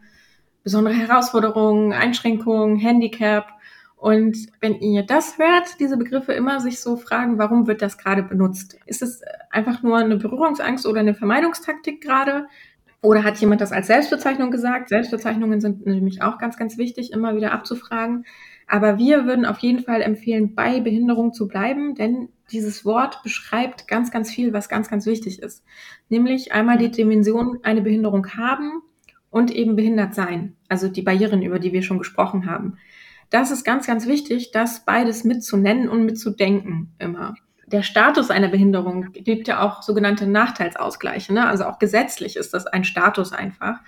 besondere 0.63 0.93
Herausforderungen, 0.93 1.91
Einschränkungen, 1.91 2.77
Handicap. 2.77 3.49
Und 3.97 4.37
wenn 4.61 4.75
ihr 4.79 5.03
das 5.03 5.37
hört, 5.37 5.81
diese 5.81 5.97
Begriffe 5.97 6.31
immer 6.31 6.61
sich 6.61 6.79
so 6.79 6.95
fragen, 6.95 7.37
warum 7.37 7.67
wird 7.67 7.81
das 7.81 7.97
gerade 7.97 8.23
benutzt? 8.23 8.77
Ist 8.85 9.01
es 9.01 9.21
einfach 9.49 9.83
nur 9.83 9.97
eine 9.97 10.15
Berührungsangst 10.15 10.87
oder 10.87 11.01
eine 11.01 11.15
Vermeidungstaktik 11.15 12.01
gerade? 12.01 12.47
Oder 13.01 13.25
hat 13.25 13.37
jemand 13.39 13.59
das 13.59 13.73
als 13.73 13.87
Selbstbezeichnung 13.87 14.51
gesagt? 14.51 14.87
Selbstbezeichnungen 14.87 15.59
sind 15.59 15.85
nämlich 15.85 16.21
auch 16.21 16.37
ganz, 16.37 16.55
ganz 16.55 16.77
wichtig, 16.77 17.11
immer 17.11 17.35
wieder 17.35 17.51
abzufragen. 17.51 18.25
Aber 18.67 18.97
wir 18.97 19.25
würden 19.25 19.45
auf 19.45 19.59
jeden 19.59 19.83
Fall 19.83 20.01
empfehlen, 20.01 20.55
bei 20.55 20.79
Behinderung 20.79 21.33
zu 21.33 21.47
bleiben, 21.47 21.95
denn 21.95 22.29
dieses 22.51 22.85
Wort 22.85 23.21
beschreibt 23.23 23.87
ganz, 23.87 24.11
ganz 24.11 24.31
viel, 24.31 24.53
was 24.53 24.69
ganz, 24.69 24.89
ganz 24.89 25.05
wichtig 25.05 25.41
ist. 25.41 25.63
Nämlich 26.09 26.53
einmal 26.53 26.77
die 26.77 26.91
Dimension, 26.91 27.59
eine 27.63 27.81
Behinderung 27.81 28.27
haben 28.35 28.81
und 29.29 29.51
eben 29.51 29.75
behindert 29.75 30.13
sein. 30.13 30.55
Also 30.69 30.87
die 30.87 31.01
Barrieren, 31.01 31.41
über 31.41 31.59
die 31.59 31.73
wir 31.73 31.81
schon 31.81 31.97
gesprochen 31.97 32.45
haben. 32.45 32.77
Das 33.29 33.49
ist 33.49 33.63
ganz, 33.63 33.87
ganz 33.87 34.05
wichtig, 34.05 34.51
das 34.51 34.85
beides 34.85 35.23
mitzunennen 35.23 35.89
und 35.89 36.05
mitzudenken 36.05 36.93
immer. 36.99 37.33
Der 37.65 37.81
Status 37.81 38.29
einer 38.29 38.49
Behinderung 38.49 39.11
gibt 39.11 39.47
ja 39.47 39.61
auch 39.61 39.81
sogenannte 39.81 40.27
Nachteilsausgleiche. 40.27 41.33
Ne? 41.33 41.47
Also 41.47 41.65
auch 41.65 41.79
gesetzlich 41.79 42.35
ist 42.35 42.53
das 42.53 42.67
ein 42.67 42.83
Status 42.83 43.31
einfach. 43.31 43.79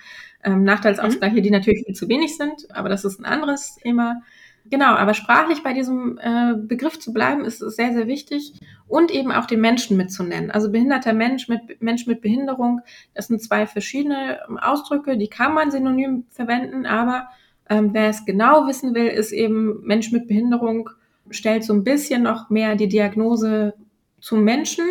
Ähm, 0.42 0.64
Nachteilsausgleiche, 0.64 1.36
mhm. 1.36 1.42
die 1.42 1.50
natürlich 1.50 1.84
viel 1.86 1.94
zu 1.94 2.08
wenig 2.08 2.36
sind, 2.36 2.68
aber 2.70 2.88
das 2.88 3.04
ist 3.04 3.20
ein 3.20 3.24
anderes 3.24 3.76
Thema. 3.76 4.22
Genau, 4.68 4.94
aber 4.94 5.14
sprachlich 5.14 5.62
bei 5.62 5.72
diesem 5.72 6.18
äh, 6.18 6.54
Begriff 6.56 6.98
zu 6.98 7.12
bleiben, 7.12 7.44
ist 7.44 7.58
sehr, 7.58 7.92
sehr 7.92 8.06
wichtig 8.06 8.54
und 8.88 9.10
eben 9.10 9.30
auch 9.30 9.46
den 9.46 9.60
Menschen 9.60 9.96
mitzunennen. 9.96 10.50
Also 10.50 10.72
behinderter 10.72 11.12
Mensch 11.12 11.48
mit 11.48 11.80
Mensch 11.80 12.06
mit 12.06 12.20
Behinderung, 12.20 12.80
das 13.14 13.28
sind 13.28 13.42
zwei 13.42 13.66
verschiedene 13.66 14.40
ähm, 14.48 14.58
Ausdrücke, 14.58 15.16
die 15.16 15.28
kann 15.28 15.54
man 15.54 15.70
synonym 15.70 16.24
verwenden, 16.30 16.86
aber 16.86 17.28
ähm, 17.68 17.90
wer 17.92 18.08
es 18.08 18.24
genau 18.24 18.66
wissen 18.66 18.94
will, 18.94 19.06
ist 19.06 19.32
eben 19.32 19.82
Mensch 19.82 20.10
mit 20.12 20.26
Behinderung 20.26 20.90
stellt 21.30 21.64
so 21.64 21.72
ein 21.72 21.84
bisschen 21.84 22.22
noch 22.22 22.50
mehr 22.50 22.76
die 22.76 22.88
Diagnose 22.88 23.74
zum 24.20 24.44
Menschen. 24.44 24.84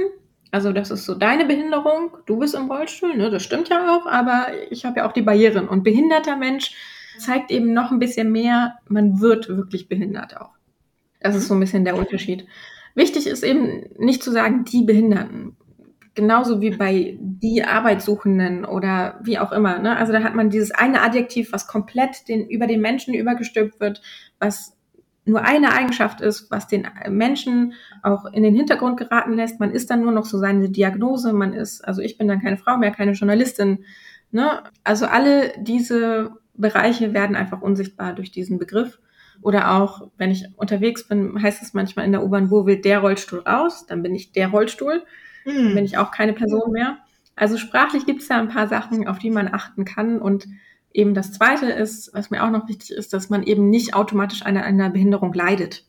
Also 0.51 0.71
das 0.71 0.91
ist 0.91 1.05
so 1.05 1.15
deine 1.15 1.45
Behinderung, 1.45 2.17
du 2.25 2.38
bist 2.38 2.55
im 2.55 2.71
Rollstuhl, 2.71 3.17
ne, 3.17 3.29
das 3.29 3.43
stimmt 3.43 3.69
ja 3.69 3.95
auch, 3.95 4.05
aber 4.05 4.47
ich 4.69 4.85
habe 4.85 4.99
ja 4.99 5.07
auch 5.07 5.11
die 5.11 5.21
Barrieren 5.21 5.67
und 5.67 5.83
behinderter 5.83 6.38
Mensch 6.38 6.73
zeigt 7.19 7.51
eben 7.51 7.73
noch 7.73 7.91
ein 7.91 7.99
bisschen 7.99 8.32
mehr, 8.32 8.75
man 8.88 9.19
wird 9.19 9.49
wirklich 9.49 9.88
behindert 9.88 10.38
auch. 10.38 10.51
Das 11.19 11.36
ist 11.36 11.47
so 11.47 11.54
ein 11.54 11.60
bisschen 11.60 11.86
der 11.86 11.97
Unterschied. 11.97 12.45
Wichtig 12.93 13.28
ist 13.28 13.43
eben 13.43 13.84
nicht 13.97 14.23
zu 14.23 14.32
sagen, 14.32 14.63
die 14.63 14.84
Behinderten. 14.84 15.58
Genauso 16.13 16.62
wie 16.62 16.69
bei 16.69 17.17
die 17.19 17.63
Arbeitssuchenden 17.63 18.63
oder 18.63 19.19
wie 19.21 19.38
auch 19.38 19.51
immer. 19.51 19.80
Ne? 19.80 19.97
Also 19.97 20.13
da 20.13 20.23
hat 20.23 20.34
man 20.34 20.49
dieses 20.49 20.71
eine 20.71 21.01
Adjektiv, 21.01 21.51
was 21.51 21.67
komplett 21.67 22.30
den, 22.30 22.47
über 22.47 22.67
den 22.67 22.80
Menschen 22.80 23.13
übergestülpt 23.13 23.82
wird, 23.82 24.01
was 24.39 24.78
nur 25.25 25.41
eine 25.41 25.73
Eigenschaft 25.73 26.21
ist, 26.21 26.49
was 26.51 26.67
den 26.67 26.88
Menschen 27.10 27.73
auch 28.04 28.25
in 28.25 28.43
den 28.43 28.56
Hintergrund 28.56 28.97
geraten 28.97 29.34
lässt. 29.34 29.60
Man 29.60 29.71
ist 29.71 29.89
dann 29.89 30.01
nur 30.01 30.12
noch 30.12 30.25
so 30.25 30.38
seine 30.38 30.69
Diagnose. 30.69 31.34
Man 31.34 31.54
ist, 31.54 31.82
also 31.86 32.01
ich 32.01 32.17
bin 32.17 32.28
dann 32.28 32.41
keine 32.41 32.58
Frau 32.58 32.78
mehr, 32.78 32.91
keine 32.91 33.12
Journalistin. 33.12 33.84
Ne? 34.32 34.63
Also 34.84 35.08
alle 35.08 35.54
diese 35.60 36.32
Bereiche 36.57 37.13
werden 37.13 37.35
einfach 37.35 37.61
unsichtbar 37.61 38.13
durch 38.13 38.31
diesen 38.31 38.57
Begriff. 38.59 38.99
Oder 39.41 39.73
auch, 39.73 40.09
wenn 40.17 40.31
ich 40.31 40.47
unterwegs 40.55 41.07
bin, 41.07 41.41
heißt 41.41 41.61
es 41.61 41.73
manchmal 41.73 42.05
in 42.05 42.11
der 42.11 42.23
U-Bahn, 42.23 42.51
wo 42.51 42.65
will 42.65 42.79
der 42.79 42.99
Rollstuhl 42.99 43.39
raus? 43.39 43.85
Dann 43.85 44.01
bin 44.01 44.15
ich 44.15 44.31
der 44.31 44.47
Rollstuhl. 44.47 45.03
Mhm. 45.45 45.55
Dann 45.55 45.75
bin 45.75 45.85
ich 45.85 45.97
auch 45.97 46.11
keine 46.11 46.33
Person 46.33 46.71
mehr. 46.71 46.97
Also 47.35 47.57
sprachlich 47.57 48.05
gibt 48.05 48.21
es 48.21 48.29
da 48.29 48.39
ein 48.39 48.47
paar 48.47 48.67
Sachen, 48.67 49.07
auf 49.07 49.19
die 49.19 49.29
man 49.29 49.53
achten 49.53 49.83
kann. 49.83 50.19
Und 50.19 50.47
eben 50.93 51.13
das 51.13 51.33
Zweite 51.33 51.67
ist, 51.67 52.13
was 52.13 52.29
mir 52.29 52.43
auch 52.43 52.49
noch 52.49 52.67
wichtig 52.67 52.91
ist, 52.91 53.13
dass 53.13 53.29
man 53.29 53.43
eben 53.43 53.69
nicht 53.69 53.93
automatisch 53.93 54.43
an 54.43 54.57
einer 54.57 54.89
Behinderung 54.89 55.33
leidet. 55.33 55.85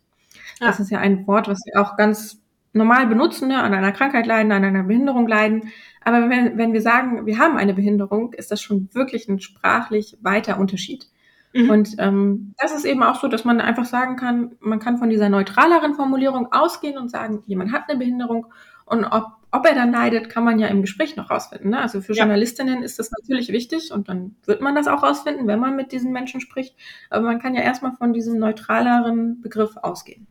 Ja. 0.61 0.67
Das 0.67 0.81
ist 0.81 0.91
ja 0.91 0.99
ein 0.99 1.27
Wort, 1.27 1.49
was 1.49 1.61
wir 1.65 1.81
auch 1.81 1.97
ganz 1.97 2.43
normal 2.77 3.07
benutzen, 3.07 3.49
ne? 3.49 3.63
an 3.63 3.75
einer 3.75 3.93
Krankheit 3.93 4.27
leiden, 4.27 4.53
an 4.53 4.65
einer 4.65 4.85
Behinderung 4.85 5.27
leiden. 5.27 5.73
Aber 6.03 6.29
wenn, 6.31 6.57
wenn 6.57 6.73
wir 6.73 6.83
sagen, 6.83 7.27
wir 7.27 7.39
haben 7.39 7.57
eine 7.57 7.75
Behinderung, 7.75 8.33
ist 8.33 8.51
das 8.51 8.63
schon 8.63 8.89
wirklich 8.93 9.29
ein 9.29 9.41
sprachlich 9.41 10.17
weiter 10.21 10.61
Unterschied. 10.61 11.07
Mhm. 11.53 11.71
Und 11.71 11.97
ähm, 11.99 12.55
das 12.59 12.75
ist 12.75 12.85
eben 12.85 13.03
auch 13.03 13.21
so, 13.21 13.29
dass 13.29 13.45
man 13.45 13.61
einfach 13.61 13.87
sagen 13.87 14.17
kann, 14.17 14.53
man 14.61 14.79
kann 14.79 14.99
von 14.99 15.11
dieser 15.11 15.29
neutraleren 15.29 15.95
Formulierung 15.95 16.53
ausgehen 16.53 16.99
und 16.99 17.11
sagen, 17.11 17.43
jemand 17.47 17.73
hat 17.73 17.89
eine 17.89 17.99
Behinderung 17.99 18.47
und 18.85 19.05
ob, 19.05 19.33
ob 19.51 19.67
er 19.67 19.75
dann 19.75 19.91
leidet, 19.91 20.29
kann 20.29 20.45
man 20.45 20.61
ja 20.61 20.69
im 20.69 20.83
Gespräch 20.83 21.17
noch 21.17 21.31
rausfinden. 21.31 21.71
Ne? 21.71 21.81
Also 21.81 22.01
für 22.01 22.13
ja. 22.13 22.23
Journalistinnen 22.23 22.83
ist 22.83 22.99
das 22.99 23.11
natürlich 23.11 23.49
wichtig 23.49 23.91
und 23.93 24.09
dann 24.09 24.37
wird 24.45 24.61
man 24.61 24.77
das 24.77 24.87
auch 24.87 25.03
rausfinden, 25.03 25.49
wenn 25.49 25.59
man 25.59 25.75
mit 25.75 25.91
diesen 25.91 26.13
Menschen 26.13 26.41
spricht. 26.41 26.77
Aber 27.11 27.25
man 27.25 27.41
kann 27.41 27.55
ja 27.55 27.63
erstmal 27.63 27.97
von 27.97 28.13
diesem 28.13 28.39
neutraleren 28.39 29.41
Begriff 29.41 29.77
ausgehen. 29.77 30.29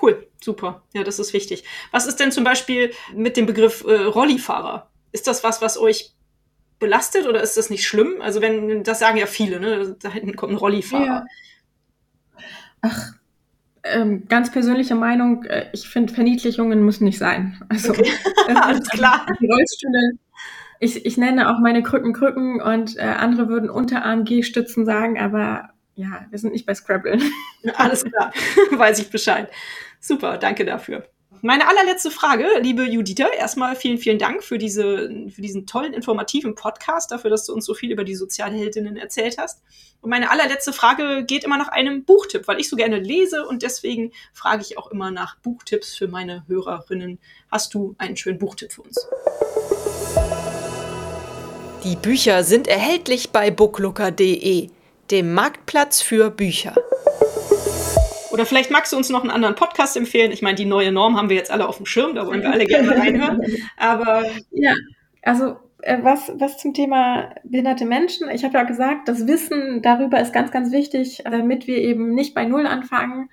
Cool, 0.00 0.28
super. 0.40 0.82
Ja, 0.94 1.02
das 1.02 1.18
ist 1.18 1.32
wichtig. 1.32 1.64
Was 1.90 2.06
ist 2.06 2.20
denn 2.20 2.32
zum 2.32 2.44
Beispiel 2.44 2.92
mit 3.14 3.36
dem 3.36 3.46
Begriff 3.46 3.84
äh, 3.86 4.04
Rollifahrer? 4.04 4.90
Ist 5.12 5.26
das 5.26 5.42
was, 5.42 5.60
was 5.62 5.78
euch 5.78 6.12
belastet 6.78 7.26
oder 7.26 7.42
ist 7.42 7.56
das 7.56 7.70
nicht 7.70 7.86
schlimm? 7.86 8.20
Also 8.20 8.40
wenn, 8.40 8.84
das 8.84 9.00
sagen 9.00 9.18
ja 9.18 9.26
viele, 9.26 9.58
ne? 9.58 9.96
Da 10.00 10.10
hinten 10.10 10.36
kommt 10.36 10.52
ein 10.52 10.58
Rollifahrer. 10.58 11.04
Ja. 11.04 11.26
Ach, 12.82 13.12
ähm, 13.82 14.28
ganz 14.28 14.52
persönliche 14.52 14.94
Meinung, 14.94 15.44
äh, 15.44 15.66
ich 15.72 15.88
finde, 15.88 16.12
Verniedlichungen 16.12 16.84
müssen 16.84 17.04
nicht 17.04 17.18
sein. 17.18 17.60
Also 17.68 17.90
okay. 17.90 18.10
alles 18.54 18.88
klar. 18.88 19.26
Rollstühle. 19.40 20.18
Ich, 20.80 21.04
ich 21.04 21.16
nenne 21.16 21.50
auch 21.50 21.58
meine 21.58 21.82
Krücken 21.82 22.12
Krücken 22.12 22.60
und 22.60 22.96
äh, 22.96 23.02
andere 23.02 23.48
würden 23.48 23.68
Unterarm 23.68 24.24
G-Stützen 24.24 24.84
sagen, 24.84 25.18
aber 25.18 25.70
ja, 25.96 26.26
wir 26.30 26.38
sind 26.38 26.52
nicht 26.52 26.66
bei 26.66 26.74
Scrabble. 26.74 27.18
Alles 27.74 28.04
klar, 28.04 28.32
weiß 28.70 29.00
ich 29.00 29.10
Bescheid. 29.10 29.50
Super, 30.00 30.38
danke 30.38 30.64
dafür. 30.64 31.08
Meine 31.42 31.68
allerletzte 31.68 32.10
Frage, 32.10 32.46
liebe 32.62 32.84
Judita, 32.84 33.28
erstmal 33.28 33.76
vielen, 33.76 33.98
vielen 33.98 34.18
Dank 34.18 34.42
für, 34.42 34.58
diese, 34.58 35.08
für 35.28 35.40
diesen 35.40 35.66
tollen, 35.66 35.92
informativen 35.92 36.56
Podcast, 36.56 37.12
dafür, 37.12 37.30
dass 37.30 37.44
du 37.44 37.52
uns 37.52 37.64
so 37.64 37.74
viel 37.74 37.92
über 37.92 38.02
die 38.02 38.16
Sozialheldinnen 38.16 38.96
erzählt 38.96 39.38
hast. 39.38 39.62
Und 40.00 40.10
meine 40.10 40.30
allerletzte 40.30 40.72
Frage 40.72 41.24
geht 41.24 41.44
immer 41.44 41.56
nach 41.56 41.68
einem 41.68 42.04
Buchtipp, 42.04 42.48
weil 42.48 42.58
ich 42.58 42.68
so 42.68 42.76
gerne 42.76 42.98
lese 42.98 43.46
und 43.46 43.62
deswegen 43.62 44.12
frage 44.32 44.62
ich 44.62 44.78
auch 44.78 44.90
immer 44.90 45.10
nach 45.10 45.36
Buchtipps 45.38 45.94
für 45.94 46.08
meine 46.08 46.44
Hörerinnen. 46.48 47.20
Hast 47.50 47.72
du 47.74 47.94
einen 47.98 48.16
schönen 48.16 48.38
Buchtipp 48.38 48.72
für 48.72 48.82
uns? 48.82 49.06
Die 51.84 51.94
Bücher 51.94 52.42
sind 52.42 52.66
erhältlich 52.66 53.30
bei 53.30 53.52
booklooker.de, 53.52 54.70
dem 55.10 55.34
Marktplatz 55.34 56.02
für 56.02 56.30
Bücher. 56.30 56.74
Oder 58.30 58.46
vielleicht 58.46 58.70
magst 58.70 58.92
du 58.92 58.96
uns 58.96 59.10
noch 59.10 59.22
einen 59.22 59.30
anderen 59.30 59.54
Podcast 59.54 59.96
empfehlen. 59.96 60.32
Ich 60.32 60.42
meine, 60.42 60.56
die 60.56 60.64
neue 60.64 60.92
Norm 60.92 61.16
haben 61.16 61.28
wir 61.28 61.36
jetzt 61.36 61.50
alle 61.50 61.68
auf 61.68 61.76
dem 61.76 61.86
Schirm, 61.86 62.14
da 62.14 62.26
wollen 62.26 62.42
wir 62.42 62.50
alle 62.50 62.66
gerne 62.66 62.90
reinhören. 62.90 63.40
Aber 63.76 64.24
ja, 64.52 64.74
also 65.22 65.56
äh, 65.82 65.98
was, 66.02 66.32
was 66.34 66.58
zum 66.58 66.74
Thema 66.74 67.34
behinderte 67.44 67.84
Menschen. 67.84 68.28
Ich 68.30 68.44
habe 68.44 68.54
ja 68.54 68.64
gesagt, 68.64 69.08
das 69.08 69.26
Wissen 69.26 69.80
darüber 69.82 70.20
ist 70.20 70.32
ganz, 70.32 70.50
ganz 70.50 70.72
wichtig, 70.72 71.22
damit 71.24 71.66
wir 71.66 71.78
eben 71.78 72.14
nicht 72.14 72.34
bei 72.34 72.44
Null 72.44 72.66
anfangen. 72.66 73.30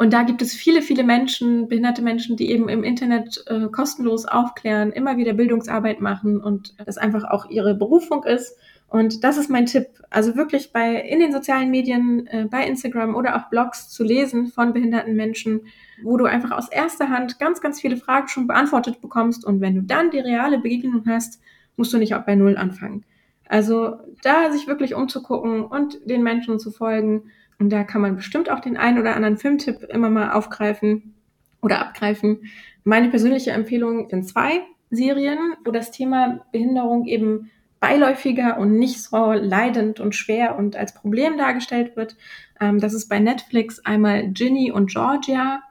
Und 0.00 0.14
da 0.14 0.22
gibt 0.22 0.40
es 0.40 0.54
viele, 0.54 0.80
viele 0.80 1.04
Menschen, 1.04 1.68
behinderte 1.68 2.00
Menschen, 2.00 2.34
die 2.34 2.50
eben 2.50 2.70
im 2.70 2.84
Internet 2.84 3.44
äh, 3.48 3.66
kostenlos 3.66 4.24
aufklären, 4.24 4.92
immer 4.92 5.18
wieder 5.18 5.34
Bildungsarbeit 5.34 6.00
machen 6.00 6.40
und 6.40 6.72
das 6.86 6.96
einfach 6.96 7.24
auch 7.24 7.50
ihre 7.50 7.74
Berufung 7.74 8.24
ist. 8.24 8.56
Und 8.88 9.24
das 9.24 9.36
ist 9.36 9.50
mein 9.50 9.66
Tipp. 9.66 9.88
Also 10.08 10.36
wirklich 10.36 10.72
bei, 10.72 10.94
in 10.94 11.20
den 11.20 11.32
sozialen 11.32 11.70
Medien, 11.70 12.26
äh, 12.28 12.46
bei 12.50 12.66
Instagram 12.66 13.14
oder 13.14 13.36
auch 13.36 13.50
Blogs 13.50 13.90
zu 13.90 14.02
lesen 14.02 14.46
von 14.46 14.72
behinderten 14.72 15.16
Menschen, 15.16 15.66
wo 16.02 16.16
du 16.16 16.24
einfach 16.24 16.52
aus 16.52 16.70
erster 16.70 17.10
Hand 17.10 17.38
ganz, 17.38 17.60
ganz 17.60 17.78
viele 17.78 17.98
Fragen 17.98 18.28
schon 18.28 18.46
beantwortet 18.46 19.02
bekommst. 19.02 19.44
Und 19.44 19.60
wenn 19.60 19.74
du 19.74 19.82
dann 19.82 20.10
die 20.10 20.20
reale 20.20 20.60
Begegnung 20.60 21.02
hast, 21.06 21.42
musst 21.76 21.92
du 21.92 21.98
nicht 21.98 22.14
auch 22.14 22.24
bei 22.24 22.36
Null 22.36 22.56
anfangen. 22.56 23.04
Also 23.50 23.98
da 24.22 24.50
sich 24.50 24.66
wirklich 24.66 24.94
umzugucken 24.94 25.62
und 25.62 25.98
den 26.08 26.22
Menschen 26.22 26.58
zu 26.58 26.70
folgen. 26.70 27.24
Und 27.60 27.70
da 27.70 27.84
kann 27.84 28.00
man 28.00 28.16
bestimmt 28.16 28.50
auch 28.50 28.60
den 28.60 28.76
einen 28.76 28.98
oder 28.98 29.14
anderen 29.14 29.36
Filmtipp 29.36 29.84
immer 29.84 30.08
mal 30.10 30.32
aufgreifen 30.32 31.14
oder 31.60 31.78
abgreifen. 31.78 32.50
Meine 32.84 33.10
persönliche 33.10 33.52
Empfehlung 33.52 34.08
sind 34.08 34.26
zwei 34.26 34.62
Serien, 34.90 35.38
wo 35.64 35.70
das 35.70 35.90
Thema 35.90 36.40
Behinderung 36.52 37.06
eben 37.06 37.50
beiläufiger 37.78 38.58
und 38.58 38.78
nicht 38.78 39.02
so 39.02 39.32
leidend 39.32 40.00
und 40.00 40.14
schwer 40.14 40.56
und 40.56 40.74
als 40.74 40.94
Problem 40.94 41.36
dargestellt 41.36 41.96
wird. 41.96 42.16
Ähm, 42.60 42.80
das 42.80 42.94
ist 42.94 43.08
bei 43.08 43.18
Netflix 43.18 43.78
einmal 43.84 44.28
Ginny 44.28 44.72
und 44.72 44.90
Georgia, 44.90 45.62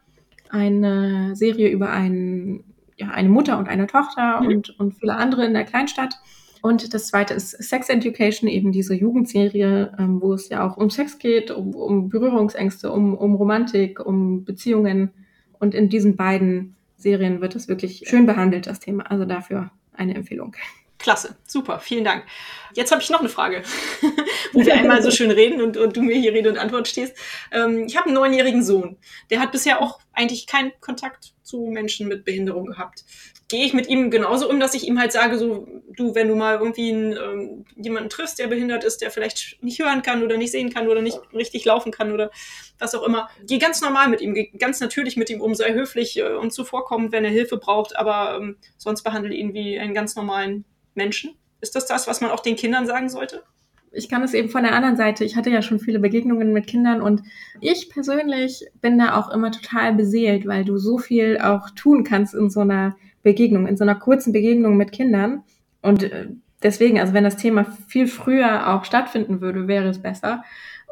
eine 0.49 1.35
Serie 1.35 1.69
über 1.69 1.89
einen, 1.91 2.63
ja, 2.97 3.09
eine 3.09 3.29
Mutter 3.29 3.57
und 3.57 3.67
eine 3.67 3.87
Tochter 3.87 4.41
mhm. 4.41 4.47
und, 4.47 4.79
und 4.79 4.93
viele 4.93 5.15
andere 5.15 5.45
in 5.45 5.53
der 5.53 5.65
Kleinstadt. 5.65 6.19
Und 6.61 6.93
das 6.93 7.07
zweite 7.07 7.33
ist 7.33 7.51
Sex 7.51 7.89
Education, 7.89 8.49
eben 8.49 8.71
diese 8.71 8.93
Jugendserie, 8.93 9.95
ähm, 9.97 10.21
wo 10.21 10.33
es 10.33 10.49
ja 10.49 10.67
auch 10.67 10.77
um 10.77 10.89
Sex 10.89 11.17
geht, 11.17 11.51
um, 11.51 11.73
um 11.73 12.09
Berührungsängste, 12.09 12.91
um, 12.91 13.15
um 13.15 13.35
Romantik, 13.35 14.05
um 14.05 14.43
Beziehungen. 14.43 15.11
Und 15.59 15.73
in 15.73 15.89
diesen 15.89 16.15
beiden 16.15 16.75
Serien 16.97 17.41
wird 17.41 17.55
es 17.55 17.67
wirklich 17.67 18.03
schön 18.07 18.25
behandelt, 18.25 18.67
das 18.67 18.79
Thema. 18.79 19.09
Also 19.09 19.25
dafür 19.25 19.71
eine 19.93 20.15
Empfehlung. 20.15 20.55
Klasse, 20.99 21.37
super, 21.47 21.79
vielen 21.79 22.03
Dank. 22.03 22.25
Jetzt 22.73 22.91
habe 22.91 23.01
ich 23.01 23.09
noch 23.09 23.21
eine 23.21 23.29
Frage, 23.29 23.63
wo 24.53 24.65
wir 24.65 24.73
einmal 24.73 25.01
so 25.01 25.11
schön 25.11 25.31
reden 25.31 25.61
und, 25.61 25.77
und 25.77 25.95
du 25.95 26.01
mir 26.01 26.17
hier 26.17 26.33
Rede 26.33 26.49
und 26.49 26.57
Antwort 26.57 26.89
stehst. 26.89 27.15
Ähm, 27.53 27.85
ich 27.87 27.95
habe 27.95 28.07
einen 28.07 28.15
neunjährigen 28.15 28.63
Sohn, 28.63 28.97
der 29.29 29.39
hat 29.39 29.53
bisher 29.53 29.81
auch 29.81 29.99
eigentlich 30.11 30.45
keinen 30.45 30.73
Kontakt 30.81 31.33
zu 31.41 31.67
Menschen 31.71 32.09
mit 32.09 32.25
Behinderung 32.25 32.65
gehabt. 32.65 33.05
Gehe 33.47 33.65
ich 33.65 33.73
mit 33.73 33.87
ihm 33.87 34.11
genauso 34.11 34.49
um, 34.49 34.59
dass 34.59 34.73
ich 34.73 34.85
ihm 34.87 34.99
halt 34.99 35.13
sage, 35.13 35.37
so, 35.37 35.67
du, 35.95 36.15
wenn 36.15 36.27
du 36.27 36.35
mal 36.35 36.57
irgendwie 36.57 36.91
einen, 36.91 37.13
ähm, 37.13 37.65
jemanden 37.75 38.09
triffst, 38.09 38.39
der 38.39 38.47
behindert 38.47 38.83
ist, 38.83 39.01
der 39.01 39.11
vielleicht 39.11 39.57
nicht 39.61 39.79
hören 39.79 40.01
kann 40.01 40.23
oder 40.23 40.37
nicht 40.37 40.51
sehen 40.51 40.73
kann 40.73 40.87
oder 40.87 41.01
nicht 41.01 41.19
richtig 41.33 41.65
laufen 41.65 41.91
kann 41.91 42.11
oder 42.11 42.31
was 42.77 42.95
auch 42.95 43.05
immer, 43.05 43.29
geh 43.47 43.57
ganz 43.57 43.81
normal 43.81 44.09
mit 44.09 44.21
ihm, 44.21 44.33
geh 44.33 44.51
ganz 44.57 44.79
natürlich 44.79 45.17
mit 45.17 45.29
ihm 45.29 45.41
um, 45.41 45.55
sei 45.55 45.73
höflich 45.73 46.17
äh, 46.17 46.33
und 46.33 46.51
zuvorkommend, 46.51 47.11
wenn 47.11 47.25
er 47.25 47.31
Hilfe 47.31 47.57
braucht, 47.57 47.97
aber 47.97 48.37
ähm, 48.39 48.57
sonst 48.77 49.03
behandle 49.03 49.33
ihn 49.33 49.53
wie 49.53 49.79
einen 49.79 49.93
ganz 49.93 50.15
normalen 50.15 50.65
Menschen? 50.93 51.35
Ist 51.61 51.75
das 51.75 51.85
das, 51.85 52.07
was 52.07 52.21
man 52.21 52.31
auch 52.31 52.39
den 52.39 52.55
Kindern 52.55 52.85
sagen 52.85 53.09
sollte? 53.09 53.43
ich 53.91 54.09
kann 54.09 54.23
es 54.23 54.33
eben 54.33 54.49
von 54.49 54.63
der 54.63 54.73
anderen 54.73 54.97
Seite. 54.97 55.25
Ich 55.25 55.35
hatte 55.35 55.49
ja 55.49 55.61
schon 55.61 55.79
viele 55.79 55.99
Begegnungen 55.99 56.53
mit 56.53 56.67
Kindern 56.67 57.01
und 57.01 57.23
ich 57.59 57.89
persönlich 57.89 58.67
bin 58.81 58.99
da 58.99 59.17
auch 59.17 59.29
immer 59.29 59.51
total 59.51 59.93
beseelt, 59.93 60.45
weil 60.45 60.63
du 60.63 60.77
so 60.77 60.97
viel 60.97 61.39
auch 61.39 61.69
tun 61.71 62.03
kannst 62.03 62.35
in 62.35 62.49
so 62.49 62.61
einer 62.61 62.95
Begegnung, 63.23 63.67
in 63.67 63.77
so 63.77 63.83
einer 63.83 63.95
kurzen 63.95 64.31
Begegnung 64.31 64.77
mit 64.77 64.91
Kindern. 64.91 65.43
Und 65.81 66.03
äh, 66.03 66.27
deswegen, 66.63 66.99
also 66.99 67.13
wenn 67.13 67.23
das 67.23 67.37
Thema 67.37 67.65
viel 67.87 68.07
früher 68.07 68.73
auch 68.73 68.85
stattfinden 68.85 69.41
würde, 69.41 69.67
wäre 69.67 69.87
es 69.87 69.99
besser. 69.99 70.43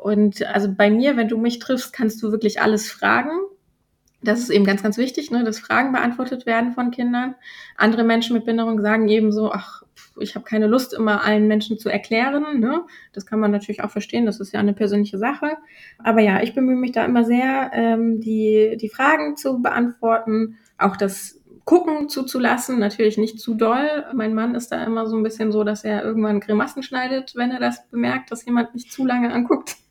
Und 0.01 0.45
also 0.45 0.71
bei 0.71 0.89
mir, 0.89 1.17
wenn 1.17 1.27
du 1.27 1.37
mich 1.37 1.59
triffst, 1.59 1.93
kannst 1.93 2.21
du 2.21 2.31
wirklich 2.31 2.61
alles 2.61 2.91
fragen 2.91 3.31
das 4.21 4.39
ist 4.39 4.49
eben 4.49 4.65
ganz, 4.65 4.81
ganz 4.81 4.97
wichtig, 4.97 5.29
ne, 5.31 5.43
dass 5.43 5.59
Fragen 5.59 5.91
beantwortet 5.91 6.45
werden 6.45 6.73
von 6.73 6.91
Kindern. 6.91 7.35
Andere 7.75 8.03
Menschen 8.03 8.35
mit 8.35 8.45
Behinderung 8.45 8.81
sagen 8.81 9.07
eben 9.07 9.31
so, 9.31 9.51
ach, 9.51 9.83
ich 10.19 10.33
habe 10.33 10.45
keine 10.45 10.65
Lust, 10.65 10.93
immer 10.93 11.23
allen 11.23 11.47
Menschen 11.47 11.77
zu 11.77 11.89
erklären. 11.89 12.59
Ne? 12.59 12.81
Das 13.13 13.27
kann 13.27 13.39
man 13.39 13.51
natürlich 13.51 13.83
auch 13.83 13.91
verstehen, 13.91 14.25
das 14.25 14.39
ist 14.39 14.53
ja 14.53 14.59
eine 14.59 14.73
persönliche 14.73 15.19
Sache. 15.19 15.57
Aber 15.99 16.21
ja, 16.21 16.41
ich 16.41 16.55
bemühe 16.55 16.75
mich 16.75 16.91
da 16.91 17.05
immer 17.05 17.23
sehr, 17.23 17.71
ähm, 17.73 18.19
die, 18.19 18.77
die 18.81 18.89
Fragen 18.89 19.37
zu 19.37 19.61
beantworten, 19.61 20.57
auch 20.79 20.97
das 20.97 21.39
Gucken 21.67 22.07
zuzulassen, 22.07 22.79
natürlich 22.79 23.17
nicht 23.17 23.41
zu 23.41 23.53
doll. 23.53 24.05
Mein 24.13 24.33
Mann 24.33 24.55
ist 24.55 24.71
da 24.71 24.81
immer 24.85 25.05
so 25.05 25.17
ein 25.17 25.23
bisschen 25.23 25.51
so, 25.51 25.65
dass 25.65 25.83
er 25.83 26.01
irgendwann 26.01 26.39
Grimassen 26.39 26.81
schneidet, 26.81 27.35
wenn 27.35 27.51
er 27.51 27.59
das 27.59 27.89
bemerkt, 27.89 28.31
dass 28.31 28.45
jemand 28.45 28.73
nicht 28.73 28.89
zu 28.89 29.05
lange 29.05 29.31
anguckt. 29.33 29.75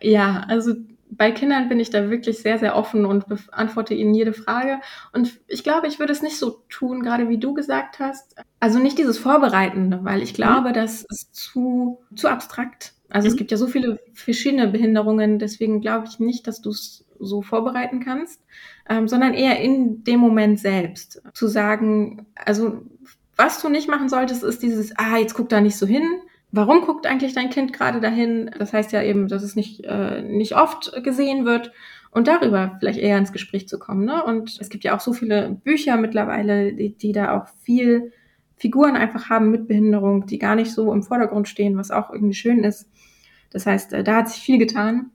Ja, 0.00 0.44
also 0.48 0.74
bei 1.08 1.30
Kindern 1.30 1.70
bin 1.70 1.80
ich 1.80 1.88
da 1.88 2.10
wirklich 2.10 2.40
sehr, 2.40 2.58
sehr 2.58 2.76
offen 2.76 3.06
und 3.06 3.26
beantworte 3.26 3.94
ihnen 3.94 4.12
jede 4.12 4.34
Frage. 4.34 4.80
Und 5.14 5.40
ich 5.46 5.64
glaube, 5.64 5.86
ich 5.86 5.98
würde 5.98 6.12
es 6.12 6.20
nicht 6.20 6.38
so 6.38 6.62
tun, 6.68 7.02
gerade 7.02 7.30
wie 7.30 7.38
du 7.38 7.54
gesagt 7.54 8.00
hast. 8.00 8.36
Also 8.60 8.78
nicht 8.78 8.98
dieses 8.98 9.16
Vorbereitende, 9.18 10.00
weil 10.02 10.22
ich 10.22 10.34
glaube, 10.34 10.70
mhm. 10.70 10.74
das 10.74 11.06
ist 11.08 11.34
zu, 11.34 12.00
zu 12.14 12.28
abstrakt. 12.28 12.92
Also 13.08 13.26
mhm. 13.26 13.32
es 13.32 13.36
gibt 13.38 13.50
ja 13.50 13.56
so 13.56 13.66
viele 13.66 14.00
verschiedene 14.12 14.68
Behinderungen, 14.68 15.38
deswegen 15.38 15.80
glaube 15.80 16.06
ich 16.08 16.18
nicht, 16.18 16.46
dass 16.46 16.60
du 16.60 16.68
es 16.70 17.06
so 17.24 17.42
vorbereiten 17.42 18.00
kannst, 18.00 18.42
ähm, 18.88 19.08
sondern 19.08 19.34
eher 19.34 19.60
in 19.60 20.04
dem 20.04 20.20
Moment 20.20 20.60
selbst 20.60 21.22
zu 21.32 21.48
sagen, 21.48 22.26
also 22.34 22.82
was 23.36 23.60
du 23.60 23.68
nicht 23.68 23.88
machen 23.88 24.08
solltest, 24.08 24.44
ist 24.44 24.62
dieses, 24.62 24.96
ah, 24.96 25.16
jetzt 25.16 25.34
guck 25.34 25.48
da 25.48 25.60
nicht 25.60 25.76
so 25.76 25.86
hin, 25.86 26.04
warum 26.52 26.82
guckt 26.82 27.06
eigentlich 27.06 27.34
dein 27.34 27.50
Kind 27.50 27.72
gerade 27.72 28.00
dahin? 28.00 28.50
Das 28.58 28.72
heißt 28.72 28.92
ja 28.92 29.02
eben, 29.02 29.28
dass 29.28 29.42
es 29.42 29.56
nicht, 29.56 29.84
äh, 29.84 30.22
nicht 30.22 30.56
oft 30.56 30.92
gesehen 31.02 31.44
wird 31.44 31.72
und 32.12 32.28
darüber 32.28 32.76
vielleicht 32.78 33.00
eher 33.00 33.18
ins 33.18 33.32
Gespräch 33.32 33.66
zu 33.66 33.78
kommen. 33.78 34.04
Ne? 34.04 34.22
Und 34.22 34.58
es 34.60 34.68
gibt 34.68 34.84
ja 34.84 34.94
auch 34.94 35.00
so 35.00 35.12
viele 35.12 35.60
Bücher 35.64 35.96
mittlerweile, 35.96 36.72
die, 36.72 36.96
die 36.96 37.12
da 37.12 37.36
auch 37.36 37.48
viel 37.64 38.12
Figuren 38.56 38.96
einfach 38.96 39.28
haben 39.30 39.50
mit 39.50 39.66
Behinderung, 39.66 40.26
die 40.26 40.38
gar 40.38 40.54
nicht 40.54 40.70
so 40.70 40.92
im 40.92 41.02
Vordergrund 41.02 41.48
stehen, 41.48 41.76
was 41.76 41.90
auch 41.90 42.10
irgendwie 42.10 42.34
schön 42.34 42.62
ist. 42.62 42.88
Das 43.50 43.66
heißt, 43.66 43.92
äh, 43.92 44.04
da 44.04 44.16
hat 44.16 44.28
sich 44.28 44.42
viel 44.42 44.58
getan. 44.58 45.10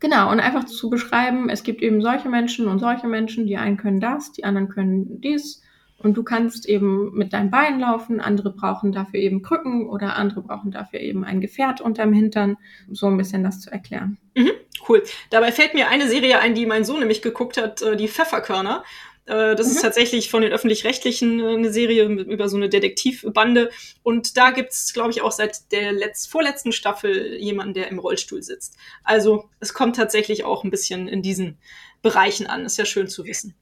Genau, 0.00 0.30
und 0.30 0.40
einfach 0.40 0.64
zu 0.64 0.90
beschreiben, 0.90 1.48
es 1.48 1.62
gibt 1.62 1.82
eben 1.82 2.02
solche 2.02 2.28
Menschen 2.28 2.66
und 2.66 2.78
solche 2.78 3.06
Menschen, 3.06 3.46
die 3.46 3.56
einen 3.56 3.76
können 3.76 4.00
das, 4.00 4.32
die 4.32 4.44
anderen 4.44 4.68
können 4.68 5.20
dies. 5.20 5.62
Und 5.98 6.16
du 6.16 6.22
kannst 6.22 6.68
eben 6.68 7.14
mit 7.14 7.32
deinem 7.32 7.50
Bein 7.50 7.80
laufen, 7.80 8.20
andere 8.20 8.50
brauchen 8.52 8.92
dafür 8.92 9.18
eben 9.18 9.40
Krücken 9.40 9.88
oder 9.88 10.16
andere 10.16 10.42
brauchen 10.42 10.70
dafür 10.70 11.00
eben 11.00 11.24
ein 11.24 11.40
Gefährt 11.40 11.80
unterm 11.80 12.12
Hintern, 12.12 12.58
so 12.90 13.06
ein 13.06 13.16
bisschen 13.16 13.42
das 13.42 13.60
zu 13.60 13.72
erklären. 13.72 14.18
Mhm, 14.34 14.50
cool. 14.88 15.02
Dabei 15.30 15.52
fällt 15.52 15.72
mir 15.72 15.88
eine 15.88 16.06
Serie 16.08 16.38
ein, 16.38 16.54
die 16.54 16.66
mein 16.66 16.84
Sohn 16.84 16.98
nämlich 16.98 17.22
geguckt 17.22 17.56
hat, 17.56 17.80
äh, 17.80 17.96
die 17.96 18.08
Pfefferkörner. 18.08 18.84
Äh, 19.26 19.56
das 19.56 19.66
mhm. 19.66 19.72
ist 19.72 19.82
tatsächlich 19.82 20.30
von 20.30 20.42
den 20.42 20.52
öffentlich-rechtlichen 20.52 21.40
äh, 21.40 21.54
eine 21.54 21.72
Serie 21.72 22.04
über 22.04 22.48
so 22.48 22.56
eine 22.56 22.68
Detektivbande. 22.68 23.70
Und 24.02 24.36
da 24.36 24.50
gibt's, 24.50 24.92
glaube 24.92 25.10
ich, 25.10 25.22
auch 25.22 25.32
seit 25.32 25.72
der 25.72 25.92
letzt 25.92 26.30
vorletzten 26.30 26.72
Staffel 26.72 27.36
jemanden, 27.36 27.74
der 27.74 27.88
im 27.88 27.98
Rollstuhl 27.98 28.42
sitzt. 28.42 28.76
Also 29.04 29.48
es 29.60 29.74
kommt 29.74 29.96
tatsächlich 29.96 30.44
auch 30.44 30.64
ein 30.64 30.70
bisschen 30.70 31.08
in 31.08 31.22
diesen 31.22 31.58
Bereichen 32.02 32.46
an. 32.46 32.64
Ist 32.64 32.78
ja 32.78 32.84
schön 32.84 33.08
zu 33.08 33.24
wissen. 33.24 33.54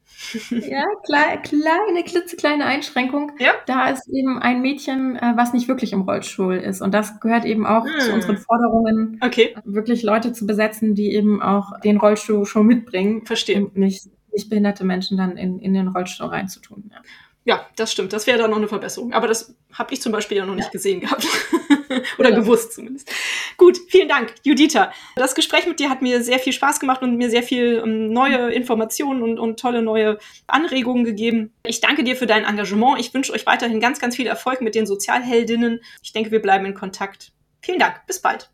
Ja, 0.51 0.85
klar, 1.05 1.39
kleine, 1.43 2.05
klitzekleine 2.05 2.65
Einschränkung. 2.65 3.33
Ja. 3.39 3.55
Da 3.67 3.89
ist 3.89 4.09
eben 4.09 4.39
ein 4.39 4.61
Mädchen, 4.63 5.17
äh, 5.17 5.33
was 5.35 5.53
nicht 5.53 5.67
wirklich 5.67 5.93
im 5.93 6.03
Rollstuhl 6.03 6.57
ist. 6.57 6.83
Und 6.83 6.93
das 6.93 7.21
gehört 7.21 7.45
eben 7.45 7.67
auch 7.67 7.85
hm. 7.85 8.01
zu 8.01 8.13
unseren 8.13 8.39
Forderungen, 8.39 9.19
okay. 9.23 9.57
wirklich 9.65 10.03
Leute 10.03 10.33
zu 10.33 10.47
besetzen, 10.47 10.95
die 10.95 11.13
eben 11.15 11.43
auch 11.43 11.81
den 11.81 11.97
Rollstuhl 11.97 12.47
schon 12.47 12.67
mitbringen. 12.67 13.27
Verstehe. 13.27 13.57
Und 13.57 13.77
nicht, 13.77 14.05
nicht 14.35 14.51
behinderte 14.51 14.85
Menschen 14.85 15.17
dann 15.17 15.37
in, 15.37 15.59
in 15.59 15.75
den 15.75 15.89
Rollstuhl 15.89 16.27
reinzutun. 16.27 16.91
Ja. 16.93 17.01
Ja, 17.47 17.67
das 17.77 17.93
stimmt. 17.93 18.15
Das 18.15 18.27
wäre 18.27 18.39
dann 18.39 18.51
noch 18.51 18.57
eine 18.57 18.69
Verbesserung. 18.69 19.13
Aber 19.13 19.29
das 19.29 19.55
habe 19.73 19.93
ich 19.93 20.01
zum 20.01 20.13
Beispiel 20.13 20.39
ja 20.39 20.47
noch 20.47 20.55
nicht 20.55 20.73
gesehen 20.73 21.01
gehabt. 21.01 21.27
Oder 22.19 22.31
ja. 22.31 22.37
gewusst 22.37 22.73
zumindest. 22.73 23.11
Gut, 23.59 23.79
vielen 23.89 24.09
Dank, 24.09 24.35
Judita. 24.45 24.93
Das 25.15 25.35
Gespräch 25.35 25.67
mit 25.67 25.79
dir 25.79 25.91
hat 25.91 26.01
mir 26.01 26.23
sehr 26.23 26.39
viel 26.39 26.55
Spaß 26.55 26.81
gemacht 26.81 27.03
und 27.03 27.17
mir 27.17 27.29
sehr 27.29 27.43
viel 27.43 27.81
um, 27.81 27.91
ähm, 27.91 28.13
neue 28.13 28.51
Informationen 28.53 29.23
und, 29.23 29.39
und 29.39 29.61
tolle 29.61 29.83
neue 29.83 30.19
Anregungen 30.47 31.05
gegeben. 31.05 31.53
Ich 31.65 31.81
danke 31.83 32.03
dir 32.03 32.17
für 32.17 32.27
dein 32.27 32.45
Engagement. 32.45 32.99
Ich 32.99 33.13
wünsche 33.13 33.33
euch 33.33 33.45
weiterhin 33.45 33.79
ganz, 33.79 34.01
ganz 34.01 34.17
viel 34.17 34.27
Erfolg 34.27 34.63
mit 34.63 34.75
den 34.75 34.87
Sozialheldinnen. 34.87 35.81
Ich 36.03 36.15
denke, 36.15 36.31
wir 36.31 36.41
bleiben 36.41 36.65
in 36.65 36.75
Kontakt. 36.75 37.33
Vielen 37.61 37.79
Dank. 37.79 38.07
Bis 38.07 38.23
bald. 38.23 38.51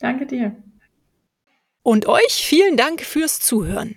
Danke 0.00 0.26
dir. 0.26 0.56
Und 1.84 2.06
euch 2.06 2.32
vielen 2.32 2.76
Dank 2.76 3.02
fürs 3.02 3.38
Zuhören. 3.38 3.96